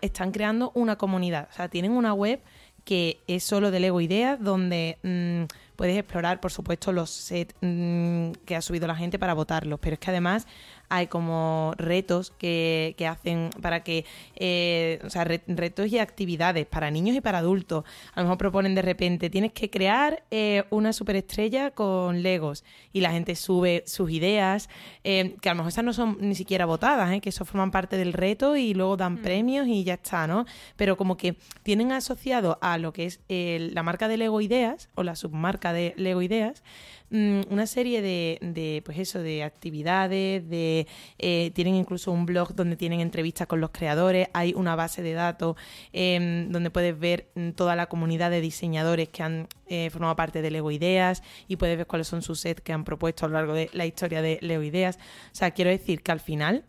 están 0.00 0.32
creando 0.32 0.72
una 0.74 0.96
comunidad. 0.96 1.48
O 1.50 1.54
sea, 1.54 1.68
tienen 1.68 1.92
una 1.92 2.14
web 2.14 2.40
que 2.84 3.20
es 3.26 3.44
solo 3.44 3.70
de 3.70 3.80
Lego 3.80 4.00
Ideas, 4.00 4.42
donde 4.42 4.98
mm, 5.02 5.44
puedes 5.76 5.98
explorar, 5.98 6.40
por 6.40 6.50
supuesto, 6.50 6.90
los 6.90 7.10
sets 7.10 7.54
mm, 7.60 8.32
que 8.46 8.56
ha 8.56 8.62
subido 8.62 8.86
la 8.86 8.96
gente 8.96 9.18
para 9.18 9.34
votarlos. 9.34 9.78
Pero 9.78 9.94
es 9.94 10.00
que 10.00 10.10
además 10.10 10.46
hay 10.88 11.06
como 11.06 11.74
retos 11.76 12.32
que, 12.38 12.94
hacen 13.08 13.50
para 13.60 13.82
que, 13.82 14.04
eh, 14.36 15.00
o 15.04 15.10
sea, 15.10 15.24
retos 15.24 15.86
y 15.88 15.98
actividades 15.98 16.66
para 16.66 16.90
niños 16.90 17.16
y 17.16 17.20
para 17.20 17.38
adultos. 17.38 17.84
A 18.14 18.20
lo 18.20 18.24
mejor 18.24 18.38
proponen 18.38 18.74
de 18.74 18.82
repente, 18.82 19.30
tienes 19.30 19.52
que 19.52 19.70
crear 19.70 20.24
eh, 20.30 20.64
una 20.70 20.92
superestrella 20.92 21.70
con 21.70 22.22
Legos 22.22 22.64
y 22.92 23.00
la 23.00 23.10
gente 23.10 23.34
sube 23.34 23.84
sus 23.86 24.10
ideas, 24.10 24.68
eh, 25.04 25.36
que 25.40 25.48
a 25.48 25.52
lo 25.52 25.58
mejor 25.58 25.72
esas 25.72 25.84
no 25.84 25.92
son 25.92 26.18
ni 26.20 26.34
siquiera 26.34 26.66
votadas, 26.66 27.20
que 27.20 27.28
eso 27.28 27.44
forman 27.44 27.70
parte 27.70 27.96
del 27.96 28.12
reto 28.12 28.56
y 28.56 28.74
luego 28.74 28.96
dan 28.96 29.14
mm. 29.14 29.22
premios 29.22 29.68
y 29.68 29.84
ya 29.84 29.94
está, 29.94 30.26
¿no? 30.26 30.44
Pero 30.76 30.96
como 30.96 31.16
que 31.16 31.36
tienen 31.62 31.92
asociado 31.92 32.58
a 32.60 32.78
lo 32.78 32.92
que 32.92 33.06
es 33.06 33.20
la 33.28 33.82
marca 33.82 34.08
de 34.08 34.16
Lego 34.16 34.40
Ideas 34.40 34.88
o 34.94 35.02
la 35.02 35.16
submarca 35.16 35.72
de 35.72 35.94
Lego 35.96 36.22
Ideas, 36.22 36.62
Mm, 37.10 37.40
una 37.50 37.66
serie 37.66 38.02
de, 38.02 38.38
de, 38.42 38.82
pues 38.84 38.98
eso, 38.98 39.20
de 39.20 39.42
actividades, 39.42 40.46
de 40.48 40.86
eh, 41.18 41.50
tienen 41.54 41.74
incluso 41.74 42.12
un 42.12 42.26
blog 42.26 42.54
donde 42.54 42.76
tienen 42.76 43.00
entrevistas 43.00 43.46
con 43.46 43.62
los 43.62 43.70
creadores, 43.70 44.28
hay 44.34 44.52
una 44.54 44.76
base 44.76 45.02
de 45.02 45.14
datos 45.14 45.56
em, 45.94 46.50
donde 46.50 46.70
puedes 46.70 46.98
ver 46.98 47.30
mm, 47.34 47.50
toda 47.52 47.76
la 47.76 47.86
comunidad 47.86 48.30
de 48.30 48.42
diseñadores 48.42 49.08
que 49.08 49.22
han 49.22 49.48
eh, 49.68 49.88
formado 49.90 50.16
parte 50.16 50.42
de 50.42 50.50
Lego 50.50 50.70
Ideas 50.70 51.22
y 51.46 51.56
puedes 51.56 51.78
ver 51.78 51.86
cuáles 51.86 52.08
son 52.08 52.20
sus 52.20 52.40
sets 52.40 52.60
que 52.60 52.74
han 52.74 52.84
propuesto 52.84 53.24
a 53.24 53.28
lo 53.28 53.34
largo 53.34 53.54
de 53.54 53.70
la 53.72 53.86
historia 53.86 54.20
de 54.20 54.38
Lego 54.42 54.62
Ideas. 54.62 54.98
O 55.32 55.34
sea, 55.34 55.52
quiero 55.52 55.70
decir 55.70 56.02
que 56.02 56.12
al 56.12 56.20
final 56.20 56.64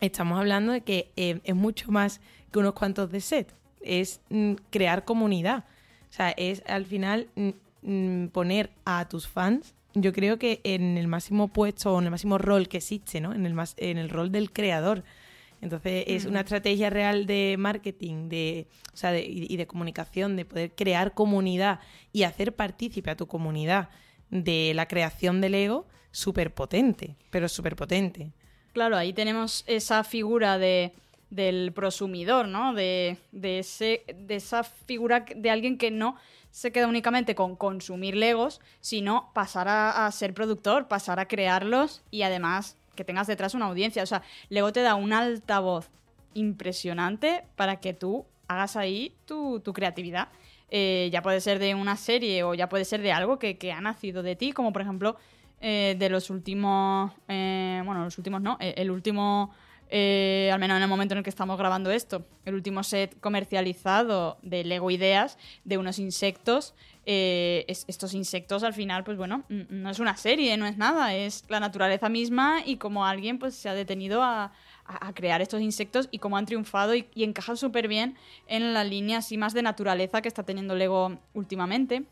estamos 0.00 0.38
hablando 0.38 0.72
de 0.72 0.80
que 0.80 1.12
eh, 1.16 1.40
es 1.44 1.54
mucho 1.54 1.92
más 1.92 2.20
que 2.50 2.58
unos 2.58 2.74
cuantos 2.74 3.10
de 3.12 3.20
set, 3.20 3.54
es 3.82 4.20
mm, 4.30 4.54
crear 4.70 5.04
comunidad. 5.04 5.64
O 6.10 6.16
sea, 6.16 6.30
es 6.30 6.62
al 6.66 6.86
final 6.86 7.28
poner 8.32 8.70
a 8.84 9.08
tus 9.08 9.28
fans, 9.28 9.74
yo 9.94 10.12
creo 10.12 10.38
que 10.38 10.60
en 10.64 10.98
el 10.98 11.06
máximo 11.06 11.48
puesto 11.48 11.94
o 11.94 11.98
en 11.98 12.06
el 12.06 12.10
máximo 12.10 12.38
rol 12.38 12.68
que 12.68 12.78
existe, 12.78 13.20
¿no? 13.20 13.32
En 13.32 13.46
el, 13.46 13.54
más, 13.54 13.74
en 13.78 13.98
el 13.98 14.08
rol 14.08 14.32
del 14.32 14.52
creador. 14.52 15.04
Entonces 15.60 16.04
es 16.08 16.26
una 16.26 16.40
estrategia 16.40 16.90
real 16.90 17.26
de 17.26 17.56
marketing 17.58 18.28
de, 18.28 18.66
o 18.92 18.96
sea, 18.96 19.18
y 19.18 19.56
de 19.56 19.66
comunicación, 19.66 20.36
de 20.36 20.44
poder 20.44 20.72
crear 20.74 21.14
comunidad 21.14 21.80
y 22.12 22.24
hacer 22.24 22.54
partícipe 22.54 23.10
a 23.10 23.16
tu 23.16 23.26
comunidad 23.26 23.88
de 24.30 24.72
la 24.74 24.88
creación 24.88 25.40
del 25.40 25.54
ego, 25.54 25.86
súper 26.10 26.52
potente, 26.52 27.16
pero 27.30 27.48
súper 27.48 27.76
potente. 27.76 28.32
Claro, 28.74 28.96
ahí 28.96 29.12
tenemos 29.12 29.64
esa 29.66 30.04
figura 30.04 30.58
de, 30.58 30.92
del 31.34 31.72
prosumidor, 31.72 32.48
¿no? 32.48 32.74
De, 32.74 33.16
de, 33.32 33.58
ese, 33.58 34.04
de 34.14 34.36
esa 34.36 34.62
figura 34.62 35.24
de 35.34 35.50
alguien 35.50 35.78
que 35.78 35.90
no 35.90 36.16
se 36.54 36.70
queda 36.70 36.86
únicamente 36.86 37.34
con 37.34 37.56
consumir 37.56 38.14
Legos, 38.14 38.60
sino 38.80 39.32
pasar 39.34 39.66
a, 39.68 40.08
ser 40.12 40.34
productor, 40.34 40.86
pasar 40.86 41.18
a 41.18 41.26
crearlos 41.26 42.02
y 42.12 42.22
además 42.22 42.76
que 42.94 43.02
tengas 43.02 43.26
detrás 43.26 43.54
una 43.54 43.66
audiencia. 43.66 44.04
O 44.04 44.06
sea, 44.06 44.22
Lego 44.50 44.72
te 44.72 44.82
da 44.82 44.94
un 44.94 45.12
altavoz 45.12 45.90
impresionante 46.32 47.42
para 47.56 47.80
que 47.80 47.92
tú 47.92 48.24
hagas 48.46 48.76
ahí 48.76 49.16
tu, 49.24 49.60
creatividad. 49.74 50.28
Eh, 50.70 51.08
ya 51.12 51.22
puede 51.22 51.40
ser 51.40 51.58
de 51.58 51.74
una 51.74 51.96
serie 51.96 52.44
o 52.44 52.54
ya 52.54 52.68
puede 52.68 52.84
ser 52.84 53.02
de 53.02 53.10
algo 53.10 53.40
que, 53.40 53.72
ha 53.72 53.80
nacido 53.80 54.22
de 54.22 54.36
ti, 54.36 54.52
como 54.52 54.72
por 54.72 54.82
ejemplo 54.82 55.16
eh, 55.60 55.96
de 55.98 56.08
los 56.08 56.30
últimos, 56.30 57.10
eh, 57.26 57.82
bueno, 57.84 58.04
los 58.04 58.16
últimos 58.16 58.40
no, 58.40 58.58
el 58.60 58.92
último 58.92 59.52
eh, 59.96 60.50
al 60.52 60.58
menos 60.58 60.76
en 60.76 60.82
el 60.82 60.88
momento 60.88 61.14
en 61.14 61.18
el 61.18 61.22
que 61.22 61.30
estamos 61.30 61.56
grabando 61.56 61.88
esto, 61.92 62.26
el 62.44 62.54
último 62.54 62.82
set 62.82 63.16
comercializado 63.20 64.38
de 64.42 64.64
Lego 64.64 64.90
Ideas 64.90 65.38
de 65.62 65.78
unos 65.78 66.00
insectos. 66.00 66.74
Eh, 67.06 67.64
estos 67.68 68.12
insectos 68.12 68.64
al 68.64 68.74
final, 68.74 69.04
pues 69.04 69.16
bueno, 69.16 69.44
no 69.48 69.88
es 69.88 70.00
una 70.00 70.16
serie, 70.16 70.56
no 70.56 70.66
es 70.66 70.76
nada, 70.78 71.14
es 71.14 71.44
la 71.48 71.60
naturaleza 71.60 72.08
misma 72.08 72.56
y 72.66 72.78
como 72.78 73.06
alguien 73.06 73.38
pues 73.38 73.54
se 73.54 73.68
ha 73.68 73.74
detenido 73.74 74.24
a, 74.24 74.50
crear 75.14 75.40
estos 75.40 75.60
insectos 75.62 76.08
y 76.10 76.18
cómo 76.18 76.36
han 76.36 76.44
triunfado 76.44 76.96
y, 76.96 77.06
y 77.14 77.22
encajan 77.22 77.56
súper 77.56 77.86
bien 77.86 78.16
en 78.48 78.74
la 78.74 78.82
línea 78.82 79.18
así 79.18 79.38
más 79.38 79.54
de 79.54 79.62
naturaleza 79.62 80.20
que 80.22 80.28
está 80.28 80.42
teniendo 80.42 80.74
Lego 80.74 81.18
últimamente. 81.34 82.02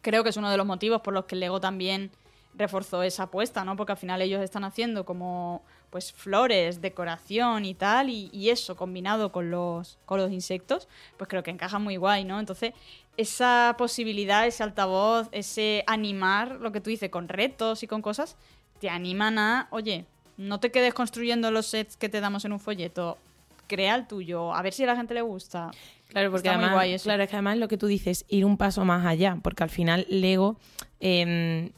Creo 0.00 0.22
que 0.22 0.30
es 0.30 0.36
uno 0.36 0.48
de 0.48 0.56
los 0.56 0.64
motivos 0.64 1.00
por 1.02 1.12
los 1.12 1.24
que 1.24 1.34
Lego 1.34 1.60
también 1.60 2.12
reforzó 2.54 3.02
esa 3.02 3.24
apuesta, 3.24 3.64
¿no? 3.64 3.76
Porque 3.76 3.92
al 3.92 3.98
final 3.98 4.22
ellos 4.22 4.42
están 4.42 4.64
haciendo 4.64 5.04
como 5.04 5.62
pues 5.90 6.12
flores, 6.12 6.80
decoración 6.80 7.64
y 7.64 7.74
tal, 7.74 8.10
y, 8.10 8.50
eso 8.50 8.76
combinado 8.76 9.32
con 9.32 9.50
los, 9.50 9.98
con 10.06 10.20
los 10.20 10.30
insectos, 10.30 10.88
pues 11.16 11.28
creo 11.28 11.42
que 11.42 11.50
encaja 11.50 11.78
muy 11.78 11.96
guay, 11.96 12.24
¿no? 12.24 12.38
Entonces, 12.38 12.72
esa 13.16 13.74
posibilidad, 13.78 14.46
ese 14.46 14.62
altavoz, 14.62 15.28
ese 15.32 15.84
animar, 15.86 16.58
lo 16.60 16.72
que 16.72 16.80
tú 16.80 16.90
dices, 16.90 17.10
con 17.10 17.28
retos 17.28 17.82
y 17.82 17.86
con 17.86 18.02
cosas, 18.02 18.36
te 18.80 18.90
animan 18.90 19.38
a, 19.38 19.68
oye, 19.70 20.04
no 20.36 20.60
te 20.60 20.70
quedes 20.70 20.94
construyendo 20.94 21.50
los 21.50 21.66
sets 21.66 21.96
que 21.96 22.08
te 22.08 22.20
damos 22.20 22.44
en 22.44 22.52
un 22.52 22.60
folleto, 22.60 23.18
crea 23.66 23.94
el 23.94 24.06
tuyo, 24.06 24.54
a 24.54 24.62
ver 24.62 24.72
si 24.72 24.84
a 24.84 24.86
la 24.86 24.96
gente 24.96 25.14
le 25.14 25.22
gusta. 25.22 25.70
Claro, 26.08 26.30
porque 26.30 26.48
además, 26.48 27.02
claro, 27.02 27.22
es 27.22 27.28
que 27.28 27.36
además 27.36 27.58
lo 27.58 27.68
que 27.68 27.78
tú 27.78 27.86
dices, 27.86 28.24
ir 28.28 28.44
un 28.44 28.56
paso 28.56 28.84
más 28.84 29.04
allá, 29.04 29.38
porque 29.42 29.64
al 29.64 29.70
final 29.70 30.06
Lego, 30.08 30.56
eh, 31.00 31.72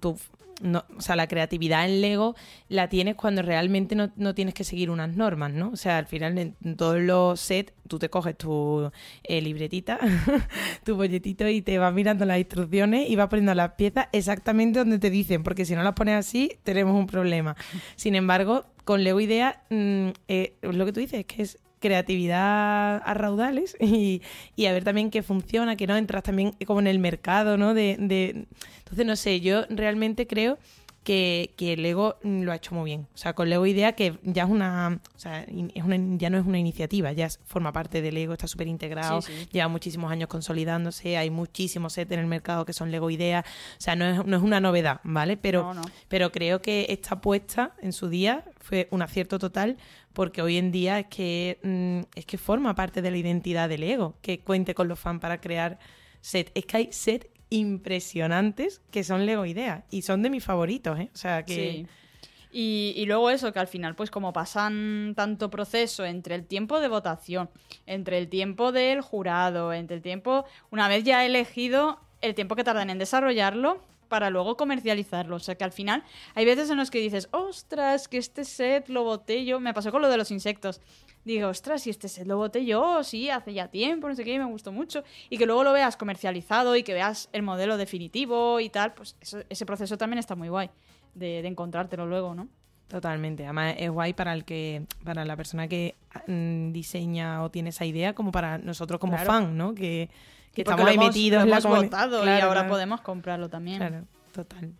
tu 0.00 0.18
no, 0.60 0.84
o 0.96 1.00
sea, 1.00 1.16
la 1.16 1.26
creatividad 1.26 1.84
en 1.84 2.00
Lego 2.00 2.36
la 2.68 2.88
tienes 2.88 3.16
cuando 3.16 3.42
realmente 3.42 3.94
no, 3.94 4.34
tienes 4.34 4.54
que 4.54 4.64
seguir 4.64 4.90
unas 4.90 5.16
normas, 5.16 5.52
¿no? 5.52 5.70
O 5.70 5.76
sea, 5.76 5.98
al 5.98 6.06
final 6.06 6.38
en, 6.38 6.76
todos 6.76 7.00
los 7.00 7.40
sets 7.40 7.72
tú 7.88 7.98
te 7.98 8.08
coges 8.08 8.36
tu 8.36 8.90
eh, 9.24 9.40
libretita, 9.40 9.98
tu 10.84 10.96
bolletito 10.96 11.48
y 11.48 11.62
te 11.62 11.78
vas 11.78 11.92
mirando 11.92 12.24
las 12.24 12.38
instrucciones 12.38 13.08
y 13.08 13.16
vas 13.16 13.28
poniendo 13.28 13.54
las 13.54 13.72
piezas 13.72 14.08
exactamente 14.12 14.78
donde 14.78 14.98
te 14.98 15.10
dicen, 15.10 15.42
porque 15.42 15.64
si 15.64 15.74
no 15.74 15.82
las 15.82 15.94
pones 15.94 16.14
así 16.14 16.52
tenemos 16.62 16.94
un 16.94 17.06
problema. 17.06 17.56
Sin 17.96 18.14
embargo, 18.14 18.66
con 18.84 19.02
Lego 19.02 19.20
Idea, 19.20 19.62
mm, 19.70 20.08
eh, 20.28 20.54
lo 20.62 20.84
que 20.84 20.92
tú 20.92 21.00
dices 21.00 21.20
es 21.20 21.26
que 21.26 21.42
es 21.42 21.58
creatividad 21.80 23.02
a 23.04 23.14
raudales 23.14 23.76
y, 23.80 24.22
y, 24.56 24.66
a 24.66 24.72
ver 24.72 24.84
también 24.84 25.10
qué 25.10 25.22
funciona, 25.22 25.76
que 25.76 25.86
no 25.86 25.96
entras 25.96 26.22
también 26.22 26.52
como 26.66 26.80
en 26.80 26.86
el 26.86 26.98
mercado, 26.98 27.56
¿no? 27.56 27.74
De, 27.74 27.96
de... 27.98 28.46
Entonces, 28.78 29.06
no 29.06 29.16
sé, 29.16 29.40
yo 29.40 29.64
realmente 29.68 30.26
creo 30.26 30.58
que, 31.02 31.54
que 31.56 31.76
Lego 31.76 32.18
lo 32.22 32.52
ha 32.52 32.56
hecho 32.56 32.74
muy 32.74 32.84
bien. 32.84 33.06
O 33.14 33.16
sea, 33.16 33.32
con 33.34 33.48
Lego 33.48 33.66
Idea, 33.66 33.92
que 33.92 34.18
ya 34.22 34.44
es 34.44 34.50
una, 34.50 35.00
o 35.14 35.18
sea, 35.18 35.42
es 35.42 35.82
una, 35.82 35.96
ya 36.18 36.28
no 36.28 36.38
es 36.38 36.46
una 36.46 36.58
iniciativa, 36.58 37.12
ya 37.12 37.28
forma 37.46 37.72
parte 37.72 38.02
de 38.02 38.12
Lego, 38.12 38.34
está 38.34 38.46
súper 38.46 38.68
integrado, 38.68 39.20
lleva 39.50 39.68
muchísimos 39.68 40.12
años 40.12 40.28
consolidándose, 40.28 41.16
hay 41.16 41.30
muchísimos 41.30 41.94
sets 41.94 42.12
en 42.12 42.20
el 42.20 42.26
mercado 42.26 42.64
que 42.64 42.72
son 42.72 42.90
Lego 42.90 43.10
Idea, 43.10 43.44
o 43.46 43.80
sea, 43.80 43.96
no 43.96 44.04
es, 44.04 44.26
no 44.26 44.36
es 44.36 44.42
una 44.42 44.60
novedad, 44.60 45.00
¿vale? 45.02 45.36
Pero, 45.36 45.72
pero 46.08 46.30
creo 46.32 46.60
que 46.60 46.86
esta 46.90 47.14
apuesta 47.14 47.74
en 47.80 47.92
su 47.92 48.08
día 48.08 48.44
fue 48.58 48.88
un 48.90 49.02
acierto 49.02 49.38
total 49.38 49.78
porque 50.12 50.42
hoy 50.42 50.58
en 50.58 50.70
día 50.70 50.98
es 50.98 51.06
que, 51.06 51.58
mm, 51.62 52.18
es 52.18 52.26
que 52.26 52.36
forma 52.36 52.74
parte 52.74 53.00
de 53.00 53.10
la 53.10 53.16
identidad 53.16 53.68
del 53.68 53.84
ego, 53.84 54.16
que 54.20 54.40
cuente 54.40 54.74
con 54.74 54.88
los 54.88 54.98
fans 54.98 55.20
para 55.20 55.40
crear 55.40 55.78
set. 56.20 56.50
Es 56.54 56.66
que 56.66 56.76
hay 56.76 56.88
set 56.92 57.30
impresionantes 57.50 58.80
que 58.90 59.04
son 59.04 59.26
Lego 59.26 59.44
Idea 59.44 59.84
y 59.90 60.02
son 60.02 60.22
de 60.22 60.30
mis 60.30 60.44
favoritos, 60.44 60.98
¿eh? 60.98 61.10
O 61.12 61.18
sea 61.18 61.44
que... 61.44 61.86
Y, 62.52 63.04
luego 63.06 63.30
eso, 63.30 63.52
que 63.52 63.60
al 63.60 63.68
final, 63.68 63.94
pues 63.94 64.10
como 64.10 64.32
pasan 64.32 65.12
tanto 65.16 65.50
proceso 65.50 66.04
entre 66.04 66.34
el 66.34 66.46
tiempo 66.46 66.80
de 66.80 66.88
votación, 66.88 67.48
entre 67.86 68.18
el 68.18 68.28
tiempo 68.28 68.72
del 68.72 69.02
jurado, 69.02 69.72
entre 69.72 69.96
el 69.96 70.02
tiempo, 70.02 70.44
una 70.70 70.88
vez 70.88 71.04
ya 71.04 71.24
elegido, 71.24 72.00
el 72.20 72.34
tiempo 72.34 72.56
que 72.56 72.64
tardan 72.64 72.90
en 72.90 72.98
desarrollarlo, 72.98 73.84
para 74.08 74.28
luego 74.28 74.56
comercializarlo. 74.56 75.36
O 75.36 75.38
sea 75.38 75.54
que 75.54 75.64
al 75.64 75.72
final 75.72 76.02
hay 76.34 76.44
veces 76.44 76.68
en 76.68 76.76
los 76.76 76.90
que 76.90 76.98
dices, 76.98 77.28
ostras, 77.30 78.08
que 78.08 78.18
este 78.18 78.44
set 78.44 78.88
lo 78.88 79.04
boté 79.04 79.44
yo. 79.44 79.60
Me 79.60 79.72
pasó 79.72 79.92
con 79.92 80.02
lo 80.02 80.10
de 80.10 80.18
los 80.18 80.32
insectos. 80.32 80.80
Digo, 81.24 81.48
ostras, 81.48 81.82
si 81.82 81.90
este 81.90 82.08
set 82.08 82.26
lo 82.26 82.38
boté 82.38 82.64
yo, 82.64 83.04
sí, 83.04 83.28
hace 83.28 83.52
ya 83.52 83.68
tiempo, 83.68 84.08
no 84.08 84.14
sé 84.14 84.24
qué, 84.24 84.38
me 84.38 84.46
gustó 84.46 84.72
mucho. 84.72 85.04
Y 85.28 85.36
que 85.36 85.46
luego 85.46 85.64
lo 85.64 85.72
veas 85.72 85.96
comercializado 85.96 86.76
y 86.76 86.82
que 86.82 86.94
veas 86.94 87.28
el 87.32 87.42
modelo 87.42 87.76
definitivo 87.76 88.58
y 88.58 88.70
tal, 88.70 88.94
pues 88.94 89.16
ese 89.48 89.66
proceso 89.66 89.98
también 89.98 90.18
está 90.18 90.34
muy 90.34 90.48
guay 90.48 90.70
de, 91.14 91.46
encontrártelo 91.46 92.06
luego, 92.06 92.34
¿no? 92.34 92.48
Totalmente. 92.88 93.44
Además 93.44 93.74
es 93.78 93.90
guay 93.90 94.14
para 94.14 94.32
el 94.32 94.44
que, 94.44 94.86
para 95.04 95.24
la 95.24 95.36
persona 95.36 95.68
que 95.68 95.94
mm, 96.26 96.72
diseña 96.72 97.42
o 97.42 97.50
tiene 97.50 97.70
esa 97.70 97.84
idea, 97.84 98.14
como 98.14 98.32
para 98.32 98.58
nosotros 98.58 98.98
como 98.98 99.16
fan, 99.18 99.56
¿no? 99.56 99.74
Que, 99.74 100.08
que 100.54 100.62
estamos 100.62 100.86
ahí 100.86 100.98
metidos 100.98 101.44
en 101.44 101.50
la 101.50 101.60
votado 101.60 102.24
y 102.24 102.28
ahora 102.40 102.66
podemos 102.66 103.00
comprarlo 103.02 103.48
también. 103.48 103.78
Claro, 103.78 104.04
total. 104.32 104.72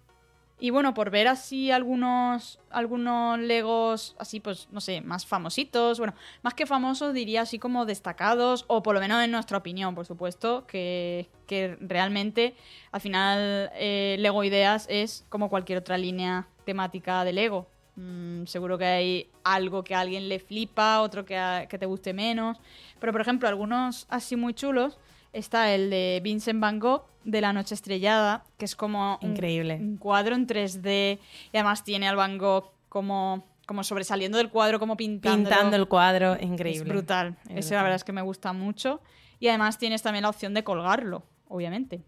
Y 0.62 0.68
bueno, 0.68 0.92
por 0.92 1.08
ver 1.08 1.26
así 1.26 1.70
algunos, 1.70 2.60
algunos 2.68 3.38
Legos 3.38 4.14
así, 4.18 4.40
pues, 4.40 4.68
no 4.70 4.82
sé, 4.82 5.00
más 5.00 5.24
famositos, 5.24 5.98
bueno, 5.98 6.14
más 6.42 6.52
que 6.52 6.66
famosos 6.66 7.14
diría 7.14 7.42
así 7.42 7.58
como 7.58 7.86
destacados, 7.86 8.66
o 8.68 8.82
por 8.82 8.94
lo 8.94 9.00
menos 9.00 9.24
en 9.24 9.30
nuestra 9.30 9.56
opinión, 9.56 9.94
por 9.94 10.04
supuesto, 10.04 10.66
que, 10.66 11.30
que 11.46 11.78
realmente 11.80 12.54
al 12.92 13.00
final 13.00 13.70
eh, 13.74 14.16
Lego 14.18 14.44
Ideas 14.44 14.86
es 14.90 15.24
como 15.30 15.48
cualquier 15.48 15.78
otra 15.78 15.96
línea 15.96 16.46
temática 16.66 17.24
de 17.24 17.32
Lego. 17.32 17.66
Mm, 17.96 18.44
seguro 18.44 18.76
que 18.76 18.84
hay 18.84 19.30
algo 19.42 19.82
que 19.82 19.94
a 19.94 20.00
alguien 20.00 20.28
le 20.28 20.40
flipa, 20.40 21.00
otro 21.00 21.24
que, 21.24 21.66
que 21.70 21.78
te 21.78 21.86
guste 21.86 22.12
menos, 22.12 22.58
pero 22.98 23.12
por 23.12 23.22
ejemplo, 23.22 23.48
algunos 23.48 24.06
así 24.10 24.36
muy 24.36 24.52
chulos 24.52 24.98
está 25.32 25.74
el 25.74 25.90
de 25.90 26.20
Vincent 26.22 26.60
Van 26.60 26.78
Gogh 26.78 27.04
de 27.24 27.40
La 27.40 27.52
Noche 27.52 27.74
Estrellada, 27.74 28.44
que 28.58 28.64
es 28.64 28.76
como 28.76 29.18
Increíble. 29.20 29.76
Un, 29.76 29.96
cuadro 29.96 30.34
en 30.34 30.46
3D 30.46 31.18
y 31.52 31.56
además 31.56 31.84
tiene 31.84 32.08
al 32.08 32.16
Van 32.16 32.38
Gogh 32.38 32.72
como, 32.88 33.46
como 33.66 33.84
sobresaliendo 33.84 34.38
del 34.38 34.50
cuadro, 34.50 34.78
como 34.78 34.96
pintando. 34.96 35.48
Pintando 35.48 35.76
el 35.76 35.86
cuadro, 35.86 36.36
increíble. 36.40 36.82
Es 36.82 36.88
brutal. 36.88 37.36
Ese 37.48 37.74
la 37.74 37.82
verdad 37.82 37.96
es 37.96 38.04
que 38.04 38.12
me 38.12 38.22
gusta 38.22 38.52
mucho. 38.52 39.00
Y 39.38 39.48
además 39.48 39.78
tienes 39.78 40.02
también 40.02 40.22
la 40.22 40.28
opción 40.28 40.52
de 40.54 40.64
colgarlo, 40.64 41.22
obviamente. 41.48 42.02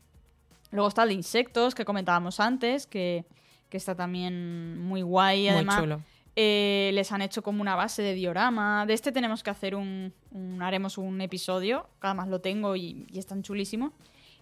Luego 0.70 0.88
está 0.88 1.02
el 1.02 1.10
de 1.10 1.14
insectos 1.14 1.74
que 1.74 1.84
comentábamos 1.84 2.40
antes, 2.40 2.86
que, 2.86 3.24
que 3.68 3.76
está 3.76 3.94
también 3.94 4.78
muy 4.82 5.02
guay. 5.02 5.48
Además, 5.48 5.76
muy 5.76 5.84
chulo. 5.84 6.02
Eh, 6.34 6.90
les 6.94 7.12
han 7.12 7.20
hecho 7.20 7.42
como 7.42 7.60
una 7.60 7.74
base 7.74 8.02
de 8.02 8.14
diorama. 8.14 8.86
De 8.86 8.94
este 8.94 9.12
tenemos 9.12 9.42
que 9.42 9.50
hacer 9.50 9.74
un, 9.74 10.14
haremos 10.60 10.96
un 10.98 11.20
episodio, 11.20 11.88
además 12.00 12.28
lo 12.28 12.40
tengo 12.40 12.74
y, 12.76 13.06
y 13.10 13.18
están 13.18 13.42
chulísimos. 13.42 13.92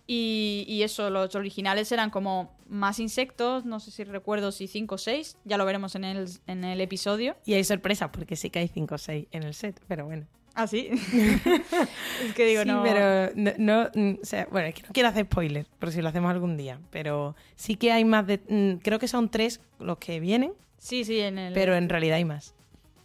Y, 0.06 0.64
y, 0.66 0.82
eso, 0.82 1.08
los 1.08 1.36
originales 1.36 1.92
eran 1.92 2.10
como 2.10 2.56
más 2.68 2.98
insectos, 2.98 3.64
no 3.64 3.78
sé 3.78 3.92
si 3.92 4.02
recuerdo 4.02 4.50
si 4.50 4.66
5 4.66 4.96
o 4.96 4.98
6, 4.98 5.36
ya 5.44 5.56
lo 5.56 5.64
veremos 5.64 5.94
en 5.94 6.02
el, 6.02 6.28
en 6.48 6.64
el 6.64 6.80
episodio. 6.80 7.36
Y 7.44 7.54
hay 7.54 7.62
sorpresa, 7.62 8.10
porque 8.10 8.34
sí 8.34 8.50
que 8.50 8.58
hay 8.58 8.66
5 8.66 8.92
o 8.92 8.98
6 8.98 9.28
en 9.30 9.42
el 9.44 9.54
set, 9.54 9.80
pero 9.86 10.06
bueno. 10.06 10.26
Ah, 10.54 10.66
sí. 10.66 10.88
es 12.24 12.34
que 12.34 12.44
digo, 12.44 12.62
sí, 12.62 12.68
no. 12.68 12.82
pero 12.82 13.32
no, 13.58 13.88
mm, 13.94 14.18
o 14.20 14.24
sea, 14.24 14.48
bueno, 14.50 14.68
es 14.68 14.74
que 14.74 14.82
no 14.82 14.88
quiero 14.92 15.08
hacer 15.08 15.26
spoiler, 15.26 15.66
por 15.78 15.92
si 15.92 16.02
lo 16.02 16.08
hacemos 16.08 16.30
algún 16.30 16.56
día. 16.56 16.80
Pero 16.90 17.36
sí 17.54 17.76
que 17.76 17.92
hay 17.92 18.04
más 18.04 18.26
de. 18.26 18.40
Mm, 18.48 18.80
creo 18.82 18.98
que 18.98 19.06
son 19.06 19.30
tres 19.30 19.60
los 19.78 19.98
que 19.98 20.18
vienen. 20.18 20.52
Sí, 20.80 21.04
sí, 21.04 21.20
en 21.20 21.38
el. 21.38 21.52
Pero 21.52 21.76
en 21.76 21.88
realidad 21.88 22.16
hay 22.16 22.24
más. 22.24 22.54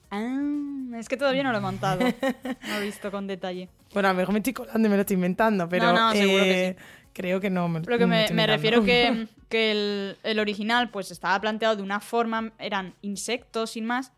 Ah, 0.10 0.98
es 0.98 1.10
que 1.10 1.18
todavía 1.18 1.44
no 1.44 1.52
lo 1.52 1.58
he 1.58 1.62
montado. 1.62 2.00
no 2.00 2.78
he 2.78 2.86
visto 2.86 3.12
con 3.12 3.28
detalle. 3.28 3.70
Bueno, 3.94 4.10
a 4.10 4.14
lo 4.14 4.18
mejor 4.18 4.34
me 4.34 4.40
estoy 4.40 4.54
colando 4.54 4.88
y 4.88 4.90
me 4.90 4.96
lo 4.96 5.02
estoy 5.02 5.16
inventando, 5.16 5.68
pero. 5.68 5.88
No, 5.88 5.94
no, 5.94 6.12
seguro 6.14 6.44
que 6.46 6.54
sí. 6.54 6.60
Eh, 6.60 6.76
creo 7.14 7.42
que 7.42 7.50
no. 7.50 7.68
Me, 7.68 7.82
Pero 7.82 7.98
que 7.98 8.06
me, 8.06 8.30
me, 8.30 8.48
refiero 8.48 8.82
que, 8.82 9.28
que 9.50 9.72
el, 9.72 10.18
el, 10.24 10.40
original 10.40 10.90
pues 10.90 11.12
estaba 11.12 11.40
planteado 11.42 11.76
de 11.76 11.84
una 11.84 12.00
forma, 12.00 12.54
eran 12.60 12.94
insectos 13.02 13.72
sin 13.72 13.86
más, 13.86 14.14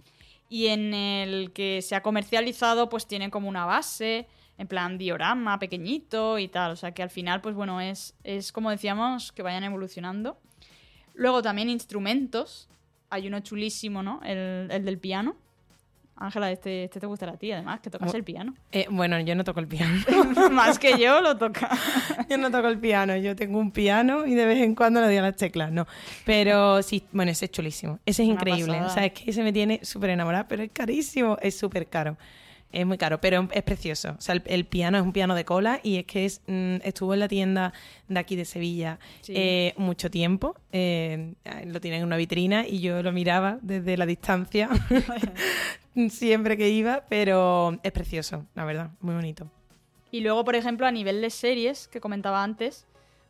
y 0.50 0.68
en 0.68 0.94
el 0.94 1.52
que 1.52 1.82
se 1.82 1.96
ha 1.96 2.04
comercializado 2.04 2.90
pues 2.90 3.08
tiene 3.08 3.32
como 3.32 3.50
una 3.50 3.66
base, 3.66 4.28
en 4.60 4.68
plan 4.68 5.00
diorama, 5.00 5.58
pequeñito 5.58 6.38
y 6.38 6.48
tal. 6.48 6.74
O 6.74 6.76
sea 6.76 6.92
que 6.92 7.02
al 7.02 7.10
final 7.10 7.42
pues 7.42 7.56
bueno, 7.56 7.82
es, 7.82 8.14
es 8.24 8.52
como 8.52 8.70
decíamos, 8.70 9.32
que 9.32 9.42
vayan 9.42 9.64
evolucionando. 9.64 10.38
Luego 11.16 11.42
también 11.42 11.72
instrumentos. 11.72 12.70
Hay 13.10 13.28
uno 13.28 13.40
chulísimo, 13.40 14.04
¿no? 14.04 14.22
El, 14.24 14.70
el 14.72 14.86
del 14.86 14.98
piano. 15.00 15.36
Ángela, 16.20 16.52
este, 16.52 16.86
este 16.86 17.00
te 17.00 17.06
gustará 17.06 17.34
a 17.34 17.38
ti, 17.38 17.52
además, 17.52 17.80
que 17.80 17.92
tocas 17.92 18.12
el 18.16 18.24
piano. 18.24 18.56
Eh, 18.72 18.88
bueno, 18.90 19.20
yo 19.20 19.36
no 19.36 19.44
toco 19.44 19.60
el 19.60 19.68
piano. 19.68 20.02
Más 20.52 20.80
que 20.80 20.98
yo 20.98 21.22
lo 21.22 21.38
toca. 21.38 21.70
yo 22.30 22.38
no 22.40 22.50
toco 22.50 22.68
el 22.68 22.80
piano, 22.80 23.16
yo 23.18 23.36
tengo 23.36 23.60
un 23.60 23.72
piano 23.72 24.26
y 24.26 24.34
de 24.34 24.46
vez 24.46 24.58
en 24.64 24.74
cuando 24.74 25.00
le 25.00 25.08
doy 25.08 25.18
a 25.18 25.22
las 25.22 25.36
teclas, 25.36 25.72
no. 25.72 25.86
Pero 26.26 26.82
sí, 26.82 27.04
bueno, 27.12 27.32
ese 27.32 27.46
es 27.46 27.52
chulísimo. 27.52 28.00
Ese 28.06 28.24
es 28.24 28.30
increíble. 28.30 28.82
O 28.82 28.90
sea, 28.90 29.06
es 29.06 29.14
que 29.14 29.30
ese 29.30 29.44
me 29.44 29.54
tiene 29.54 29.80
súper 29.84 30.10
enamorada, 30.10 30.48
pero 30.48 30.64
es 30.64 30.72
carísimo, 30.72 31.38
es 31.40 31.56
súper 31.58 31.86
caro. 31.88 32.18
Es 32.72 32.86
muy 32.86 32.98
caro, 32.98 33.20
pero 33.22 33.48
es 33.52 33.64
precioso. 33.64 34.16
O 34.18 34.22
sea, 34.22 34.36
el, 34.46 34.66
piano 34.66 34.98
es 34.98 35.04
un 35.04 35.14
piano 35.14 35.36
de 35.36 35.46
cola 35.46 35.80
y 35.84 35.98
es 35.98 36.06
que 36.06 36.26
es, 36.26 36.42
mm, 36.48 36.78
estuvo 36.84 37.14
en 37.14 37.22
la 37.22 37.28
tienda 37.28 37.74
de 38.08 38.20
aquí 38.20 38.36
de 38.36 38.46
Sevilla 38.46 39.00
eh, 39.30 39.74
mucho 39.78 40.12
tiempo. 40.12 40.56
Eh, 40.72 41.34
lo 41.66 41.80
tienen 41.80 42.02
en 42.02 42.06
una 42.06 42.18
vitrina 42.18 42.68
y 42.68 42.80
yo 42.80 43.02
lo 43.02 43.12
miraba 43.12 43.58
desde 43.62 43.96
la 43.96 44.06
distancia 44.06 44.70
siempre 46.10 46.58
que 46.58 46.70
iba, 46.70 47.06
pero 47.08 47.80
es 47.84 47.92
precioso, 47.92 48.46
la 48.54 48.66
verdad, 48.66 48.92
muy 49.00 49.16
bonito. 49.16 49.50
Y 50.12 50.22
luego, 50.22 50.44
por 50.44 50.56
ejemplo, 50.56 50.86
a 50.86 50.92
nivel 50.92 51.22
de 51.22 51.30
series 51.30 51.88
que 51.88 52.02
comentaba 52.02 52.44
antes, 52.44 52.86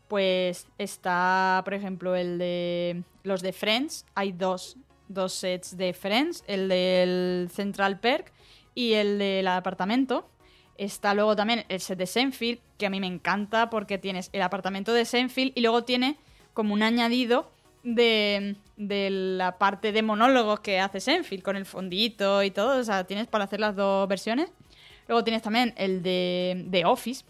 pues 0.08 0.68
está, 0.78 1.62
por 1.64 1.74
ejemplo, 1.74 2.16
el 2.16 2.38
de 2.38 3.04
los 3.24 3.42
de 3.42 3.54
Friends. 3.54 4.06
Hay 4.16 4.32
dos, 4.32 4.78
dos 5.08 5.34
sets 5.34 5.78
de 5.78 5.94
Friends, 5.94 6.44
el 6.48 6.70
del 6.70 7.50
Central 7.52 8.00
Perk 8.00 8.32
y 8.78 8.94
el 8.94 9.18
del 9.18 9.48
apartamento. 9.48 10.30
Está 10.78 11.16
luego 11.16 11.36
también 11.36 11.66
el 11.68 11.82
set 11.82 11.98
de 11.98 12.06
Senfield, 12.06 12.60
que 12.78 12.86
a 12.86 12.92
mí 12.92 13.00
me 13.00 13.08
encanta 13.08 13.72
porque 13.72 13.98
tienes 13.98 14.30
el 14.34 14.44
apartamento 14.44 14.94
de 14.94 15.04
Senfield 15.04 15.52
y 15.56 15.62
luego 15.62 15.84
tiene 15.84 16.20
como 16.54 16.76
un 16.76 16.84
añadido 16.84 17.52
de, 17.82 18.56
de, 18.76 19.10
la 19.10 19.58
parte 19.58 19.92
de 19.92 20.04
monólogos 20.04 20.60
que 20.60 20.80
hace 20.80 21.00
Senfield 21.00 21.42
con 21.42 21.56
el 21.56 21.66
fondito 21.66 22.44
y 22.44 22.52
todo. 22.52 22.80
O 22.80 22.84
sea, 22.84 23.06
tienes 23.06 23.26
para 23.26 23.46
hacer 23.46 23.60
las 23.60 23.76
dos 23.76 24.08
versiones. 24.08 24.52
Luego 25.08 25.24
tienes 25.24 25.42
también 25.42 25.74
el 25.76 26.04
de, 26.04 26.66
de 26.68 26.86
Office. 26.86 27.26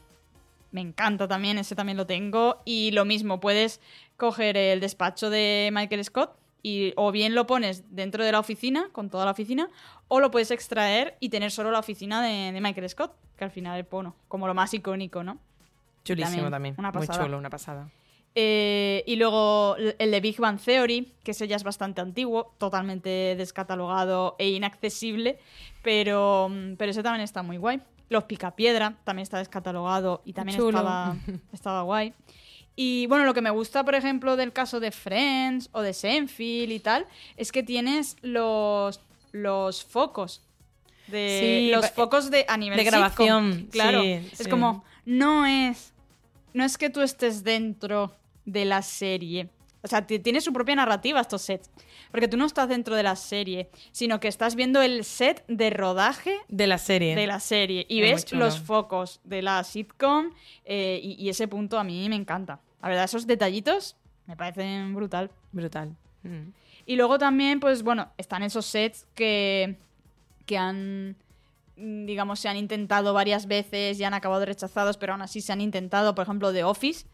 Me 0.71 0.81
encanta 0.81 1.29
también, 1.29 1.57
ese 1.57 1.75
también 1.75 1.95
lo 1.97 2.05
tengo. 2.05 2.61
Y 2.65 2.91
lo 2.91 3.05
mismo, 3.05 3.39
puedes 3.39 3.79
coger 4.17 4.57
el 4.57 4.81
despacho 4.81 5.29
de 5.29 5.69
Michael 5.71 6.03
Scott 6.03 6.37
y 6.67 6.91
o 6.97 7.13
bien 7.13 7.35
lo 7.35 7.47
pones 7.47 7.83
dentro 7.95 8.25
de 8.25 8.31
la 8.33 8.39
oficina, 8.39 8.89
con 8.91 9.09
toda 9.09 9.23
la 9.23 9.31
oficina, 9.31 9.69
o 10.07 10.19
lo 10.19 10.31
puedes 10.31 10.51
extraer 10.51 11.17
y 11.19 11.29
tener 11.29 11.51
solo 11.51 11.71
la 11.71 11.79
oficina 11.79 12.21
de, 12.21 12.59
Michael 12.61 12.89
Scott, 12.89 13.13
que 13.37 13.43
al 13.43 13.51
final 13.51 13.79
es 13.79 13.89
bueno, 13.89 14.15
como 14.27 14.47
lo 14.47 14.53
más 14.53 14.73
icónico, 14.73 15.23
¿no? 15.23 15.37
Chulísimo 16.03 16.49
también, 16.49 16.75
Una 16.77 16.91
muy 16.91 17.07
chulo, 17.07 17.37
una 17.37 17.49
pasada. 17.49 17.89
Eh, 18.39 19.03
y 19.07 19.15
luego 19.15 19.75
el 19.77 20.11
de 20.11 20.21
Big 20.21 20.39
Bang 20.39 20.59
Theory, 20.59 21.11
que 21.23 21.31
ese 21.31 21.47
ya 21.47 21.55
es 21.55 21.63
bastante 21.63 22.01
antiguo, 22.01 22.53
totalmente 22.59 23.35
descatalogado 23.35 24.35
e 24.37 24.49
inaccesible, 24.49 25.39
pero, 25.81 26.51
pero 26.77 26.91
ese 26.91 27.01
también 27.01 27.23
está 27.23 27.41
muy 27.41 27.57
guay. 27.57 27.81
Los 28.09 28.25
Picapiedra 28.25 28.95
también 29.03 29.23
está 29.23 29.39
descatalogado 29.39 30.21
y 30.23 30.33
también 30.33 30.59
estaba, 30.59 31.15
estaba 31.51 31.81
guay. 31.81 32.13
Y 32.79 33.07
bueno, 33.07 33.25
lo 33.25 33.33
que 33.33 33.41
me 33.41 33.49
gusta, 33.49 33.83
por 33.83 33.95
ejemplo, 33.95 34.35
del 34.35 34.53
caso 34.53 34.79
de 34.79 34.91
Friends 34.91 35.69
o 35.71 35.81
de 35.81 35.93
Seinfeld 35.93 36.71
y 36.71 36.79
tal, 36.79 37.07
es 37.35 37.51
que 37.51 37.63
tienes 37.63 38.17
los, 38.21 39.01
los 39.41 39.83
focos. 39.83 40.43
De, 41.07 41.71
los 41.73 41.89
focos 41.91 42.29
de, 42.29 42.45
a 42.47 42.57
nivel 42.57 42.77
de 42.77 42.83
grabación. 42.83 43.69
Claro. 43.71 44.03
es 44.03 44.47
como, 44.49 44.83
no 45.05 45.45
es. 45.45 45.93
No 46.53 46.65
es 46.65 46.77
que 46.77 46.89
tú 46.89 47.01
estés 47.01 47.43
dentro 47.43 48.13
de 48.45 48.65
la 48.65 48.81
serie. 48.81 49.49
O 49.83 49.87
sea, 49.87 50.05
tiene 50.05 50.41
su 50.41 50.51
propia 50.51 50.75
narrativa 50.75 51.21
estos 51.21 51.43
sets. 51.43 51.69
Porque 52.11 52.27
tú 52.27 52.35
no 52.35 52.45
estás 52.45 52.67
dentro 52.67 52.95
de 52.95 53.03
la 53.03 53.15
serie, 53.15 53.69
sino 53.91 54.19
que 54.19 54.27
estás 54.27 54.55
viendo 54.55 54.81
el 54.81 55.03
set 55.03 55.45
de 55.47 55.69
rodaje 55.69 56.37
de 56.47 56.67
la 56.67 56.77
serie. 56.77 57.15
De 57.15 57.27
la 57.27 57.39
serie. 57.39 57.85
Y 57.87 58.01
ves 58.01 58.31
los 58.33 58.59
focos 58.59 59.21
de 59.23 59.41
la 59.41 59.63
sitcom 59.63 60.31
eh, 60.65 60.99
y, 61.01 61.29
ese 61.29 61.47
punto 61.47 61.77
a 61.77 61.83
mí 61.83 62.09
me 62.09 62.15
encanta. 62.15 62.59
La 62.81 62.89
verdad, 62.89 63.05
esos 63.05 63.27
detallitos 63.27 63.95
me 64.25 64.35
parecen 64.35 64.93
brutal. 64.93 65.31
Brutal. 65.51 65.95
Mm. 66.23 66.49
Y 66.87 66.95
luego 66.95 67.19
también, 67.19 67.59
pues 67.59 67.83
bueno, 67.83 68.11
están 68.17 68.41
esos 68.41 68.65
sets 68.65 69.05
que, 69.13 69.77
que 70.47 70.57
han 70.57 71.15
digamos, 71.77 72.39
se 72.39 72.49
han 72.49 72.57
intentado 72.57 73.13
varias 73.13 73.45
veces 73.45 73.99
y 73.99 74.03
han 74.03 74.15
acabado 74.15 74.45
rechazados, 74.45 74.97
pero 74.97 75.13
aún 75.13 75.21
así 75.21 75.41
se 75.41 75.53
han 75.53 75.61
intentado, 75.61 76.15
por 76.15 76.23
ejemplo, 76.23 76.51
The 76.51 76.63
Office, 76.63 77.05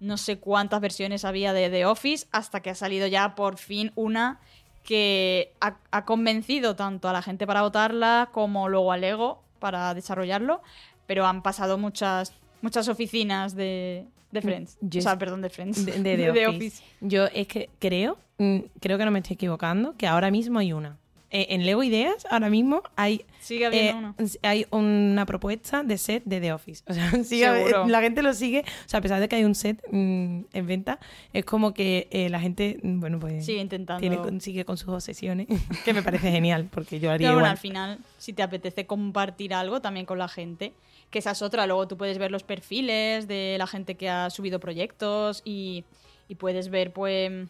no 0.00 0.16
sé 0.16 0.38
cuántas 0.38 0.80
versiones 0.80 1.24
había 1.24 1.52
de 1.52 1.68
The 1.68 1.86
Office 1.86 2.26
hasta 2.30 2.60
que 2.60 2.70
ha 2.70 2.74
salido 2.74 3.06
ya 3.06 3.34
por 3.34 3.58
fin 3.58 3.90
una 3.96 4.40
que 4.84 5.52
ha, 5.60 6.04
convencido 6.04 6.76
tanto 6.76 7.08
a 7.08 7.12
la 7.12 7.22
gente 7.22 7.46
para 7.46 7.62
votarla 7.62 8.28
como 8.32 8.68
luego 8.68 8.92
al 8.92 9.00
Lego 9.00 9.42
para 9.58 9.94
desarrollarlo, 9.94 10.62
pero 11.06 11.26
han 11.26 11.42
pasado 11.42 11.78
muchas, 11.78 12.34
muchas 12.60 12.88
oficinas 12.88 13.56
de, 13.56 14.04
de 14.30 14.42
Friends. 14.42 14.78
o 14.82 15.00
sea, 15.00 15.18
perdón, 15.18 15.40
de 15.40 15.48
Friends. 15.48 15.86
De, 15.86 16.32
The 16.32 16.46
Office. 16.48 16.82
Yo 17.00 17.24
es 17.26 17.48
que 17.48 17.70
creo, 17.78 18.14
mm, 18.14 18.23
creo 18.80 18.98
que 18.98 19.04
no 19.04 19.10
me 19.10 19.20
estoy 19.20 19.34
equivocando, 19.34 19.96
que 19.96 20.06
ahora 20.06 20.30
mismo 20.30 20.58
hay 20.58 20.72
una. 20.72 20.98
Eh, 21.36 21.52
en 21.52 21.66
Lego 21.66 21.82
Ideas 21.82 22.28
ahora 22.30 22.48
mismo 22.48 22.84
hay, 22.94 23.24
eh, 23.50 23.92
hay 24.42 24.66
una 24.70 25.26
propuesta 25.26 25.82
de 25.82 25.98
set 25.98 26.22
de 26.24 26.40
The 26.40 26.52
Office. 26.52 26.84
O 26.88 26.94
sea, 26.94 27.10
la 27.88 28.00
gente 28.00 28.22
lo 28.22 28.32
sigue. 28.34 28.60
O 28.60 28.88
sea, 28.88 28.98
a 28.98 29.02
pesar 29.02 29.20
de 29.20 29.26
que 29.26 29.34
hay 29.34 29.42
un 29.42 29.56
set 29.56 29.82
mm, 29.90 30.42
en 30.52 30.66
venta, 30.68 31.00
es 31.32 31.44
como 31.44 31.74
que 31.74 32.06
eh, 32.12 32.28
la 32.28 32.38
gente, 32.38 32.78
mm, 32.80 33.00
bueno, 33.00 33.18
pues. 33.18 33.44
Sigue 33.44 33.60
intentando. 33.60 34.40
sigue 34.40 34.64
con 34.64 34.76
sus 34.76 34.90
obsesiones, 34.90 35.48
que 35.84 35.92
me 35.92 36.04
parece 36.04 36.30
genial, 36.30 36.68
porque 36.70 37.00
yo 37.00 37.10
haría. 37.10 37.34
Pero 37.34 37.44
al 37.44 37.58
final, 37.58 37.98
si 38.16 38.32
te 38.32 38.44
apetece 38.44 38.86
compartir 38.86 39.54
algo 39.54 39.80
también 39.80 40.06
con 40.06 40.18
la 40.18 40.28
gente, 40.28 40.72
que 41.10 41.18
esa 41.18 41.32
es 41.32 41.42
otra. 41.42 41.66
Luego 41.66 41.88
tú 41.88 41.96
puedes 41.96 42.18
ver 42.18 42.30
los 42.30 42.44
perfiles 42.44 43.26
de 43.26 43.56
la 43.58 43.66
gente 43.66 43.96
que 43.96 44.08
ha 44.08 44.30
subido 44.30 44.60
proyectos 44.60 45.42
y, 45.44 45.84
y 46.28 46.36
puedes 46.36 46.68
ver, 46.68 46.92
pues, 46.92 47.48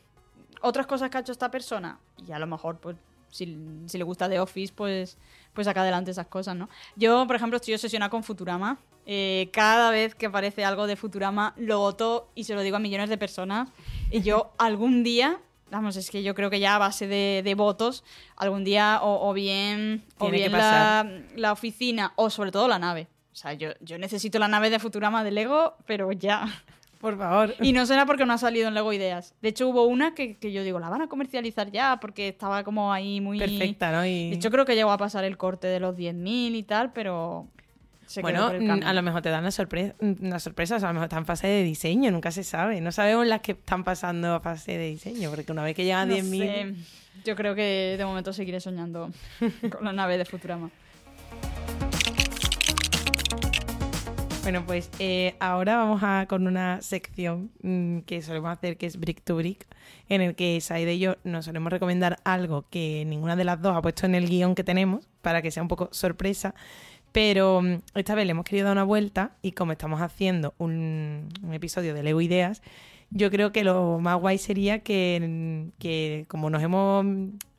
otras 0.64 0.86
cosas 0.86 1.10
que 1.10 1.18
ha 1.18 1.20
hecho 1.20 1.32
esta 1.32 1.50
persona. 1.50 1.98
Y 2.26 2.32
a 2.32 2.38
lo 2.38 2.46
mejor, 2.46 2.78
pues 2.78 2.96
si, 3.30 3.46
le 3.46 4.04
gusta 4.04 4.28
The 4.28 4.40
Office, 4.40 4.72
pues, 4.74 5.18
pues 5.52 5.66
saca 5.66 5.82
adelante 5.82 6.10
esas 6.10 6.26
cosas, 6.26 6.56
¿no? 6.56 6.68
Yo, 6.96 7.26
por 7.26 7.36
ejemplo, 7.36 7.56
estoy 7.56 7.74
obsesionada 7.74 8.10
con 8.10 8.22
Futurama. 8.22 8.78
Eh, 9.06 9.50
cada 9.52 9.90
vez 9.90 10.14
que 10.14 10.26
aparece 10.26 10.64
algo 10.64 10.86
de 10.86 10.96
Futurama, 10.96 11.52
lo 11.56 11.78
voto 11.78 12.30
y 12.34 12.44
se 12.44 12.54
lo 12.54 12.62
digo 12.62 12.76
a 12.76 12.80
millones 12.80 13.10
de 13.10 13.18
personas. 13.18 13.68
Y 14.10 14.22
yo 14.22 14.52
algún 14.58 15.02
día, 15.02 15.40
vamos, 15.70 15.96
es 15.96 16.10
que 16.10 16.22
yo 16.22 16.34
creo 16.34 16.48
que 16.48 16.60
ya 16.60 16.76
a 16.76 16.78
base 16.78 17.06
de, 17.06 17.54
votos, 17.56 18.04
algún 18.36 18.64
día 18.64 19.00
o, 19.02 19.32
bien, 19.32 20.04
o 20.18 20.30
bien 20.30 20.52
la, 20.52 21.06
la, 21.36 21.52
oficina 21.52 22.12
o 22.16 22.30
sobre 22.30 22.52
todo 22.52 22.68
la 22.68 22.78
nave. 22.78 23.08
O 23.32 23.36
sea, 23.36 23.52
yo, 23.52 23.70
yo 23.80 23.98
necesito 23.98 24.38
la 24.38 24.46
nave 24.46 24.70
de 24.70 24.78
Futurama 24.78 25.24
de 25.24 25.32
Lego, 25.32 25.76
pero 25.86 26.12
ya. 26.12 26.46
Por 27.04 27.18
favor. 27.18 27.54
Y 27.60 27.74
no 27.74 27.84
será 27.84 28.06
porque 28.06 28.24
no 28.24 28.32
ha 28.32 28.38
salido 28.38 28.66
en 28.66 28.72
Lego 28.72 28.90
Ideas. 28.90 29.34
De 29.42 29.50
hecho, 29.50 29.68
hubo 29.68 29.84
una 29.84 30.14
que, 30.14 30.38
yo 30.40 30.64
digo, 30.64 30.80
la 30.80 30.88
van 30.88 31.02
a 31.02 31.06
comercializar 31.06 31.70
ya 31.70 31.98
porque 32.00 32.28
estaba 32.28 32.64
como 32.64 32.94
ahí 32.94 33.20
muy... 33.20 33.38
Perfecta, 33.38 33.92
¿no? 33.92 34.06
Y... 34.06 34.30
De 34.30 34.36
hecho, 34.36 34.50
creo 34.50 34.64
que 34.64 34.74
llegó 34.74 34.90
a 34.90 34.96
pasar 34.96 35.22
el 35.24 35.36
corte 35.36 35.66
de 35.66 35.80
los 35.80 35.94
10.000 35.94 36.54
y 36.54 36.62
tal, 36.62 36.94
pero... 36.94 37.46
bueno, 38.22 38.46
a 38.46 38.92
lo 38.94 39.02
mejor 39.02 39.20
te 39.20 39.28
dan 39.28 39.40
una 39.40 39.50
sorpresa, 39.50 39.94
una 40.00 40.38
sorpresa, 40.38 40.76
o 40.76 40.78
sea, 40.78 40.88
a 40.88 40.92
lo 40.92 40.94
mejor 40.94 41.08
están 41.08 41.18
en 41.18 41.26
fase 41.26 41.46
de 41.46 41.62
diseño, 41.62 42.10
nunca 42.10 42.30
se 42.30 42.42
sabe. 42.42 42.80
No 42.80 42.90
sabemos 42.90 43.26
las 43.26 43.42
que 43.42 43.52
están 43.52 43.84
pasando 43.84 44.32
a 44.32 44.40
fase 44.40 44.78
de 44.78 44.88
diseño, 44.88 45.28
porque 45.28 45.52
una 45.52 45.62
vez 45.62 45.76
que 45.76 45.84
llegan 45.84 46.10
a 46.10 46.14
10.000... 46.14 46.74
Yo 47.26 47.36
creo 47.36 47.54
que 47.54 47.96
de 47.98 48.04
momento 48.06 48.32
seguiré 48.32 48.60
soñando 48.60 49.10
con 49.70 49.84
la 49.84 49.92
nave 49.92 50.16
de 50.16 50.24
Futurama. 50.24 50.70
Bueno, 54.44 54.62
pues 54.66 54.90
eh, 54.98 55.36
ahora 55.40 55.76
vamos 55.76 56.02
a 56.02 56.26
con 56.28 56.46
una 56.46 56.82
sección 56.82 57.50
mm, 57.62 58.00
que 58.00 58.20
solemos 58.20 58.52
hacer 58.52 58.76
que 58.76 58.84
es 58.84 59.00
Brick 59.00 59.22
to 59.22 59.36
Brick, 59.36 59.66
en 60.10 60.20
el 60.20 60.34
que 60.34 60.60
Said 60.60 60.86
y 60.86 60.98
yo 60.98 61.16
nos 61.24 61.46
solemos 61.46 61.72
recomendar 61.72 62.18
algo 62.24 62.66
que 62.68 63.04
ninguna 63.06 63.36
de 63.36 63.44
las 63.44 63.62
dos 63.62 63.74
ha 63.74 63.80
puesto 63.80 64.04
en 64.04 64.14
el 64.14 64.28
guion 64.28 64.54
que 64.54 64.62
tenemos 64.62 65.08
para 65.22 65.40
que 65.40 65.50
sea 65.50 65.62
un 65.62 65.70
poco 65.70 65.88
sorpresa. 65.92 66.54
Pero 67.10 67.62
mm, 67.62 67.78
esta 67.94 68.14
vez 68.14 68.26
le 68.26 68.32
hemos 68.32 68.44
querido 68.44 68.66
dar 68.66 68.74
una 68.74 68.84
vuelta 68.84 69.32
y 69.40 69.52
como 69.52 69.72
estamos 69.72 70.02
haciendo 70.02 70.52
un, 70.58 71.30
episodio 71.50 71.94
de 71.94 72.02
Lego 72.02 72.20
Ideas, 72.20 72.60
yo 73.08 73.30
creo 73.30 73.50
que 73.50 73.64
lo 73.64 73.98
más 73.98 74.20
guay 74.20 74.36
sería 74.36 74.80
que, 74.80 75.70
que 75.78 76.26
como 76.28 76.50
nos 76.50 76.62
hemos 76.62 77.06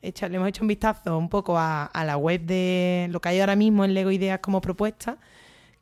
hecho, 0.02 0.28
le 0.28 0.36
hemos 0.36 0.48
hecho 0.48 0.62
un 0.62 0.68
vistazo 0.68 1.18
un 1.18 1.30
poco 1.30 1.58
a, 1.58 1.86
a 1.86 2.04
la 2.04 2.16
web 2.16 2.42
de 2.42 3.08
lo 3.10 3.20
que 3.20 3.30
hay 3.30 3.40
ahora 3.40 3.56
mismo 3.56 3.84
en 3.84 3.92
Lego 3.92 4.12
Ideas 4.12 4.38
como 4.38 4.60
propuesta, 4.60 5.18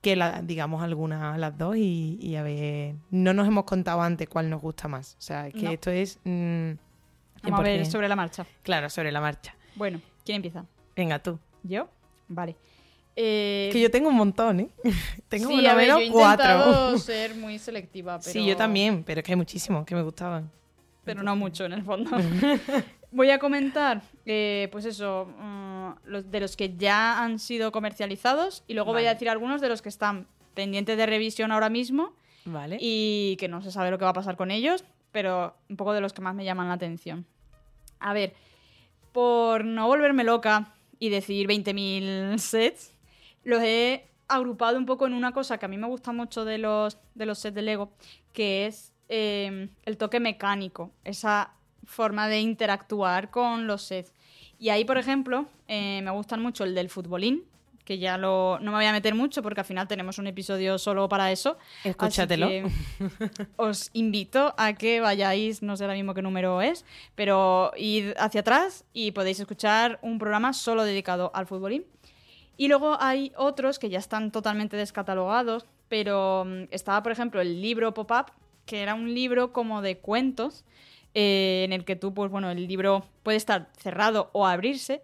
que 0.05 0.17
la, 0.17 0.43
digamos 0.43 0.83
algunas 0.83 1.39
las 1.39 1.57
dos 1.57 1.77
y, 1.79 2.37
a 2.37 2.43
ver, 2.43 2.95
no 3.11 3.33
nos 3.33 3.49
hemos 3.49 3.65
contado 3.65 4.03
antes 4.03 4.29
cuál 4.29 4.51
nos 4.51 4.61
gusta 4.61 4.87
más. 4.87 5.17
O 5.19 5.23
sea, 5.23 5.51
que 5.51 5.73
esto 5.73 5.91
es... 5.91 6.21
Mm, 6.25 6.73
Vamos 7.43 7.61
a 7.61 7.63
ver 7.63 7.87
sobre 7.87 8.07
la 8.07 8.15
marcha. 8.15 8.47
Claro, 8.63 8.91
sobre 8.91 9.11
la 9.11 9.23
marcha. 9.23 9.55
Bueno, 9.75 10.01
¿quién 10.23 10.37
empieza? 10.37 10.67
Venga, 10.95 11.19
tú. 11.19 11.39
¿Yo? 11.63 11.89
Vale. 12.29 12.55
Eh, 13.17 13.71
que 13.73 13.81
yo 13.81 13.91
tengo 13.91 14.11
un 14.11 14.17
montón, 14.17 14.61
¿eh? 14.61 14.69
tengo 15.29 15.49
sí, 15.49 15.67
a 15.67 15.75
ver, 15.75 15.89
yo 15.89 15.99
he 15.99 16.05
intentado 16.05 16.99
ser 16.99 17.35
muy 17.37 17.59
selectiva, 17.59 18.19
pero... 18.19 18.31
Sí, 18.31 18.45
yo 18.45 18.57
también, 18.57 19.05
pero 19.05 19.21
es 19.21 19.25
que 19.25 19.33
hay 19.33 19.37
muchísimos 19.37 19.87
que 19.87 19.95
me 19.95 20.03
gustaban. 20.03 20.51
Pero 21.05 21.23
no 21.23 21.35
mucho, 21.35 21.65
en 21.65 21.73
el 21.73 21.83
fondo. 21.83 22.11
Voy 23.15 23.31
a 23.31 23.39
comentar, 23.39 24.03
eh, 24.27 24.69
pues 24.73 24.85
eso, 24.87 25.33
mm, 25.39 25.91
los, 26.07 26.33
de 26.33 26.41
los 26.41 26.57
que 26.57 26.77
ya 26.77 27.23
han 27.23 27.39
sido 27.39 27.71
comercializados 27.71 28.65
y 28.67 28.75
luego 28.75 28.93
voy 28.93 29.07
a 29.07 29.13
decir 29.13 29.31
algunos 29.31 29.61
de 29.61 29.69
los 29.69 29.83
que 29.83 29.89
están 29.89 30.27
pendientes 30.55 30.97
de 30.97 31.07
revisión 31.07 31.53
ahora 31.53 31.71
mismo 31.71 32.13
vale. 32.45 32.77
y 32.81 33.37
que 33.39 33.47
no 33.47 33.63
se 33.63 33.71
sabe 33.71 33.93
lo 33.93 33.99
que 33.99 34.05
va 34.05 34.11
a 34.11 34.15
pasar 34.15 34.37
con 34.37 34.51
ellos, 34.51 34.85
pero 35.13 35.55
un 35.71 35.77
poco 35.77 35.93
de 35.93 36.01
los 36.01 36.13
que 36.13 36.23
más 36.23 36.35
me 36.35 36.45
llaman 36.45 36.67
la 36.67 36.75
atención. 36.75 37.25
A 38.01 38.15
ver, 38.15 38.35
por 39.13 39.65
no 39.65 39.87
volverme 39.87 40.25
loca 40.25 40.75
y 40.99 41.09
decir 41.09 41.47
20.000 41.47 42.39
sets, 42.39 42.97
los 43.45 43.63
he 43.63 44.09
agrupado 44.27 44.77
un 44.77 44.87
poco 44.87 45.07
en 45.07 45.15
una 45.15 45.31
cosa 45.31 45.59
que 45.59 45.67
a 45.67 45.69
mí 45.69 45.79
me 45.79 45.87
gusta 45.87 46.11
mucho 46.11 46.45
de 46.45 46.59
los, 46.59 46.99
de 47.15 47.27
los 47.27 47.39
sets 47.39 47.55
de 47.55 47.63
Lego, 47.63 47.93
que 48.33 48.67
es 48.67 48.93
eh, 49.09 49.69
el 49.85 49.97
toque 49.99 50.19
mecánico, 50.19 50.91
esa 51.05 51.55
forma 51.87 52.29
de 52.29 52.41
interactuar 52.41 53.31
con 53.31 53.67
los 53.67 53.83
sets. 53.83 54.13
Y 54.59 54.71
ahí, 54.71 54.85
por 54.85 54.99
ejemplo, 54.99 55.47
eh, 55.69 56.01
me 56.03 56.11
gustan 56.11 56.41
mucho 56.41 56.65
el 56.65 56.75
del 56.75 56.89
futbolín, 56.89 57.45
que 57.85 57.99
ya 57.99 58.17
lo, 58.17 58.59
no 58.61 58.71
me 58.71 58.79
voy 58.79 58.87
a 58.87 58.93
meter 58.93 59.15
mucho 59.15 59.43
porque 59.43 59.61
al 59.61 59.67
final 59.67 59.87
tenemos 59.87 60.19
un 60.19 60.27
episodio 60.27 60.79
solo 60.79 61.09
para 61.09 61.31
eso. 61.31 61.59
Escúchatelo. 61.85 62.49
os 63.57 63.91
invito 63.93 64.55
a 64.57 64.73
que 64.73 65.01
vayáis, 65.01 65.63
no 65.63 65.77
sé 65.77 65.85
ahora 65.85 65.95
mismo 65.95 66.15
qué 66.15 66.23
número 66.23 66.63
es, 66.63 66.85
pero 67.15 67.73
id 67.77 68.13
hacia 68.19 68.41
atrás 68.41 68.85
y 68.93 69.13
podéis 69.13 69.41
escuchar 69.41 69.99
un 70.03 70.19
programa 70.19 70.53
solo 70.53 70.85
dedicado 70.85 71.31
al 71.35 71.47
futbolín. 71.47 71.85
Y 72.57 72.69
luego 72.69 72.97
hay 73.01 73.33
otros 73.37 73.79
que 73.79 73.91
ya 73.91 73.99
están 73.99 74.31
totalmente 74.31 74.77
descatalogados, 74.77 75.67
pero 75.89 76.45
mm, 76.47 76.65
estaba, 76.71 77.03
por 77.03 77.13
ejemplo, 77.13 77.41
el 77.41 77.61
libro 77.61 77.93
Pop-Up, 77.93 78.33
que 78.65 78.81
era 78.81 78.95
un 78.95 79.13
libro 79.13 79.53
como 79.53 79.83
de 79.83 79.99
cuentos 79.99 80.65
eh, 81.15 81.63
en 81.65 81.73
el 81.73 81.85
que 81.85 81.97
tú, 81.97 82.13
pues 82.13 82.31
bueno, 82.31 82.51
el 82.51 82.67
libro 82.67 83.05
puede 83.23 83.37
estar 83.37 83.71
cerrado 83.79 84.31
o 84.33 84.47
abrirse 84.47 85.03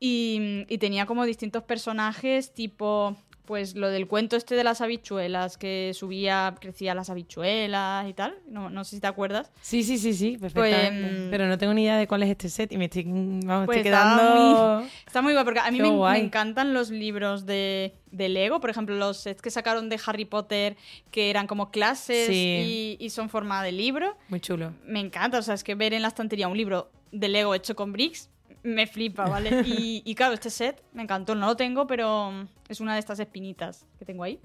y, 0.00 0.64
tenía 0.78 1.06
como 1.06 1.24
distintos 1.24 1.62
personajes 1.62 2.52
tipo 2.52 3.16
pues 3.44 3.74
lo 3.74 3.88
del 3.88 4.06
cuento 4.06 4.36
este 4.36 4.54
de 4.54 4.64
las 4.64 4.80
habichuelas, 4.80 5.58
que 5.58 5.92
subía, 5.94 6.54
crecía 6.60 6.94
las 6.94 7.10
habichuelas 7.10 8.08
y 8.08 8.14
tal. 8.14 8.36
No, 8.46 8.70
no 8.70 8.84
sé 8.84 8.96
si 8.96 9.00
te 9.00 9.06
acuerdas. 9.06 9.52
Sí, 9.60 9.82
sí, 9.82 9.98
sí, 9.98 10.14
sí, 10.14 10.38
perfectamente. 10.38 11.08
Pues, 11.08 11.28
Pero 11.30 11.46
no 11.46 11.58
tengo 11.58 11.74
ni 11.74 11.82
idea 11.82 11.96
de 11.96 12.06
cuál 12.06 12.22
es 12.22 12.30
este 12.30 12.48
set 12.48 12.72
y 12.72 12.78
me 12.78 12.86
estoy, 12.86 13.04
vamos, 13.04 13.66
pues 13.66 13.78
estoy 13.78 13.90
quedando... 13.90 14.86
Está 15.06 15.22
muy, 15.22 15.32
guay, 15.32 15.44
porque 15.44 15.60
a 15.60 15.70
mí 15.70 15.80
me, 15.80 16.18
encantan 16.18 16.72
los 16.74 16.90
libros 16.90 17.46
de, 17.46 17.94
de, 18.10 18.28
Lego. 18.28 18.60
Por 18.60 18.70
ejemplo, 18.70 18.94
los 18.96 19.18
sets 19.18 19.42
que 19.42 19.50
sacaron 19.50 19.88
de 19.88 20.00
Harry 20.06 20.24
Potter, 20.24 20.76
que 21.10 21.30
eran 21.30 21.46
como 21.46 21.70
clases 21.70 22.30
y, 22.30 22.96
y 22.98 23.10
son 23.10 23.28
forma 23.28 23.62
de 23.62 23.72
libro. 23.72 24.16
Muy 24.28 24.40
chulo. 24.40 24.72
Me 24.84 25.00
encanta, 25.00 25.38
o 25.38 25.42
sea, 25.42 25.54
es 25.54 25.64
que 25.64 25.74
ver 25.74 25.92
en 25.92 26.02
la 26.02 26.08
estantería 26.08 26.48
un 26.48 26.56
libro 26.56 26.90
de 27.12 27.28
Lego 27.28 27.54
hecho 27.54 27.76
con 27.76 27.92
bricks 27.92 28.30
me 28.64 28.86
flipa, 28.86 29.28
¿vale? 29.28 29.62
Y, 30.04 30.14
claro, 30.16 30.34
este 30.34 30.50
set 30.50 30.82
me 30.92 31.02
encantó, 31.02 31.36
no 31.36 31.46
lo 31.46 31.56
tengo, 31.56 31.86
pero 31.86 32.32
es 32.68 32.80
una 32.80 32.94
de 32.94 33.00
estas 33.00 33.20
espinitas 33.20 33.86
que 33.98 34.04
tengo 34.04 34.24
ahí. 34.24 34.40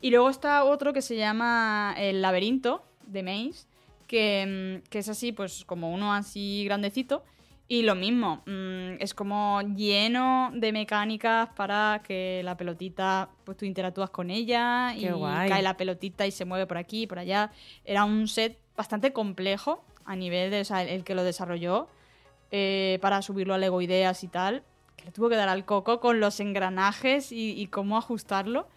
Y 0.00 0.10
luego 0.10 0.30
está 0.30 0.64
otro 0.64 0.92
que 0.92 1.02
se 1.02 1.16
llama 1.16 1.94
El 1.98 2.22
laberinto 2.22 2.84
de 3.06 3.22
Maze, 3.22 3.66
que, 4.06 4.80
es 4.90 5.08
así, 5.08 5.32
pues 5.32 5.64
como 5.64 5.92
uno 5.92 6.14
así 6.14 6.64
grandecito. 6.64 7.24
Y 7.70 7.82
lo 7.82 7.94
mismo, 7.94 8.42
mm, 8.46 8.96
es 8.98 9.12
como 9.12 9.60
lleno 9.60 10.50
de 10.54 10.72
mecánicas 10.72 11.50
para 11.54 12.00
que 12.02 12.40
la 12.42 12.56
pelotita, 12.56 13.28
pues 13.44 13.58
tú 13.58 13.66
interactúas 13.66 14.08
con 14.08 14.30
ella 14.30 14.94
y 14.96 15.04
cae 15.04 15.62
la 15.62 15.76
pelotita 15.76 16.26
y 16.26 16.30
se 16.30 16.46
mueve 16.46 16.66
por 16.66 16.78
aquí 16.78 17.02
y 17.02 17.06
por 17.06 17.18
allá. 17.18 17.50
Era 17.84 18.04
un 18.04 18.26
set 18.26 18.58
bastante 18.74 19.12
complejo 19.12 19.84
a 20.06 20.16
nivel 20.16 20.50
de, 20.50 20.62
o 20.62 20.64
sea, 20.64 20.82
el 20.82 21.04
que 21.04 21.14
lo 21.14 21.24
desarrolló 21.24 21.88
eh, 22.50 22.98
para 23.00 23.22
subirlo 23.22 23.54
a 23.54 23.58
Lego 23.58 23.80
Ideas 23.82 24.24
y 24.24 24.28
tal, 24.28 24.62
que 24.96 25.04
le 25.04 25.12
tuvo 25.12 25.28
que 25.28 25.36
dar 25.36 25.48
al 25.48 25.64
coco 25.64 26.00
con 26.00 26.20
los 26.20 26.40
engranajes 26.40 27.32
y, 27.32 27.66
cómo 27.68 27.96
ajustarlo. 27.96 28.68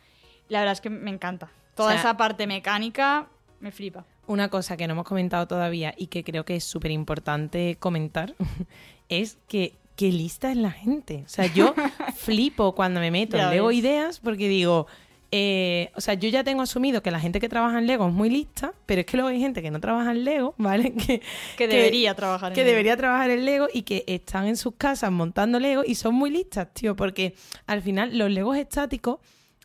La 0.50 0.60
verdad 0.60 0.74
es 0.74 0.82
que 0.82 0.90
me 0.90 1.12
encanta. 1.12 1.50
Toda 1.76 1.96
esa 1.96 2.18
parte 2.18 2.48
mecánica 2.48 3.28
me 3.60 3.72
flipa. 3.72 4.06
Una 4.28 4.50
cosa 4.50 4.78
que 4.78 4.88
no 4.88 4.94
hemos 4.94 5.06
comentado 5.06 5.48
todavía 5.48 5.94
y 5.98 6.08
que 6.08 6.24
creo 6.24 6.46
que 6.46 6.56
es 6.56 6.64
súper 6.64 6.92
importante 6.92 7.78
comentar 7.80 8.36
es 9.10 9.38
que 9.48 9.76
qué 9.96 10.12
lista 10.12 10.52
es 10.52 10.58
la 10.58 10.72
gente. 10.72 11.24
O 11.26 11.30
sea, 11.30 11.46
yo 11.48 11.74
flipo 12.16 12.76
cuando 12.76 13.00
me 13.00 13.12
meto 13.12 13.38
en 13.38 13.50
Lego 13.50 13.72
Ideas 13.72 14.20
porque 14.20 14.48
digo, 14.48 14.88
eh, 15.34 15.92
o 15.96 16.02
sea, 16.02 16.14
yo 16.16 16.28
ya 16.28 16.44
tengo 16.44 16.62
asumido 16.62 17.02
que 17.02 17.10
la 17.10 17.20
gente 17.20 17.40
que 17.40 17.48
trabaja 17.48 17.80
en 17.80 17.88
Lego 17.88 18.06
es 18.06 18.14
muy 18.14 18.30
lista, 18.30 18.74
pero 18.86 19.00
es 19.00 19.08
que 19.08 19.16
luego 19.16 19.30
hay 19.30 19.40
gente 19.40 19.62
que 19.62 19.72
no 19.72 19.80
trabaja 19.80 20.12
en 20.12 20.26
Lego, 20.26 20.56
¿vale? 20.58 20.94
Que, 20.94 21.22
que 21.58 21.68
debería 21.70 22.14
trabajar 22.16 22.52
en 22.52 22.56
Que 22.56 22.66
debería 22.66 22.98
trabajar 22.98 23.30
en 23.30 23.46
Lego 23.46 23.68
y 23.74 23.84
que 23.84 24.04
están 24.08 24.48
en 24.48 24.58
sus 24.58 24.76
casas 24.76 25.10
montando 25.10 25.58
Lego 25.58 25.84
y 25.86 25.96
son 25.96 26.16
muy 26.16 26.32
listas, 26.32 26.74
tío, 26.74 26.98
porque 26.98 27.36
al 27.66 27.82
final 27.82 28.18
los 28.18 28.30
Legos 28.30 28.58
estáticos, 28.58 29.20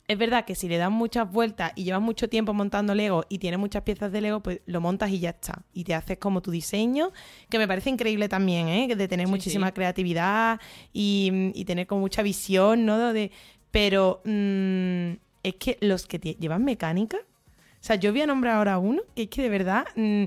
es 0.06 0.16
verdad 0.16 0.44
que 0.44 0.54
si 0.54 0.68
le 0.68 0.76
das 0.76 0.90
muchas 0.92 1.30
vueltas 1.32 1.72
y 1.74 1.82
llevas 1.82 2.00
mucho 2.00 2.28
tiempo 2.28 2.54
montando 2.54 2.94
Lego 2.94 3.24
y 3.28 3.38
tienes 3.38 3.58
muchas 3.58 3.82
piezas 3.82 4.12
de 4.12 4.20
Lego, 4.20 4.40
pues 4.40 4.60
lo 4.66 4.80
montas 4.80 5.10
y 5.10 5.18
ya 5.18 5.30
está. 5.30 5.64
Y 5.72 5.82
te 5.82 5.94
haces 5.94 6.18
como 6.18 6.42
tu 6.42 6.52
diseño, 6.52 7.10
que 7.50 7.58
me 7.58 7.66
parece 7.66 7.90
increíble 7.90 8.28
también, 8.28 8.68
¿eh? 8.68 8.94
De 8.94 9.08
tener 9.08 9.26
muchísima 9.26 9.72
creatividad 9.72 10.60
y, 10.92 11.64
tener 11.64 11.88
con 11.88 11.98
mucha 11.98 12.22
visión, 12.22 12.86
¿no? 12.86 13.12
De, 13.12 13.32
pero... 13.72 14.22
Mm, 14.24 15.25
es 15.46 15.54
que 15.54 15.78
los 15.80 16.06
que 16.06 16.18
llevan 16.18 16.64
mecánica, 16.64 17.18
o 17.18 17.84
sea, 17.86 17.94
yo 17.94 18.10
voy 18.10 18.22
a 18.22 18.26
nombrar 18.26 18.56
ahora 18.56 18.78
uno 18.78 19.02
que 19.14 19.22
es 19.22 19.28
que 19.28 19.42
de 19.42 19.48
verdad 19.48 19.86
mm, 19.94 20.24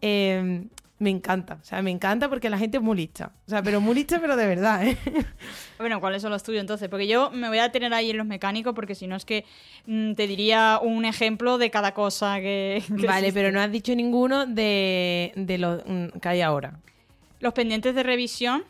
em, 0.00 0.68
me 0.98 1.10
encanta. 1.10 1.58
O 1.60 1.64
sea, 1.64 1.82
me 1.82 1.90
encanta 1.90 2.30
porque 2.30 2.48
la 2.48 2.56
gente 2.56 2.78
es 2.78 2.82
muy 2.82 2.96
lista. 2.96 3.32
O 3.46 3.50
sea, 3.50 3.62
pero 3.62 3.82
muy 3.82 3.94
lista, 3.94 4.18
pero 4.18 4.34
de 4.34 4.46
verdad, 4.46 4.86
¿eh? 4.86 4.96
Bueno, 5.78 6.00
¿cuáles 6.00 6.22
son 6.22 6.30
los 6.30 6.42
tuyos 6.42 6.62
entonces? 6.62 6.88
Porque 6.88 7.06
yo 7.06 7.30
me 7.30 7.48
voy 7.48 7.58
a 7.58 7.70
tener 7.70 7.92
ahí 7.92 8.10
en 8.10 8.16
los 8.16 8.26
mecánicos 8.26 8.72
porque 8.72 8.94
si 8.94 9.06
no 9.06 9.16
es 9.16 9.26
que 9.26 9.44
mm, 9.84 10.14
te 10.14 10.26
diría 10.26 10.80
un 10.82 11.04
ejemplo 11.04 11.58
de 11.58 11.70
cada 11.70 11.92
cosa 11.92 12.40
que... 12.40 12.82
vale, 13.06 13.30
pero 13.32 13.52
no 13.52 13.60
has 13.60 13.70
dicho 13.70 13.94
ninguno 13.94 14.46
de, 14.46 15.32
de 15.36 15.58
los 15.58 15.82
mm, 15.84 16.18
que 16.18 16.28
hay 16.30 16.40
ahora. 16.40 16.78
Los 17.40 17.52
pendientes 17.52 17.94
de 17.94 18.04
revisión 18.04 18.64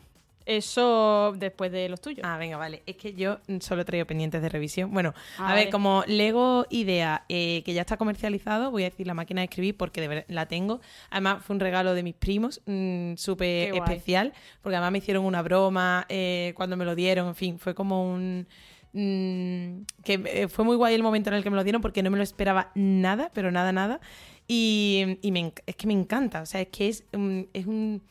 eso 0.45 1.33
después 1.37 1.71
de 1.71 1.89
los 1.89 2.01
tuyos. 2.01 2.21
Ah, 2.23 2.37
venga, 2.37 2.57
vale. 2.57 2.83
Es 2.85 2.95
que 2.97 3.13
yo 3.13 3.39
solo 3.59 3.85
traigo 3.85 4.05
pendientes 4.05 4.41
de 4.41 4.49
revisión. 4.49 4.91
Bueno, 4.91 5.13
ah, 5.37 5.51
a 5.51 5.55
ver, 5.55 5.69
como 5.69 6.03
Lego 6.07 6.65
Idea, 6.69 7.25
eh, 7.29 7.63
que 7.65 7.73
ya 7.73 7.81
está 7.81 7.97
comercializado, 7.97 8.71
voy 8.71 8.83
a 8.83 8.89
decir 8.89 9.07
la 9.07 9.13
máquina 9.13 9.41
de 9.41 9.45
escribir 9.45 9.77
porque 9.77 10.01
de 10.01 10.07
verdad 10.07 10.25
la 10.27 10.47
tengo. 10.47 10.81
Además, 11.09 11.43
fue 11.43 11.55
un 11.55 11.59
regalo 11.59 11.93
de 11.93 12.03
mis 12.03 12.15
primos, 12.15 12.61
mm, 12.65 13.15
súper 13.15 13.75
especial, 13.75 14.33
porque 14.61 14.75
además 14.75 14.91
me 14.91 14.97
hicieron 14.99 15.25
una 15.25 15.41
broma 15.41 16.05
eh, 16.09 16.53
cuando 16.55 16.77
me 16.77 16.85
lo 16.85 16.95
dieron. 16.95 17.27
En 17.27 17.35
fin, 17.35 17.59
fue 17.59 17.73
como 17.73 18.11
un. 18.13 18.47
Mm, 18.93 19.85
que 20.03 20.21
eh, 20.25 20.47
fue 20.49 20.65
muy 20.65 20.75
guay 20.75 20.93
el 20.93 21.01
momento 21.01 21.29
en 21.29 21.35
el 21.35 21.43
que 21.43 21.49
me 21.49 21.55
lo 21.55 21.63
dieron 21.63 21.81
porque 21.81 22.03
no 22.03 22.11
me 22.11 22.17
lo 22.17 22.23
esperaba 22.23 22.71
nada, 22.75 23.31
pero 23.33 23.51
nada, 23.51 23.71
nada. 23.71 23.99
Y, 24.47 25.19
es 25.65 25.75
que 25.75 25.87
me 25.87 25.93
encanta. 25.93 26.41
O 26.41 26.45
sea, 26.45 26.61
es 26.61 26.67
que 26.67 26.89
es, 26.89 27.05
es 27.53 27.65
un 27.65 28.01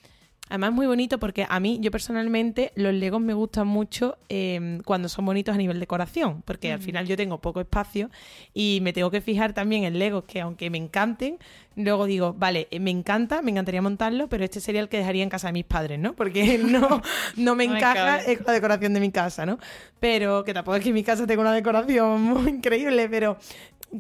Además 0.49 0.71
es 0.71 0.75
muy 0.75 0.87
bonito 0.87 1.19
porque 1.19 1.47
a 1.49 1.61
mí, 1.61 1.79
yo 1.81 1.91
personalmente, 1.91 2.73
los 2.75 2.93
Legos 2.93 3.23
me 3.23 3.33
gustan 3.33 3.67
mucho 3.67 4.19
em, 4.29 4.83
cuando 4.83 5.09
son 5.09 5.25
bonitos 5.25 5.55
a 5.55 5.59
nivel 5.59 5.81
decoración, 5.81 6.43
porque 6.45 6.73
al 6.73 6.81
final 6.81 7.07
yo 7.07 7.17
tengo 7.17 7.41
poco 7.41 7.61
espacio 7.61 8.11
y 8.53 8.81
me 8.83 8.93
tengo 8.93 9.11
que 9.11 9.23
fijar 9.23 9.55
también 9.55 9.85
en 9.85 9.99
Legos 9.99 10.25
que 10.25 10.43
aunque 10.43 10.69
me 10.69 10.77
encanten, 10.77 11.39
luego 11.75 12.05
digo, 12.05 12.35
vale, 12.35 12.69
eh, 12.71 12.81
me 12.81 12.91
encanta, 12.91 13.41
me 13.41 13.51
encantaría 13.51 13.81
montarlo, 13.81 14.29
pero 14.29 14.45
este 14.45 14.61
sería 14.61 14.83
el 14.83 14.91
que 14.91 14.99
dejaría 14.99 15.23
en 15.23 15.31
casa 15.31 15.47
de 15.47 15.55
mis 15.55 15.65
padres, 15.65 15.99
¿no? 15.99 16.15
Porque 16.15 16.59
no, 16.59 17.01
no 17.37 17.55
me 17.55 17.65
encaja 17.65 18.23
con 18.25 18.47
la 18.47 18.53
decoración 18.53 18.93
de 18.93 19.01
mi 19.01 19.11
casa, 19.11 19.47
¿no? 19.47 19.59
Pero 20.01 20.45
que 20.45 20.53
tampoco 20.53 20.77
es 20.77 20.85
que 20.85 20.93
mi 20.93 21.03
casa 21.03 21.27
tenga 21.27 21.41
una 21.41 21.55
decoración 21.55 22.23
muy 22.23 22.51
increíble, 22.51 23.09
pero 23.09 23.39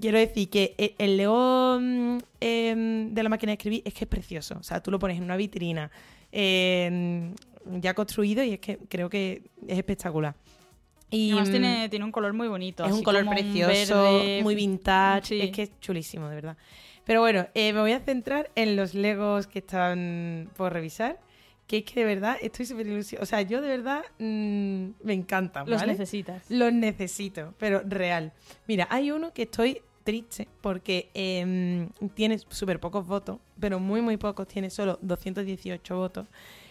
quiero 0.00 0.18
decir 0.18 0.50
que 0.50 0.74
e, 0.76 0.94
el 0.98 1.16
Lego 1.16 1.78
mm, 1.80 2.18
em, 2.40 3.14
de 3.14 3.22
la 3.22 3.28
máquina 3.28 3.50
de 3.50 3.54
escribir 3.54 3.82
es 3.84 3.94
que 3.94 4.04
es 4.04 4.08
precioso. 4.08 4.56
O 4.60 4.62
sea, 4.62 4.82
tú 4.82 4.90
lo 4.90 4.98
pones 4.98 5.16
en 5.16 5.24
una 5.24 5.36
vitrina 5.36 5.90
ya 6.32 7.94
construido 7.94 8.42
y 8.42 8.54
es 8.54 8.60
que 8.60 8.78
creo 8.88 9.08
que 9.08 9.42
es 9.66 9.78
espectacular. 9.78 10.34
Y 11.10 11.32
además 11.32 11.50
tiene, 11.50 11.88
tiene 11.90 12.04
un 12.06 12.12
color 12.12 12.32
muy 12.32 12.48
bonito. 12.48 12.84
Es 12.84 12.92
un 12.92 13.02
color 13.02 13.28
precioso, 13.28 14.22
muy 14.42 14.54
vintage, 14.54 15.44
es 15.44 15.50
que 15.50 15.62
es 15.64 15.80
chulísimo, 15.80 16.28
de 16.28 16.34
verdad. 16.34 16.56
Pero 17.04 17.20
bueno, 17.20 17.46
eh, 17.54 17.72
me 17.72 17.80
voy 17.80 17.92
a 17.92 18.00
centrar 18.00 18.50
en 18.54 18.76
los 18.76 18.94
Legos 18.94 19.46
que 19.46 19.58
están 19.58 20.50
por 20.56 20.72
revisar. 20.72 21.20
Que 21.66 21.78
es 21.78 21.84
que 21.84 22.00
de 22.00 22.06
verdad 22.06 22.36
estoy 22.40 22.66
súper 22.66 22.86
ilusionada. 22.86 23.22
O 23.22 23.26
sea, 23.26 23.42
yo 23.42 23.60
de 23.60 23.68
verdad 23.68 24.02
mm, 24.18 25.04
me 25.04 25.12
encantan. 25.12 25.68
Los 25.68 25.86
necesitas. 25.86 26.50
Los 26.50 26.72
necesito, 26.72 27.54
pero 27.58 27.82
real. 27.84 28.32
Mira, 28.66 28.88
hay 28.90 29.10
uno 29.10 29.32
que 29.32 29.42
estoy 29.42 29.80
triste 30.02 30.48
porque 30.60 31.10
eh, 31.14 31.88
tiene 32.14 32.38
súper 32.48 32.80
pocos 32.80 33.06
votos, 33.06 33.38
pero 33.58 33.78
muy, 33.78 34.00
muy 34.00 34.16
pocos, 34.16 34.46
tiene 34.48 34.70
solo 34.70 34.98
218 35.02 35.96
votos. 35.96 36.26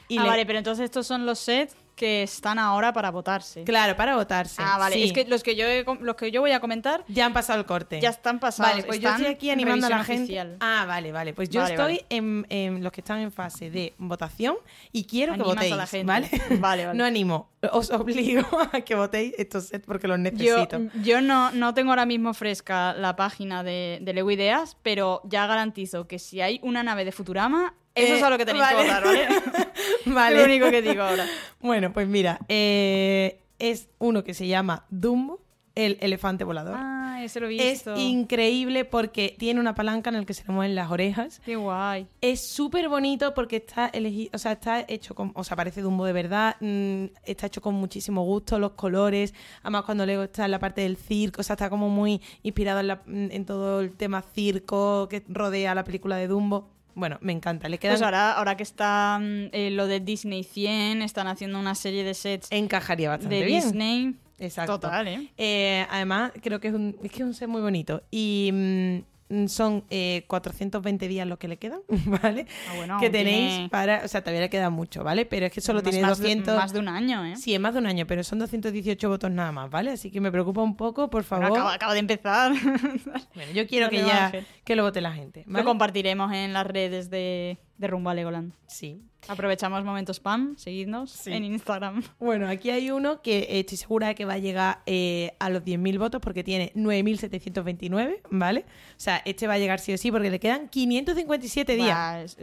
Y 0.08 0.18
ah, 0.18 0.26
vale, 0.26 0.46
pero 0.46 0.60
entonces 0.60 0.86
estos 0.86 1.08
son 1.08 1.26
los 1.26 1.40
sets 1.40 1.76
que 2.02 2.24
están 2.24 2.58
ahora 2.58 2.93
para 2.93 3.12
votarse. 3.12 3.64
Claro, 3.64 3.95
para 3.95 4.16
votarse. 4.16 4.60
Ah, 4.66 4.80
vale. 4.80 5.04
Es 5.04 5.14
que 5.14 5.24
los 5.26 5.43
que 5.43 5.56
yo 5.56 5.66
los 5.99 6.16
que 6.16 6.32
yo 6.32 6.41
voy 6.41 6.52
a 6.52 6.60
comentar 6.60 7.06
ya 7.08 7.28
han 7.28 7.34
pasado 7.34 7.60
el 7.60 7.68
corte. 7.68 8.02
Ya 8.02 8.10
están 8.10 8.39
pasados. 8.39 8.72
Vale, 8.72 8.84
pues 8.88 8.99
yo 8.99 9.10
estoy 9.10 9.28
aquí 9.28 9.52
animando 9.52 9.86
a 9.86 9.89
la 9.89 10.04
gente. 10.04 10.58
Ah, 10.62 10.86
vale, 10.88 11.12
vale. 11.12 11.36
Pues 11.36 11.52
yo 11.52 11.64
estoy 11.64 12.04
En, 12.10 12.84
los 12.84 12.91
que 12.91 13.02
están 13.02 13.20
en 13.20 13.32
fase 13.32 13.70
de 13.70 13.93
votación 13.99 14.56
y 14.91 15.04
quiero 15.04 15.36
que 15.36 15.43
votéis, 15.43 15.76
¿vale? 16.04 16.28
Vale, 16.60 16.86
vale. 16.88 16.97
No 16.97 17.06
animo, 17.06 17.52
os 17.72 17.91
obligo 17.91 18.47
a 18.74 18.82
que 18.82 18.95
votéis 18.95 19.36
estos 19.38 19.66
sets 19.66 19.86
porque 19.86 20.08
los 20.08 20.18
necesito. 20.18 20.80
Yo, 21.04 21.22
no, 21.22 21.52
no 21.52 21.76
tengo 21.76 21.91
ahora 21.91 22.08
mismo 22.08 22.34
fresca 22.34 22.93
la 22.93 23.16
página 23.16 23.64
de, 23.64 23.99
de 24.02 24.14
Lego 24.14 24.32
Ideas, 24.32 24.76
pero 24.82 25.22
ya 25.26 25.45
garantizo 25.45 26.08
que 26.08 26.18
si 26.18 26.41
hay 26.41 26.60
una 26.64 26.82
nave 26.82 27.06
de 27.06 27.12
Futurama, 27.12 27.76
eso 27.96 28.16
es 28.16 28.24
a 28.24 28.30
lo 28.30 28.38
que 28.38 28.46
tenéis 28.46 28.66
que 28.68 28.76
votar, 28.76 29.04
¿vale? 29.04 29.28
vale. 30.06 30.38
Lo 30.38 30.44
único 30.44 30.70
que 30.70 30.82
digo 30.82 31.04
ahora. 31.04 31.26
Bueno, 31.60 31.92
pues 31.92 32.08
mira, 32.08 32.39
eh, 32.48 33.42
es 33.60 33.89
uno 34.00 34.24
que 34.24 34.34
se 34.34 34.48
llama 34.48 34.86
Dumbo, 34.89 35.42
el 35.76 35.98
elefante 36.02 36.44
volador. 36.44 36.76
Ah, 36.78 37.22
ese 37.24 37.39
lo 37.39 37.48
he 37.48 37.50
visto. 37.50 37.94
Es 37.94 38.00
increíble 38.00 38.86
porque 38.86 39.36
tiene 39.38 39.60
una 39.60 39.76
palanca 39.76 40.10
en 40.10 40.18
la 40.18 40.26
que 40.26 40.34
se 40.34 40.44
le 40.46 40.54
mueven 40.54 40.76
las 40.76 40.89
orejas. 40.89 41.42
Qué 41.46 41.56
guay. 41.56 42.08
Es 42.22 42.48
súper 42.50 42.89
bonito 42.89 43.34
porque 43.34 43.58
está 43.58 43.88
elegido, 43.88 44.32
o 44.34 44.38
sea, 44.38 44.54
está 44.54 44.86
hecho 44.88 45.14
con, 45.14 45.32
o 45.36 45.44
sea, 45.44 45.56
parece 45.56 45.82
Dumbo 45.82 46.06
de 46.06 46.14
verdad, 46.14 46.56
mm, 46.60 47.06
está 47.24 47.48
hecho 47.48 47.62
con 47.62 47.76
muchísimo 47.76 48.24
gusto, 48.24 48.60
los 48.60 48.72
colores, 48.72 49.34
además 49.62 49.84
cuando 49.84 50.06
Lego 50.06 50.24
está 50.24 50.46
en 50.46 50.52
la 50.52 50.60
parte 50.60 50.82
del 50.82 50.98
circo, 50.98 51.42
o 51.42 51.44
sea, 51.44 51.54
está 51.54 51.70
como 51.70 51.89
muy 51.89 52.22
inspirado 52.44 52.80
en, 52.80 53.32
en 53.32 53.46
todo 53.46 53.82
el 53.82 53.94
tema 53.94 54.22
circo 54.22 55.08
que 55.10 55.24
rodea 55.28 55.76
la 55.76 55.84
película 55.84 56.16
de 56.16 56.28
Dumbo 56.28 56.70
bueno, 56.96 57.18
me 57.22 57.32
encanta. 57.32 57.70
Le 57.70 57.78
quedan... 57.78 57.94
Pues 57.94 58.02
ahora, 58.02 58.34
ahora 58.34 58.58
que 58.58 58.64
está 58.64 59.20
mm, 59.20 59.50
eh, 59.52 59.72
lo 59.72 59.88
de 59.88 60.00
Disney 60.00 60.44
100, 60.44 61.02
están 61.02 61.28
haciendo 61.28 61.60
una 61.60 61.76
serie 61.76 62.04
de 62.04 62.14
sets. 62.14 62.48
Encajaría 62.52 63.10
bastante 63.10 63.36
de 63.36 63.46
Disney. 63.46 64.16
Exacto. 64.39 64.80
Total, 64.80 65.08
¿eh? 65.08 65.32
¿eh? 65.38 65.86
Además, 65.89 66.32
creo 66.42 66.60
que 66.60 66.70
es 66.70 66.74
un, 66.74 66.98
es 67.04 67.12
que 67.12 67.18
es 67.18 67.26
un 67.26 67.34
set 67.34 67.48
muy 67.48 67.62
bonito. 67.62 68.04
Y 68.10 68.50
mm, 68.52 68.98
mm, 69.32 69.48
son 69.48 69.84
420 70.28 71.06
eh, 71.06 71.10
días 71.10 71.28
los 71.28 71.38
que 71.38 71.48
le 71.48 71.58
quedan, 71.58 71.82
¿vale? 72.24 72.46
Ah, 72.90 72.98
que 73.00 73.10
tenéis 73.10 73.70
para, 73.70 74.04
o 74.04 74.08
sea, 74.08 74.22
todavía 74.22 74.42
le 74.42 74.50
queda 74.50 74.70
mucho, 74.70 75.04
¿vale? 75.04 75.26
Pero 75.26 75.46
es 75.46 75.52
que 75.52 75.62
solo 75.62 75.82
tiene 75.82 76.08
200 76.08 76.56
más 76.56 76.74
de 76.74 76.80
un 76.80 76.88
año, 76.88 77.26
¿eh? 77.26 77.36
Sí, 77.36 77.54
es 77.54 77.60
más 77.60 77.74
de 77.74 77.80
un 77.80 77.88
año, 77.88 78.06
pero 78.08 78.24
son 78.24 78.40
218 78.40 79.10
votos 79.10 79.32
nada 79.32 79.52
más, 79.52 79.70
¿vale? 79.70 79.92
Así 79.92 80.12
que 80.12 80.22
me 80.22 80.32
preocupa 80.32 80.62
un 80.62 80.76
poco, 80.76 81.10
por 81.10 81.24
favor. 81.24 81.58
acaba, 81.58 81.94
de 81.94 82.00
empezar. 82.00 82.52
bueno, 83.36 83.52
yo 83.54 83.68
quiero 83.68 83.90
que 83.90 83.98
ya 83.98 84.32
que 84.64 84.76
lo 84.76 84.84
vote 84.84 85.02
la 85.02 85.14
gente, 85.14 85.44
Lo 85.48 85.64
compartiremos 85.64 86.32
en 86.34 86.54
las 86.54 86.66
redes 86.66 87.10
de, 87.10 87.58
de 87.78 87.88
Rumbo 87.88 88.10
a 88.10 88.14
Legoland. 88.14 88.54
Sí. 88.68 89.02
Aprovechamos 89.28 89.84
momentos 89.84 90.17
spam, 90.17 90.57
seguidnos 90.57 91.28
en 91.28 91.43
Instagram. 91.43 92.03
Bueno, 92.19 92.47
aquí 92.47 92.69
hay 92.72 92.91
uno 92.91 93.22
que 93.22 93.39
eh, 93.39 93.59
estoy 93.59 93.78
segura 93.78 94.07
de 94.07 94.15
que 94.15 94.26
va 94.26 94.34
a 94.34 94.38
llegar 94.39 94.80
eh, 94.86 95.34
a 95.39 95.49
los 95.49 95.63
10.000 95.63 95.99
votos 95.99 96.22
porque 96.22 96.43
tiene 96.43 96.72
9.729, 96.76 98.22
¿vale? 98.32 98.65
O 98.91 98.99
sea, 98.99 99.22
este 99.26 99.47
va 99.47 99.53
a 99.53 99.59
llegar 99.59 99.80
sí 99.80 99.93
o 99.93 99.97
sí 99.97 100.11
porque 100.11 100.32
le 100.32 100.39
quedan 100.39 100.69
557 100.69 101.76
días. 101.76 102.38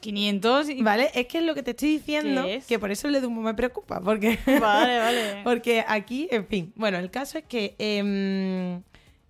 500 0.00 0.68
y... 0.68 0.82
Vale, 0.82 1.10
es 1.14 1.26
que 1.26 1.38
es 1.38 1.44
lo 1.44 1.54
que 1.54 1.62
te 1.62 1.72
estoy 1.72 1.90
diciendo, 1.90 2.44
que 2.68 2.78
por 2.78 2.90
eso 2.90 3.08
el 3.08 3.14
de 3.14 3.20
Dumbo 3.20 3.40
me 3.40 3.54
preocupa, 3.54 4.00
porque... 4.00 4.38
Vale, 4.46 4.98
vale. 4.98 5.40
porque 5.44 5.84
aquí, 5.86 6.28
en 6.30 6.46
fin, 6.46 6.72
bueno, 6.76 6.98
el 6.98 7.10
caso 7.10 7.38
es 7.38 7.44
que 7.44 7.74
em, 7.78 8.82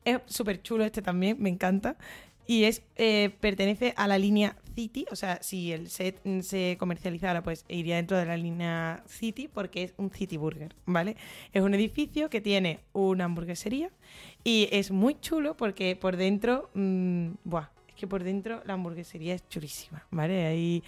es 0.05 0.21
súper 0.27 0.63
chulo 0.63 0.85
este 0.85 1.01
también, 1.01 1.37
me 1.41 1.49
encanta. 1.49 1.97
Y 2.47 2.65
es 2.65 2.83
eh, 2.97 3.31
pertenece 3.41 3.93
a 3.97 4.09
la 4.09 4.17
línea 4.17 4.57
City, 4.79 5.07
o 5.11 5.17
sea, 5.17 5.43
si 5.43 5.73
el 5.73 5.91
set 5.91 6.21
se 6.43 6.77
comercializara, 6.79 7.43
pues 7.43 7.65
iría 7.67 7.97
dentro 7.97 8.17
de 8.17 8.27
la 8.27 8.37
línea 8.37 9.03
City 9.09 9.49
porque 9.49 9.83
es 9.83 9.95
un 9.97 10.13
City 10.13 10.37
Burger, 10.37 10.73
¿vale? 10.87 11.17
Es 11.53 11.63
un 11.63 11.75
edificio 11.75 12.31
que 12.31 12.41
tiene 12.41 12.79
una 12.93 13.25
hamburguesería 13.25 13.91
y 14.45 14.69
es 14.71 14.93
muy 14.93 15.19
chulo 15.19 15.57
porque 15.57 15.97
por 15.97 16.17
dentro, 16.17 16.71
mmm, 16.75 17.31
buah, 17.43 17.71
es 17.89 17.97
que 17.97 18.07
por 18.07 18.23
dentro 18.23 18.63
la 18.67 18.75
hamburguesería 18.75 19.35
es 19.35 19.49
chulísima, 19.49 20.07
¿vale? 20.13 20.81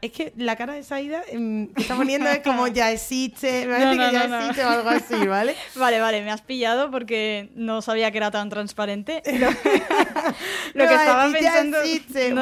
Es 0.00 0.10
que 0.10 0.32
la 0.36 0.56
cara 0.56 0.74
de 0.74 0.82
Saida 0.82 1.22
em, 1.28 1.68
que 1.68 1.82
está 1.82 1.94
poniendo 1.94 2.28
es 2.28 2.40
como 2.40 2.66
ya 2.66 2.90
existe, 2.90 3.66
me 3.66 3.74
parece 3.74 3.90
que 3.92 4.12
ya 4.12 4.38
existe 4.38 4.64
o 4.64 4.68
algo 4.68 4.88
así, 4.88 5.14
¿vale? 5.28 5.54
Vale, 5.76 6.00
vale, 6.00 6.22
me 6.22 6.32
has 6.32 6.42
pillado 6.42 6.90
porque 6.90 7.50
no 7.54 7.80
sabía 7.80 8.10
que 8.10 8.18
era 8.18 8.30
tan 8.30 8.48
transparente. 8.48 9.22
Lo, 10.74 10.86
que 10.86 10.94
estaba 10.94 11.30
pensando. 11.32 11.78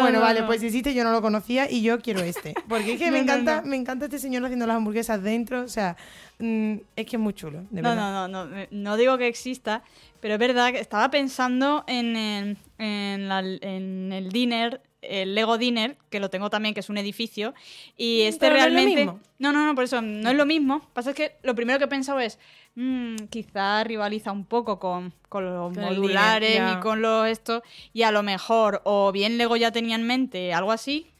bueno, 0.01 0.21
vale, 0.21 0.45
pues 0.45 0.63
existe, 0.63 0.95
yo 0.95 1.05
no 1.05 1.13
lo 1.13 1.21
conocía 1.21 1.71
y 1.71 1.83
yo 1.83 2.01
quiero 2.01 2.21
este. 2.21 2.55
Porque 2.69 2.95
es 2.95 2.99
que 2.99 3.11
me 3.11 3.19
encanta, 3.19 3.63
me 3.63 3.77
encanta 3.77 4.07
este 4.07 4.19
señor 4.19 4.45
haciendo 4.45 4.67
las 4.67 4.77
hamburguesas 4.77 5.23
dentro. 5.23 5.63
O 5.63 5.69
sea, 5.69 5.97
mm, 6.39 6.77
es 6.97 7.07
que 7.07 7.17
es 7.17 7.21
muy 7.21 7.35
chulo. 7.35 7.65
De 7.71 7.83
no, 7.83 7.95
no, 7.95 8.29
no, 8.29 8.29
no, 8.29 8.67
no 8.71 8.97
digo 8.97 9.19
que 9.19 9.29
exista, 9.29 9.83
pero 10.21 10.35
es 10.35 10.41
verdad 10.41 10.73
que 10.73 10.81
estaba 10.81 11.11
pensando 11.11 11.85
en 11.87 12.17
el, 12.17 12.57
en, 12.79 13.31
en 13.31 14.13
el 14.13 14.31
dinner 14.31 14.81
el 15.03 15.35
Lego 15.35 15.59
Dinner, 15.59 15.97
que 16.11 16.21
lo 16.21 16.31
tengo 16.31 16.51
también, 16.51 16.75
que 16.75 16.81
es 16.81 16.89
un 16.89 16.99
edificio, 16.99 17.55
y 17.97 18.23
este 18.23 18.51
realmente... 18.51 19.07
No, 19.39 19.53
no, 19.53 19.67
no, 19.67 19.75
por 19.75 19.85
eso 19.85 20.01
no 20.01 20.31
es 20.31 20.37
lo 20.37 20.47
mismo. 20.47 20.81
Pasa 20.95 21.11
es 21.11 21.17
que 21.17 21.37
lo 21.43 21.55
primero 21.55 21.79
que 21.79 21.85
he 21.85 21.89
pensado 21.89 22.21
es, 22.21 22.39
mmm, 22.75 23.17
quizá 23.29 23.85
rivaliza 23.85 24.33
un 24.33 24.45
poco 24.45 24.79
con, 24.79 25.13
los 25.31 25.77
modulares 25.77 26.63
y 26.73 26.81
con 26.81 27.03
lo 27.03 27.27
esto, 27.27 27.63
y 27.93 28.03
a 28.03 28.11
lo 28.11 28.23
mejor 28.23 28.81
o 28.85 29.13
bien 29.13 29.37
Lego 29.37 29.57
ya 29.57 29.71
tenía 29.71 29.97
en 29.97 30.07
mente 30.07 30.55
algo 30.55 30.73
así, 30.73 31.11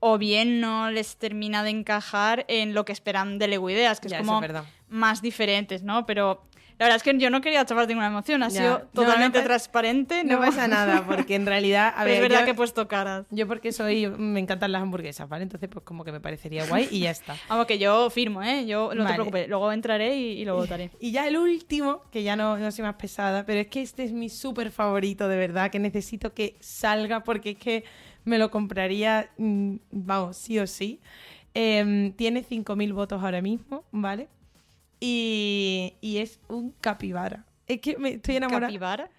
o 0.00 0.18
bien 0.18 0.60
no 0.60 0.90
les 0.90 1.16
termina 1.16 1.62
de 1.62 1.70
encajar 1.70 2.44
en 2.48 2.74
lo 2.74 2.84
que 2.84 2.92
esperan 2.92 3.38
de 3.38 3.48
Lego 3.48 3.68
Ideas, 3.70 4.00
que 4.00 4.08
es 4.08 4.14
como 4.14 4.40
más 4.88 5.20
diferentes, 5.20 5.82
¿no? 5.82 6.06
Pero 6.06 6.42
la 6.78 6.86
verdad 6.86 6.96
es 6.96 7.02
que 7.02 7.18
yo 7.18 7.30
no 7.30 7.40
quería 7.40 7.64
chapar 7.64 7.88
ninguna 7.88 8.08
emoción, 8.08 8.42
ha 8.42 8.50
sido 8.50 8.80
totalmente 8.92 9.40
transparente. 9.40 10.24
No. 10.24 10.38
pasa 10.38 10.68
nada, 10.68 11.04
porque 11.06 11.34
en 11.34 11.46
realidad. 11.46 11.94
A 11.96 12.04
ver, 12.04 12.14
es 12.14 12.20
verdad 12.20 12.44
que 12.44 12.50
he 12.50 12.54
puesto 12.54 12.86
caras. 12.86 13.26
Yo, 13.30 13.46
porque 13.46 13.72
soy. 13.72 14.06
Me 14.08 14.40
encantan 14.40 14.72
las 14.72 14.82
hamburguesas, 14.82 15.26
¿vale? 15.26 15.44
Entonces, 15.44 15.70
pues 15.72 15.84
como 15.84 16.04
que 16.04 16.12
me 16.12 16.20
parecería 16.20 16.66
guay 16.66 16.88
y 16.90 17.00
ya 17.00 17.10
está. 17.10 17.34
Vamos, 17.48 17.66
que 17.66 17.78
yo 17.78 18.10
firmo, 18.10 18.42
¿eh? 18.42 18.66
Yo 18.66 18.94
no 18.94 19.06
te 19.06 19.14
preocupes, 19.14 19.48
luego 19.48 19.72
entraré 19.72 20.16
y, 20.16 20.44
lo 20.44 20.56
votaré. 20.56 20.90
Y 21.00 21.12
ya 21.12 21.26
el 21.26 21.38
último, 21.38 22.02
que 22.10 22.22
ya 22.22 22.36
no, 22.36 22.58
no 22.58 22.70
soy 22.70 22.84
más 22.84 22.96
pesada, 22.96 23.46
pero 23.46 23.60
es 23.60 23.68
que 23.68 23.80
este 23.80 24.04
es 24.04 24.12
mi 24.12 24.28
súper 24.28 24.70
favorito, 24.70 25.28
de 25.28 25.36
verdad, 25.36 25.70
que 25.70 25.78
necesito 25.78 26.34
que 26.34 26.56
salga 26.60 27.24
porque 27.24 27.50
es 27.50 27.56
que 27.56 27.84
me 28.24 28.38
lo 28.38 28.50
compraría, 28.50 29.30
mm, 29.38 29.76
vamos, 29.90 30.36
sí 30.36 30.58
o 30.58 30.66
sí. 30.66 31.00
Em, 31.54 32.12
tiene 32.12 32.44
5.000 32.44 32.92
votos 32.92 33.22
ahora 33.22 33.40
mismo, 33.40 33.84
¿vale? 33.90 34.28
Y, 35.00 35.94
y 36.00 36.18
es 36.18 36.40
un 36.48 36.72
capibara. 36.80 37.44
Es 37.66 37.80
que 37.80 37.96
me 37.98 38.14
estoy 38.14 38.36
enamorada. 38.36 38.68
¿Capibara? 38.68 39.10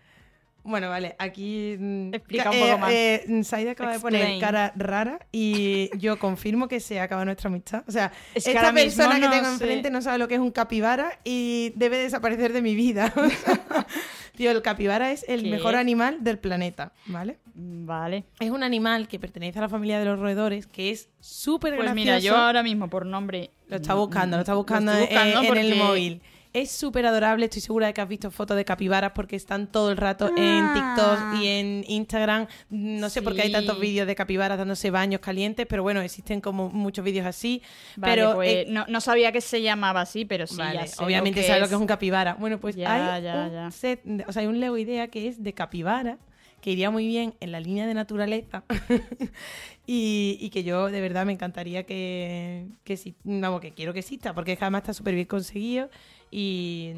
Bueno, 0.67 0.89
vale, 0.89 1.15
aquí. 1.17 1.77
Mm, 1.79 2.13
Explica 2.13 2.51
un 2.51 2.59
poco 2.59 2.71
eh, 2.71 2.77
más. 2.77 2.91
Eh, 2.91 3.43
Saida 3.45 3.71
acaba 3.71 3.93
de 3.93 3.99
poner 4.01 4.37
cara 4.37 4.73
rara 4.75 5.19
y 5.31 5.89
yo 5.97 6.19
confirmo 6.19 6.67
que 6.67 6.81
se 6.81 6.99
acaba 6.99 7.23
nuestra 7.23 7.47
amistad. 7.47 7.85
O 7.87 7.91
sea, 7.91 8.11
esta 8.35 8.73
persona 8.73 9.15
que 9.17 9.29
tengo 9.29 9.47
enfrente 9.47 9.89
no 9.89 10.01
sabe 10.01 10.17
lo 10.17 10.27
que 10.27 10.33
es 10.35 10.41
un 10.41 10.51
capibara 10.51 11.19
y 11.23 11.71
debe 11.77 11.97
desaparecer 11.97 12.51
de 12.51 12.61
mi 12.61 12.75
vida. 12.75 13.13
Tío, 14.37 14.51
el 14.51 14.61
capibara 14.61 15.11
es 15.11 15.25
el 15.27 15.49
mejor 15.49 15.75
animal 15.75 16.23
del 16.23 16.37
planeta, 16.37 16.93
¿vale? 17.07 17.39
Vale. 17.55 18.25
Es 18.39 18.51
un 18.51 18.61
animal 18.61 19.07
que 19.07 19.17
pertenece 19.17 19.57
a 19.57 19.63
la 19.63 19.67
familia 19.67 19.97
de 19.97 20.05
los 20.05 20.19
roedores, 20.19 20.67
que 20.67 20.91
es 20.91 21.09
súper 21.19 21.73
pues 21.75 21.85
gracioso. 21.85 22.05
Pues 22.05 22.05
mira, 22.05 22.19
yo 22.19 22.37
ahora 22.37 22.61
mismo 22.61 22.87
por 22.87 23.07
nombre... 23.07 23.49
Lo 23.67 23.77
está 23.77 23.95
buscando, 23.95 24.37
lo 24.37 24.41
está 24.41 24.53
buscando, 24.53 24.91
en 24.93 25.57
el 25.57 25.75
móvil. 25.75 26.21
Es 26.57 26.71
súper 26.71 27.05
adorable, 27.05 27.45
estoy 27.45 27.61
segura 27.61 27.85
de 27.85 27.93
que 27.93 28.01
has 28.01 28.07
visto 28.07 28.31
fotos 28.31 28.57
de 28.57 28.65
capibaras 28.65 29.11
porque 29.13 29.35
están 29.35 29.67
todo 29.67 29.91
el 29.91 29.97
rato 29.97 30.31
en 30.35 30.63
ah. 30.63 30.73
TikTok 30.73 31.43
y 31.43 31.47
en 31.49 31.83
Instagram. 31.87 32.47
No 32.71 33.11
sé 33.11 33.21
por 33.21 33.35
qué 33.35 33.43
hay 33.43 33.51
tantos 33.51 33.79
vídeos 33.79 34.07
de 34.07 34.15
capibaras 34.15 34.57
dándose 34.57 34.89
baños 34.89 35.21
calientes, 35.21 35.67
pero 35.69 35.83
bueno, 35.83 36.01
existen 36.01 36.41
como 36.41 36.69
muchos 36.69 37.05
vídeos 37.05 37.27
así. 37.27 37.61
pero 38.01 38.33
pues, 38.33 38.49
eh, 38.49 38.65
no, 38.67 39.01
sabía 39.01 39.31
que 39.31 39.39
se 39.39 39.61
llamaba 39.61 40.01
así, 40.01 40.25
pero 40.25 40.47
sí, 40.47 40.57
obviamente 40.97 41.43
sabes 41.43 41.61
lo 41.61 41.67
que 41.67 41.75
es 41.75 41.79
un 41.79 41.85
capibara. 41.85 42.33
Bueno, 42.33 42.59
pues 42.59 42.75
hay 42.83 43.23
un 43.23 43.71
set, 43.71 44.01
o 44.27 44.31
sea, 44.31 44.41
hay 44.41 44.47
un 44.47 44.59
Lego 44.59 44.79
Idea 44.79 45.09
que 45.09 45.27
es 45.27 45.43
de 45.43 45.53
capibara 45.53 46.17
que 46.59 46.71
iría 46.71 46.89
muy 46.89 47.05
bien 47.05 47.35
en 47.39 47.51
la 47.51 47.59
línea 47.59 47.85
de 47.85 47.93
naturaleza 47.93 48.63
y, 49.85 50.49
que 50.49 50.63
yo 50.63 50.89
de 50.89 51.01
verdad 51.01 51.23
me 51.23 51.33
encantaría 51.33 51.83
que, 51.83 52.65
que, 52.83 53.13
vamos, 53.23 53.61
que 53.61 53.73
quiero 53.75 53.93
que 53.93 53.99
exista, 53.99 54.33
porque 54.33 54.57
además 54.59 54.81
está 54.81 54.93
súper 54.93 55.13
bien 55.13 55.27
conseguido 55.27 55.91
y... 56.31 56.93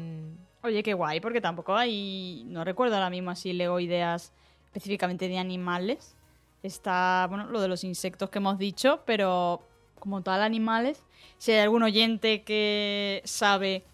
Oye, 0.62 0.82
qué 0.82 0.92
guay, 0.92 1.20
porque 1.20 1.40
tampoco 1.40 1.74
hay, 1.74 2.42
no 2.46 2.64
recuerdo 2.64 2.94
ahora 2.94 3.08
mismo 3.08 3.30
así 3.30 3.54
Lego 3.54 3.80
ideas 3.80 4.30
específicamente 4.66 5.26
de 5.26 5.38
animales. 5.38 6.14
Está, 6.62 7.26
bueno, 7.30 7.46
lo 7.46 7.62
de 7.62 7.68
los 7.68 7.82
insectos 7.82 8.28
que 8.28 8.38
hemos 8.38 8.58
dicho, 8.58 9.00
pero 9.06 9.62
como 9.98 10.22
tal 10.22 10.42
animales, 10.42 11.02
si 11.38 11.52
hay 11.52 11.60
algún 11.60 11.82
oyente 11.82 12.42
que 12.42 13.22
sabe 13.24 13.84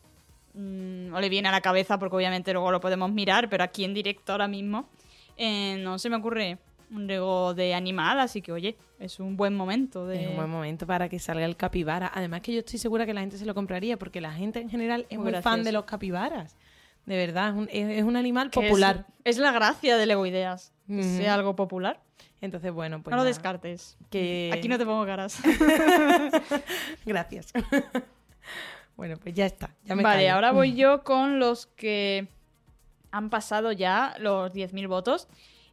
mm, 0.55 1.14
o 1.14 1.20
le 1.20 1.28
viene 1.28 1.49
a 1.49 1.53
la 1.53 1.61
cabeza, 1.61 1.99
porque 1.99 2.16
obviamente 2.16 2.53
luego 2.53 2.72
lo 2.72 2.80
podemos 2.80 3.12
mirar, 3.12 3.49
pero 3.49 3.62
aquí 3.62 3.84
en 3.84 3.95
directo 3.95 4.32
ahora 4.32 4.49
mismo, 4.49 4.89
eh, 5.37 5.76
no 5.78 6.01
se 6.01 6.11
me 6.11 6.16
ocurre 6.16 6.59
un 6.91 7.07
Lego 7.07 7.55
de 7.55 7.74
animal, 7.74 8.20
así 8.20 8.43
que 8.43 8.53
oye, 8.53 8.76
es 8.99 9.20
un 9.20 9.37
buen 9.37 9.55
momento. 9.55 10.07
De... 10.07 10.22
Es 10.22 10.28
un 10.28 10.37
buen 10.37 10.51
momento 10.51 10.87
para 10.87 11.09
que 11.09 11.18
salga 11.18 11.45
el 11.45 11.57
capibara. 11.57 12.11
Además 12.14 12.41
que 12.41 12.53
yo 12.53 12.61
estoy 12.61 12.78
segura 12.78 13.07
que 13.07 13.14
la 13.14 13.20
gente 13.20 13.39
se 13.39 13.47
lo 13.47 13.55
compraría 13.55 13.99
porque 13.99 14.20
la 14.20 14.32
gente 14.32 14.61
en 14.61 14.70
general 14.70 15.07
es 15.09 15.18
muy, 15.18 15.32
fan 15.34 15.64
de 15.64 15.72
los 15.72 15.84
capibaras. 15.84 16.57
De 17.07 17.16
verdad, 17.16 17.55
es 17.70 18.03
un, 18.03 18.16
animal 18.16 18.51
popular. 18.51 19.07
Es, 19.22 19.39
la 19.39 19.53
gracia 19.53 19.97
de 19.97 20.07
Lego 20.07 20.26
Ideas, 20.26 20.72
que 20.89 21.05
sea 21.05 21.34
algo 21.34 21.55
popular. 21.55 22.01
Entonces, 22.41 22.72
bueno, 22.72 23.03
pues. 23.03 23.12
No 23.12 23.16
lo 23.16 23.24
descartes. 23.24 23.97
Que... 24.11 24.51
Aquí 24.53 24.68
no 24.68 24.76
te 24.76 24.84
pongo 24.84 25.07
caras. 25.07 25.41
Gracias. 27.07 27.53
bueno, 28.97 29.16
pues 29.18 29.34
ya 29.34 29.47
está. 29.47 29.70
Ya 29.84 29.95
me 29.95 30.03
vale, 30.03 30.28
ahora 30.28 30.53
voy 30.53 30.74
yo 30.76 31.03
con 31.05 31.39
los 31.39 31.66
que 31.66 32.28
han 33.11 33.30
pasado 33.30 33.72
ya 33.72 34.14
los 34.18 34.53
10.000 34.53 34.89
votos 34.89 35.28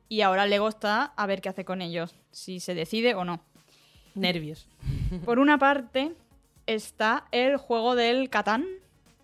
y 0.10 0.22
ahora 0.22 0.46
Lego 0.46 0.68
está 0.68 1.14
a 1.16 1.26
ver 1.26 1.42
qué 1.42 1.50
hace 1.50 1.66
con 1.66 1.82
ellos, 1.82 2.16
si 2.32 2.60
se 2.60 2.76
decide 2.76 3.16
o 3.16 3.26
no. 3.26 3.42
Nervios. 4.16 4.68
Por 5.26 5.40
una 5.40 5.58
parte 5.58 6.14
está 6.68 7.26
el 7.32 7.58
juego 7.58 7.96
del 7.96 8.30
Catán. 8.30 8.66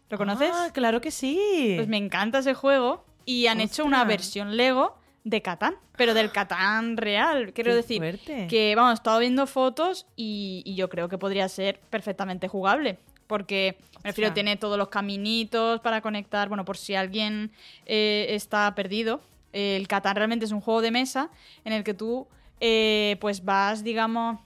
¿Lo 0.10 0.18
conoces? 0.18 0.52
Ah, 0.54 0.70
claro 0.74 1.02
que 1.02 1.12
sí. 1.12 1.74
Pues 1.76 1.88
me 1.88 1.98
encanta 1.98 2.40
ese 2.40 2.54
juego 2.54 3.06
y 3.26 3.48
han 3.48 3.62
hecho 3.62 3.86
una 3.86 4.04
versión 4.04 4.58
Lego 4.58 4.98
de 5.24 5.42
Catán, 5.42 5.76
pero 5.96 6.14
del 6.14 6.32
Catán 6.32 6.98
real. 6.98 7.54
Quiero 7.54 7.76
decir 7.76 8.20
que, 8.50 8.74
vamos, 8.76 8.92
he 8.92 8.96
estado 8.96 9.20
viendo 9.20 9.46
fotos 9.46 10.08
y, 10.16 10.64
yo 10.76 10.90
creo 10.90 11.10
que 11.10 11.18
podría 11.18 11.48
ser 11.50 11.80
perfectamente 11.90 12.48
jugable. 12.48 12.98
Porque, 13.28 13.78
me 14.04 14.10
refiero, 14.10 14.34
tiene 14.34 14.58
todos 14.58 14.80
los 14.80 14.90
caminitos 14.90 15.82
para 15.82 16.02
conectar. 16.02 16.48
Bueno, 16.48 16.66
por 16.66 16.78
si 16.78 16.96
alguien 16.96 17.52
eh, 17.86 18.26
está 18.30 18.74
perdido, 18.74 19.22
el 19.54 19.88
Catán 19.88 20.16
realmente 20.16 20.46
es 20.46 20.52
un 20.52 20.62
juego 20.62 20.82
de 20.82 20.92
mesa 20.92 21.30
en 21.66 21.74
el 21.74 21.84
que 21.84 21.94
tú 21.94 22.28
eh, 22.60 23.18
pues 23.22 23.46
vas, 23.46 23.84
digamos, 23.84 24.40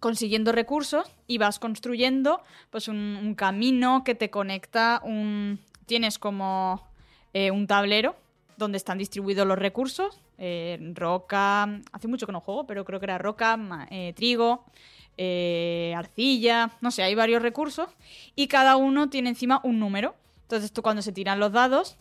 consiguiendo 0.00 0.52
recursos 0.52 1.10
y 1.26 1.38
vas 1.38 1.58
construyendo 1.58 2.42
pues 2.70 2.88
un, 2.88 3.34
camino 3.36 4.04
que 4.04 4.14
te 4.14 4.30
conecta 4.30 5.00
un... 5.02 5.58
Tienes 5.86 6.18
como 6.18 6.86
eh, 7.32 7.50
un 7.50 7.66
tablero 7.66 8.16
donde 8.56 8.76
están 8.76 8.98
distribuidos 8.98 9.46
los 9.46 9.58
recursos 9.58 10.20
eh, 10.38 10.78
roca, 10.94 11.80
hace 11.92 12.08
mucho 12.08 12.26
que 12.26 12.32
no 12.32 12.40
juego, 12.40 12.66
pero 12.66 12.84
creo 12.84 13.00
que 13.00 13.06
era 13.06 13.18
roca, 13.18 13.58
trigo, 14.14 14.64
arcilla, 15.96 16.72
no 16.80 16.90
sé, 16.90 17.02
hay 17.02 17.14
varios 17.14 17.40
recursos 17.40 17.88
y 18.34 18.48
cada 18.48 18.76
uno 18.76 19.08
tiene 19.08 19.30
encima 19.30 19.60
un 19.62 19.78
número. 19.78 20.14
Entonces 20.42 20.72
tú 20.72 20.82
cuando 20.82 21.02
se 21.02 21.12
tiran 21.12 21.40
los 21.40 21.52
dados, 21.52 21.96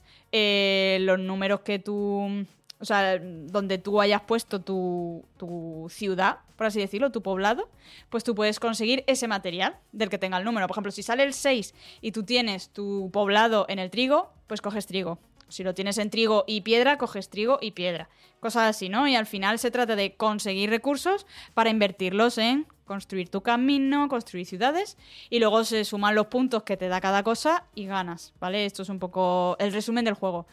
los 1.02 1.20
números 1.20 1.62
que 1.62 1.80
tú, 1.80 2.46
o 2.80 2.86
sea, 2.86 3.20
donde 3.20 3.78
tú 3.78 4.02
hayas 4.02 4.22
puesto 4.22 4.62
tu, 4.62 5.24
tu, 5.38 5.88
ciudad, 5.90 6.40
por 6.56 6.68
así 6.68 6.80
decirlo, 6.80 7.12
tu 7.12 7.22
poblado, 7.22 7.70
pues 8.10 8.24
tú 8.24 8.36
puedes 8.36 8.60
conseguir 8.60 9.04
ese 9.08 9.28
material 9.28 9.78
del 9.92 10.10
que 10.10 10.18
tenga 10.18 10.38
el 10.38 10.46
número. 10.46 10.68
Por 10.68 10.76
ejemplo, 10.76 10.92
si 10.92 11.04
sale 11.04 11.24
el 11.24 11.34
6 11.34 11.74
y 12.02 12.12
tú 12.12 12.24
tienes 12.24 12.70
tu 12.70 13.10
poblado 13.12 13.66
en 13.70 13.80
el 13.80 13.90
trigo, 13.90 14.32
pues 14.48 14.62
coges 14.62 14.88
trigo. 14.88 15.20
Si 15.48 15.64
lo 15.64 15.74
tienes 15.74 15.98
en 15.98 16.10
trigo 16.10 16.44
y 16.48 16.62
piedra, 16.62 16.98
coges 16.98 17.30
trigo 17.30 17.60
y 17.62 17.72
piedra. 17.72 18.10
Cosas 18.40 18.70
así, 18.70 18.90
¿no? 18.90 19.08
Y 19.08 19.16
al 19.16 19.26
final 19.26 19.60
se 19.60 19.72
trata 19.72 19.96
de 19.96 20.16
conseguir 20.16 20.70
recursos 20.70 21.26
para 21.54 21.70
invertirlos 21.70 22.38
en 22.38 22.68
construir 22.86 23.30
tu 23.30 23.42
camino, 23.42 24.08
construir 24.08 24.46
ciudades 24.46 24.98
y 25.30 25.40
luego 25.40 25.64
se 25.64 25.84
suman 25.86 26.16
los 26.16 26.28
puntos 26.28 26.64
que 26.64 26.78
te 26.78 26.88
da 26.88 27.02
cada 27.02 27.24
cosa 27.24 27.66
y 27.74 27.86
ganas, 27.86 28.34
¿vale? 28.40 28.66
Esto 28.66 28.84
es 28.84 28.90
un 28.90 29.00
poco 29.00 29.56
el 29.60 29.74
resumen 29.74 30.06
del 30.06 30.14
juego. 30.14 30.46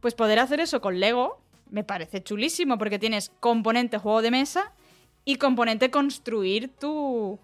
Pues 0.00 0.14
poder 0.14 0.38
hacer 0.38 0.60
eso 0.60 0.80
con 0.80 1.00
Lego 1.00 1.40
me 1.68 1.84
parece 1.84 2.22
chulísimo 2.22 2.78
porque 2.78 2.98
tienes 2.98 3.30
componente 3.40 3.98
juego 3.98 4.22
de 4.22 4.30
mesa 4.30 4.72
y 5.24 5.36
componente 5.36 5.90
construir 5.90 6.68
tu, 6.68 7.38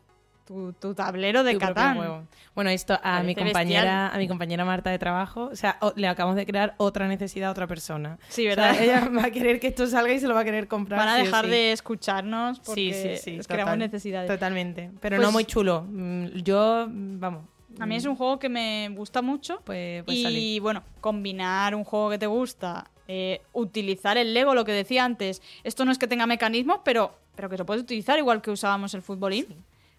tu, 0.47 0.95
tablero 0.95 1.43
de 1.43 1.59
Catán. 1.59 2.27
Bueno, 2.55 2.71
esto 2.71 2.99
a 3.03 3.23
mi 3.23 3.35
compañera, 3.35 4.09
a 4.09 4.19
mi 4.19 4.29
compañera 4.29 4.65
Marta 4.65 4.91
de 4.91 4.99
trabajo, 4.99 5.49
o 5.53 5.57
sea, 5.57 5.79
le 5.97 6.09
acabamos 6.09 6.37
de 6.37 6.47
crear 6.47 6.75
otra 6.79 7.09
necesidad 7.09 7.49
a 7.49 7.53
otra 7.53 7.67
persona. 7.67 8.19
Sí, 8.29 8.47
¿verdad? 8.47 8.81
ella 8.81 9.09
va 9.09 9.27
a 9.27 9.31
querer 9.31 9.61
que 9.61 9.69
esto 9.69 9.87
salga 9.87 10.13
y 10.13 10.21
se 10.21 10.29
lo 10.29 10.35
va 10.35 10.41
a 10.41 10.45
querer 10.45 10.69
comprar. 10.69 10.99
Van 10.99 11.09
a 11.09 11.17
dejar 11.17 11.47
de 11.49 11.73
escucharnos 11.73 12.61
porque 12.61 13.21
sí, 13.21 13.41
sí, 13.41 13.47
creamos 13.47 13.77
necesidades. 13.79 14.29
Totalmente. 14.29 14.91
Pero 15.01 15.17
no 15.17 15.25
pues 15.25 15.33
muy 15.33 15.45
chulo. 15.45 15.87
Mm, 15.89 16.27
yo, 16.43 16.87
vamos. 16.89 17.45
A 17.79 17.85
mí 17.85 17.97
es 17.97 18.07
un 18.07 18.17
juego 18.17 18.39
que 18.39 18.49
me 18.49 18.89
gusta 18.91 19.21
mucho. 19.21 19.61
Pues, 19.65 20.03
pues 20.05 20.17
y 20.17 20.61
bueno, 20.61 20.83
combinar 21.01 21.75
un 21.75 21.85
juego 21.85 22.09
que 22.09 22.19
te 22.19 22.27
gusta, 22.27 22.91
eh, 23.07 23.43
utilizar 23.53 24.17
el 24.17 24.33
Lego, 24.33 24.55
lo 24.55 24.65
que 24.65 24.73
decía 24.73 25.05
antes. 25.05 25.43
Esto 25.63 25.85
no 25.85 25.93
es 25.93 25.99
que 25.99 26.07
tenga 26.07 26.27
mecanismos, 26.27 26.81
pero, 26.85 27.15
pero 27.35 27.51
que 27.51 27.59
se 27.59 27.65
puede 27.65 27.81
utilizar 27.81 28.19
igual 28.19 28.41
que 28.41 28.51
usábamos 28.51 28.95
el 28.95 29.03
futbolín 29.03 29.47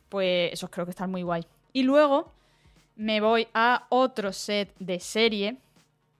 pues 0.09 0.53
eso 0.53 0.69
creo 0.69 0.85
que 0.85 0.91
está 0.91 1.07
muy 1.07 1.23
guay. 1.23 1.45
Y 1.73 1.83
luego 1.83 2.31
me 2.95 3.21
voy 3.21 3.47
a 3.53 3.85
otro 3.89 4.33
set 4.33 4.73
de 4.79 4.99
serie 4.99 5.57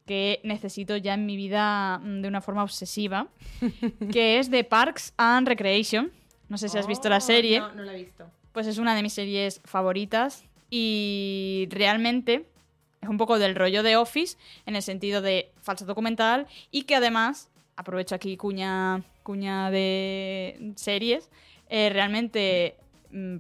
que 0.06 0.40
necesito 0.44 0.96
ya 0.96 1.16
en 1.16 1.26
mi 1.26 1.36
vida 1.36 2.00
mm, 2.00 2.22
de 2.22 2.28
una 2.28 2.42
forma 2.42 2.64
obsesiva, 2.64 3.28
que 4.12 4.40
es 4.40 4.50
de 4.50 4.64
Parks 4.64 5.14
and 5.18 5.48
Recreation. 5.48 6.12
No 6.50 6.58
sé 6.58 6.70
si 6.70 6.78
has 6.78 6.88
visto 6.88 7.10
la 7.10 7.18
oh, 7.18 7.22
serie. 7.22 7.60
No, 7.60 7.74
no 7.74 7.84
la 7.84 7.94
he 7.94 8.04
visto. 8.04 8.26
Pues 8.54 8.68
es 8.68 8.78
una 8.78 8.96
de 8.96 9.04
mis 9.04 9.14
series 9.14 9.62
favoritas 9.66 10.46
y 10.70 11.68
realmente 11.70 12.48
es 13.02 13.10
un 13.10 13.18
poco 13.18 13.38
del 13.38 13.56
rollo 13.56 13.84
de 13.84 13.98
Office 13.98 14.38
en 14.66 14.76
el 14.76 14.82
sentido 14.82 15.22
de 15.22 15.52
falso 15.62 15.86
documental 15.86 16.48
y 16.72 16.84
que 16.84 16.96
además, 16.96 17.50
aprovecho 17.76 18.16
aquí 18.16 18.38
cuña, 18.38 19.04
cuña 19.24 19.70
de 19.70 20.74
series, 20.76 21.30
eh, 21.70 21.90
realmente 21.92 22.78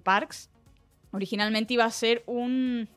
Parks 0.03 0.49
originalmente 1.11 1.73
iba 1.73 1.85
a 1.85 1.91
ser 1.91 2.23
un, 2.25 2.87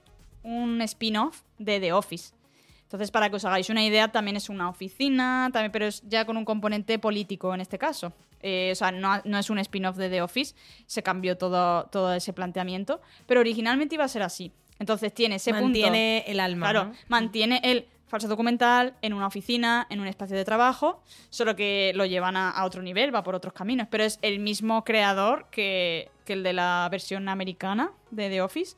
un 0.43 0.83
spin-off 0.83 1.43
de 1.59 1.81
The 1.81 1.93
Office. 1.93 2.35
Entonces, 2.83 3.13
para 3.13 3.31
que 3.31 3.37
os 3.37 3.45
hagáis 3.45 3.71
una 3.71 3.85
idea, 3.85 4.09
también 4.11 4.37
es 4.37 4.49
una 4.49 4.69
oficina, 4.69 5.49
también, 5.53 5.71
pero 5.71 5.87
es 5.87 6.03
ya 6.09 6.25
con 6.25 6.37
un 6.37 6.45
componente 6.45 6.99
político 6.99 7.55
en 7.55 7.61
este 7.61 7.79
caso. 7.79 8.13
Eh, 8.43 8.71
o 8.73 8.75
sea, 8.75 8.91
no, 8.91 9.21
no, 9.25 9.39
es 9.39 9.49
un 9.49 9.59
spin-off 9.59 9.97
de 9.97 10.09
The 10.09 10.23
Office, 10.23 10.57
se 10.87 11.03
cambió 11.03 11.37
todo, 11.39 11.85
todo 11.85 12.13
ese 12.15 12.33
planteamiento, 12.33 13.01
pero 13.27 13.41
originalmente 13.41 13.95
iba 13.95 14.05
a 14.05 14.09
ser 14.09 14.23
así. 14.23 14.51
Entonces 14.81 15.15
tiene 15.15 15.37
ese 15.37 15.53
mantiene 15.53 16.25
el 16.27 16.41
alma. 16.41 16.71
Claro, 16.71 16.93
mantiene 17.07 17.61
el 17.63 17.87
falso 18.09 18.27
documental 18.27 18.95
en 19.03 19.13
una 19.13 19.27
oficina, 19.29 19.87
en 19.89 20.01
un 20.01 20.09
espacio 20.09 20.37
de 20.37 20.45
trabajo, 20.45 21.03
solo 21.29 21.55
que 21.55 21.93
lo 21.95 22.07
llevan 22.07 22.37
a, 22.37 22.65
otro 22.65 22.83
nivel, 22.83 23.15
va 23.15 23.23
por 23.23 23.37
otros 23.37 23.53
caminos, 23.53 23.87
pero 23.89 24.03
es 24.03 24.19
el 24.23 24.41
mismo 24.41 24.85
creador 24.85 25.47
que, 25.51 26.11
el 26.33 26.43
de 26.43 26.53
la 26.53 26.89
versión 26.91 27.29
americana 27.29 27.93
de 28.11 28.29
The 28.29 28.43
Office 28.43 28.77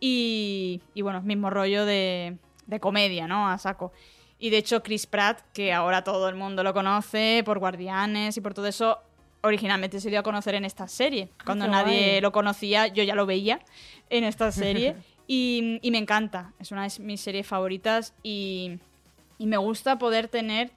y, 0.00 0.80
y 0.94 1.02
bueno, 1.02 1.22
mismo 1.22 1.50
rollo 1.50 1.84
de, 1.86 2.36
de 2.66 2.80
comedia, 2.80 3.26
¿no? 3.26 3.48
A 3.48 3.58
saco. 3.58 3.92
Y 4.38 4.50
de 4.50 4.58
hecho 4.58 4.82
Chris 4.82 5.06
Pratt, 5.06 5.40
que 5.52 5.72
ahora 5.72 6.04
todo 6.04 6.28
el 6.28 6.34
mundo 6.34 6.62
lo 6.62 6.74
conoce 6.74 7.42
por 7.44 7.58
Guardianes 7.58 8.36
y 8.36 8.40
por 8.40 8.52
todo 8.52 8.66
eso, 8.66 8.98
originalmente 9.42 10.00
se 10.00 10.10
dio 10.10 10.20
a 10.20 10.22
conocer 10.22 10.54
en 10.54 10.64
esta 10.64 10.88
serie. 10.88 11.28
Ah, 11.38 11.42
Cuando 11.46 11.68
nadie 11.68 12.20
lo 12.20 12.32
conocía, 12.32 12.88
yo 12.88 13.02
ya 13.02 13.14
lo 13.14 13.26
veía 13.26 13.60
en 14.10 14.24
esta 14.24 14.50
serie. 14.52 14.96
Y, 15.26 15.80
me 15.90 15.98
encanta, 15.98 16.52
es 16.58 16.70
una 16.72 16.86
de 16.86 17.02
mis 17.02 17.20
series 17.20 17.46
favoritas 17.46 18.14
y, 18.22 18.78
me 19.38 19.56
gusta 19.58 19.98
poder 19.98 20.28
tener 20.28 20.70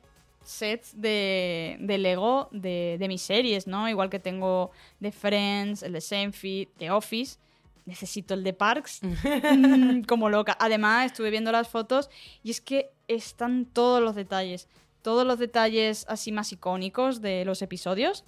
sets 0.48 1.00
de, 1.00 1.78
Lego 1.80 2.50
de, 2.52 3.04
mis 3.08 3.22
series, 3.22 3.68
¿no? 3.68 3.89
Igual 3.89 4.10
que 4.10 4.20
tengo 4.20 4.72
de 5.00 5.12
Friends, 5.12 5.84
el 5.84 5.93
de 5.93 6.02
Seinfeld, 6.02 6.70
de 6.78 6.91
Office. 6.91 7.38
Necesito 7.86 8.34
el 8.34 8.43
de 8.43 8.54
Parks 8.54 9.02
mm, 9.04 10.02
como 10.02 10.30
loca. 10.30 10.58
Además, 10.60 11.08
estuve 11.08 11.30
viendo 11.30 11.52
las 11.52 11.70
fotos 11.70 12.10
y 12.43 12.52
es 12.52 12.60
que 12.60 12.89
están 13.08 13.66
todos 13.66 14.02
los 14.02 14.16
detalles. 14.16 14.68
Todos 15.02 15.26
los 15.26 15.39
detalles 15.39 16.06
así 16.10 16.32
más 16.32 16.52
icónicos 16.52 17.22
de 17.22 17.45
los 17.45 17.62
episodios 17.62 18.26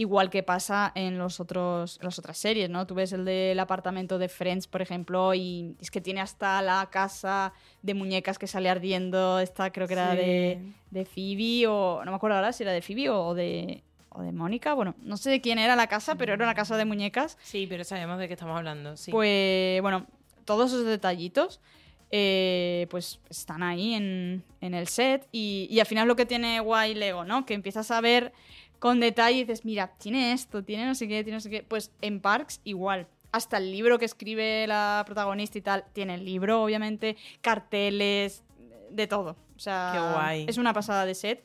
igual 0.00 0.30
que 0.30 0.42
pasa 0.42 0.92
en 0.94 1.18
los 1.18 1.40
otros, 1.40 1.98
las 2.00 2.18
otras 2.18 2.38
series, 2.38 2.70
¿no? 2.70 2.86
Tú 2.86 2.94
ves 2.94 3.12
el 3.12 3.26
del 3.26 3.60
apartamento 3.60 4.18
de 4.18 4.30
Friends, 4.30 4.66
por 4.66 4.80
ejemplo, 4.80 5.34
y 5.34 5.76
es 5.78 5.90
que 5.90 6.00
tiene 6.00 6.22
hasta 6.22 6.62
la 6.62 6.88
casa 6.90 7.52
de 7.82 7.92
muñecas 7.92 8.38
que 8.38 8.46
sale 8.46 8.70
ardiendo, 8.70 9.38
esta 9.40 9.70
creo 9.70 9.86
que 9.86 9.92
era 9.92 10.14
de, 10.14 10.72
de 10.90 11.04
Phoebe, 11.04 11.66
o 11.66 12.02
no 12.02 12.12
me 12.12 12.16
acuerdo 12.16 12.36
ahora 12.36 12.54
si 12.54 12.62
era 12.62 12.72
de 12.72 12.80
Phoebe 12.80 13.10
o 13.10 13.34
de, 13.34 13.82
o 14.08 14.22
de 14.22 14.32
Mónica, 14.32 14.72
bueno, 14.72 14.94
no 15.02 15.18
sé 15.18 15.28
de 15.28 15.42
quién 15.42 15.58
era 15.58 15.76
la 15.76 15.86
casa, 15.86 16.14
pero 16.14 16.32
era 16.32 16.44
una 16.44 16.54
casa 16.54 16.78
de 16.78 16.86
muñecas. 16.86 17.36
Sí, 17.42 17.66
pero 17.68 17.84
sabemos 17.84 18.18
de 18.18 18.26
qué 18.26 18.32
estamos 18.32 18.56
hablando, 18.56 18.96
sí. 18.96 19.10
Pues, 19.10 19.82
bueno, 19.82 20.06
todos 20.46 20.72
esos 20.72 20.86
detallitos, 20.86 21.60
eh, 22.10 22.86
pues 22.88 23.20
están 23.28 23.62
ahí 23.62 23.92
en, 23.92 24.44
en 24.62 24.72
el 24.72 24.88
set 24.88 25.28
y, 25.30 25.68
y, 25.70 25.78
al 25.78 25.86
final 25.86 26.08
lo 26.08 26.16
que 26.16 26.24
tiene 26.24 26.58
guay 26.60 26.94
Lego, 26.94 27.24
¿no? 27.24 27.44
Que 27.44 27.52
empiezas 27.52 27.90
a 27.90 28.00
ver 28.00 28.32
con 28.80 28.98
detalle 28.98 29.38
y 29.38 29.44
dices, 29.44 29.64
mira, 29.64 29.92
tiene 29.98 30.32
esto, 30.32 30.64
tiene 30.64 30.86
no 30.86 30.96
sé 30.96 31.06
qué, 31.06 31.22
tiene 31.22 31.36
no 31.36 31.40
sé 31.40 31.50
qué. 31.50 31.62
Pues 31.62 31.92
en 32.00 32.20
Parks 32.20 32.60
igual. 32.64 33.06
Hasta 33.30 33.58
el 33.58 33.70
libro 33.70 34.00
que 34.00 34.06
escribe 34.06 34.66
la 34.66 35.04
protagonista 35.06 35.56
y 35.56 35.60
tal, 35.60 35.84
tiene 35.92 36.14
el 36.14 36.24
libro, 36.24 36.64
obviamente, 36.64 37.16
carteles, 37.40 38.42
de 38.90 39.06
todo. 39.06 39.36
O 39.54 39.58
sea, 39.60 40.34
es 40.34 40.58
una 40.58 40.72
pasada 40.72 41.06
de 41.06 41.14
set. 41.14 41.44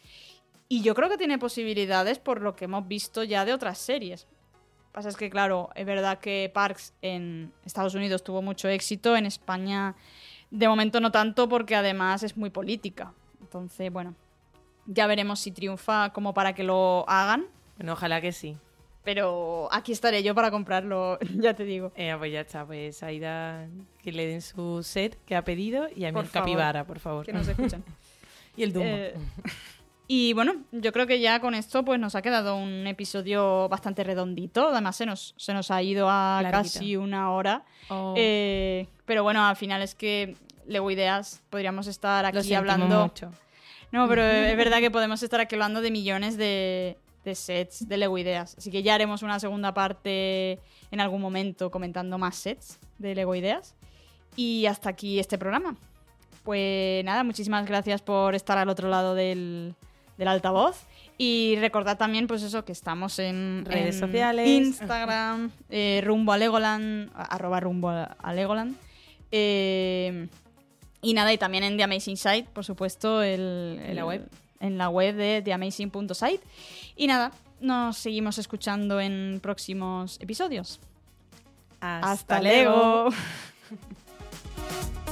Y 0.68 0.82
yo 0.82 0.96
creo 0.96 1.10
que 1.10 1.18
tiene 1.18 1.38
posibilidades 1.38 2.18
por 2.18 2.42
lo 2.42 2.56
que 2.56 2.66
hemos 2.66 2.88
visto 2.88 3.24
ya 3.24 3.46
de 3.46 3.54
otras 3.54 3.78
series. 3.78 4.26
Pasa 4.92 5.10
es 5.10 5.18
que, 5.18 5.30
claro, 5.30 5.70
es 5.76 5.86
verdad 5.86 6.18
que 6.20 6.50
Parks 6.52 6.94
en 7.04 7.52
Estados 7.66 7.94
Unidos 7.94 8.24
tuvo 8.24 8.42
mucho 8.42 8.68
éxito, 8.68 9.16
en 9.16 9.28
España 9.28 9.96
de 10.52 10.68
momento 10.68 11.02
no 11.02 11.12
tanto 11.12 11.50
porque 11.50 11.76
además 11.76 12.24
es 12.24 12.38
muy 12.38 12.50
política. 12.50 13.14
Entonces, 13.42 13.92
bueno, 13.92 14.16
ya 14.86 15.08
veremos 15.08 15.40
si 15.40 15.52
triunfa 15.52 16.12
como 16.12 16.34
para 16.34 16.54
que 16.54 16.64
lo 16.64 17.06
hagan. 17.08 17.46
Bueno, 17.78 17.94
ojalá 17.94 18.22
que 18.22 18.32
sí. 18.32 18.58
Pero 19.04 19.70
aquí 19.72 19.92
estaré 19.92 20.24
yo 20.24 20.34
para 20.34 20.50
comprarlo, 20.50 21.20
ya 21.36 21.54
te 21.54 21.64
digo. 21.64 21.92
Eh, 21.96 22.14
pues 22.18 22.34
ya 22.34 22.42
está, 22.42 22.66
pues 22.66 23.04
Aida, 23.04 23.68
que 24.04 24.12
le 24.12 24.26
den 24.26 24.42
su 24.42 24.82
set 24.84 25.18
que 25.26 25.36
ha 25.36 25.44
pedido 25.44 25.88
y 25.96 26.06
a 26.06 26.12
mí 26.12 26.20
el 26.20 26.30
capibara, 26.30 26.86
por 26.86 27.00
favor. 27.00 27.26
Que 27.26 27.34
nos 27.34 27.48
escuchen. 27.48 27.84
y 28.58 28.64
el 28.64 28.74
Dumbo. 28.74 28.90
Eh, 28.90 29.14
y 30.08 30.34
bueno, 30.34 30.56
yo 30.72 30.92
creo 30.92 31.08
que 31.08 31.20
ya 31.20 31.40
con 31.40 31.56
esto 31.56 31.84
pues 31.84 32.00
nos 32.00 32.16
ha 32.16 32.22
quedado 32.22 32.58
un 32.58 32.88
episodio 32.88 33.70
bastante 33.70 34.04
redondito. 34.04 34.70
Además 34.70 34.96
se 34.96 35.06
nos, 35.06 35.36
se 35.38 35.54
nos 35.54 35.70
ha 35.72 35.82
ido 35.82 36.08
a 36.10 36.44
casi 36.52 36.96
una 36.96 37.32
hora. 37.32 37.64
Oh. 37.90 38.14
Eh, 38.18 38.88
pero 39.06 39.24
bueno, 39.24 39.46
al 39.46 39.56
final 39.56 39.82
es 39.82 39.96
que 39.96 40.36
Lego 40.68 40.90
Ideas 40.90 41.44
podríamos 41.50 41.88
estar 41.88 42.26
aquí 42.26 42.54
hablando... 42.54 43.04
Mucho 43.04 43.32
no, 43.92 44.08
pero 44.08 44.24
es 44.24 44.58
verdad 44.58 44.80
que 44.80 44.92
podemos 44.92 45.22
estar 45.24 45.40
aquí 45.40 45.56
hablando 45.56 45.82
de 45.82 45.92
millones 45.92 46.38
de, 46.38 46.98
sets 47.34 47.88
de 47.88 47.98
Lego 47.98 48.18
Ideas. 48.18 48.56
Así 48.58 48.72
que 48.72 48.84
ya 48.84 48.96
haremos 48.96 49.24
una 49.24 49.40
segunda 49.40 49.74
parte 49.74 50.60
en 50.92 51.00
algún 51.00 51.22
momento 51.22 51.72
comentando 51.72 52.18
más 52.18 52.36
sets 52.36 52.80
de 52.98 53.16
Lego 53.16 53.36
Ideas. 53.36 53.76
Y 54.36 54.66
hasta 54.66 54.90
aquí 54.90 55.20
este 55.20 55.38
programa. 55.38 55.76
Pues 56.44 57.04
nada, 57.06 57.24
muchísimas 57.24 57.66
gracias 57.66 58.02
por 58.02 58.36
estar 58.36 58.58
al 58.58 58.70
otro 58.70 58.90
lado 58.90 59.16
del, 59.16 59.76
altavoz. 60.20 60.84
Y 61.18 61.56
recordad 61.60 61.98
también, 61.98 62.28
pues 62.28 62.44
eso, 62.44 62.66
que 62.66 62.74
estamos 62.74 63.18
en 63.20 63.64
redes 63.66 63.98
sociales, 63.98 64.48
Instagram, 64.48 65.52
eh, 65.70 66.02
rumbo 66.04 66.34
a 66.34 66.38
Legoland, 66.38 67.10
arroba 67.16 67.60
rumbo 67.62 67.90
a 67.90 68.34
Legoland. 68.34 68.76
Eh, 69.32 70.28
y 71.06 71.14
nada, 71.14 71.32
y 71.32 71.38
también 71.38 71.64
en 71.64 71.78
The 71.78 71.84
Amazing 71.84 72.18
Site, 72.18 72.50
por 72.52 72.66
supuesto, 72.66 73.22
en 73.22 73.96
la 73.96 74.06
web. 74.06 74.28
En 74.60 74.80
la 74.80 74.90
web 74.90 75.16
de 75.16 75.44
TheAmazing.site. 75.44 76.42
Y 76.96 77.06
nada, 77.06 77.32
nos 77.60 77.98
seguimos 77.98 78.40
escuchando 78.40 79.00
en 79.00 79.40
próximos 79.40 80.18
episodios. 80.20 80.80
Hasta, 81.80 82.12
Hasta 82.12 82.42
luego. 82.42 83.10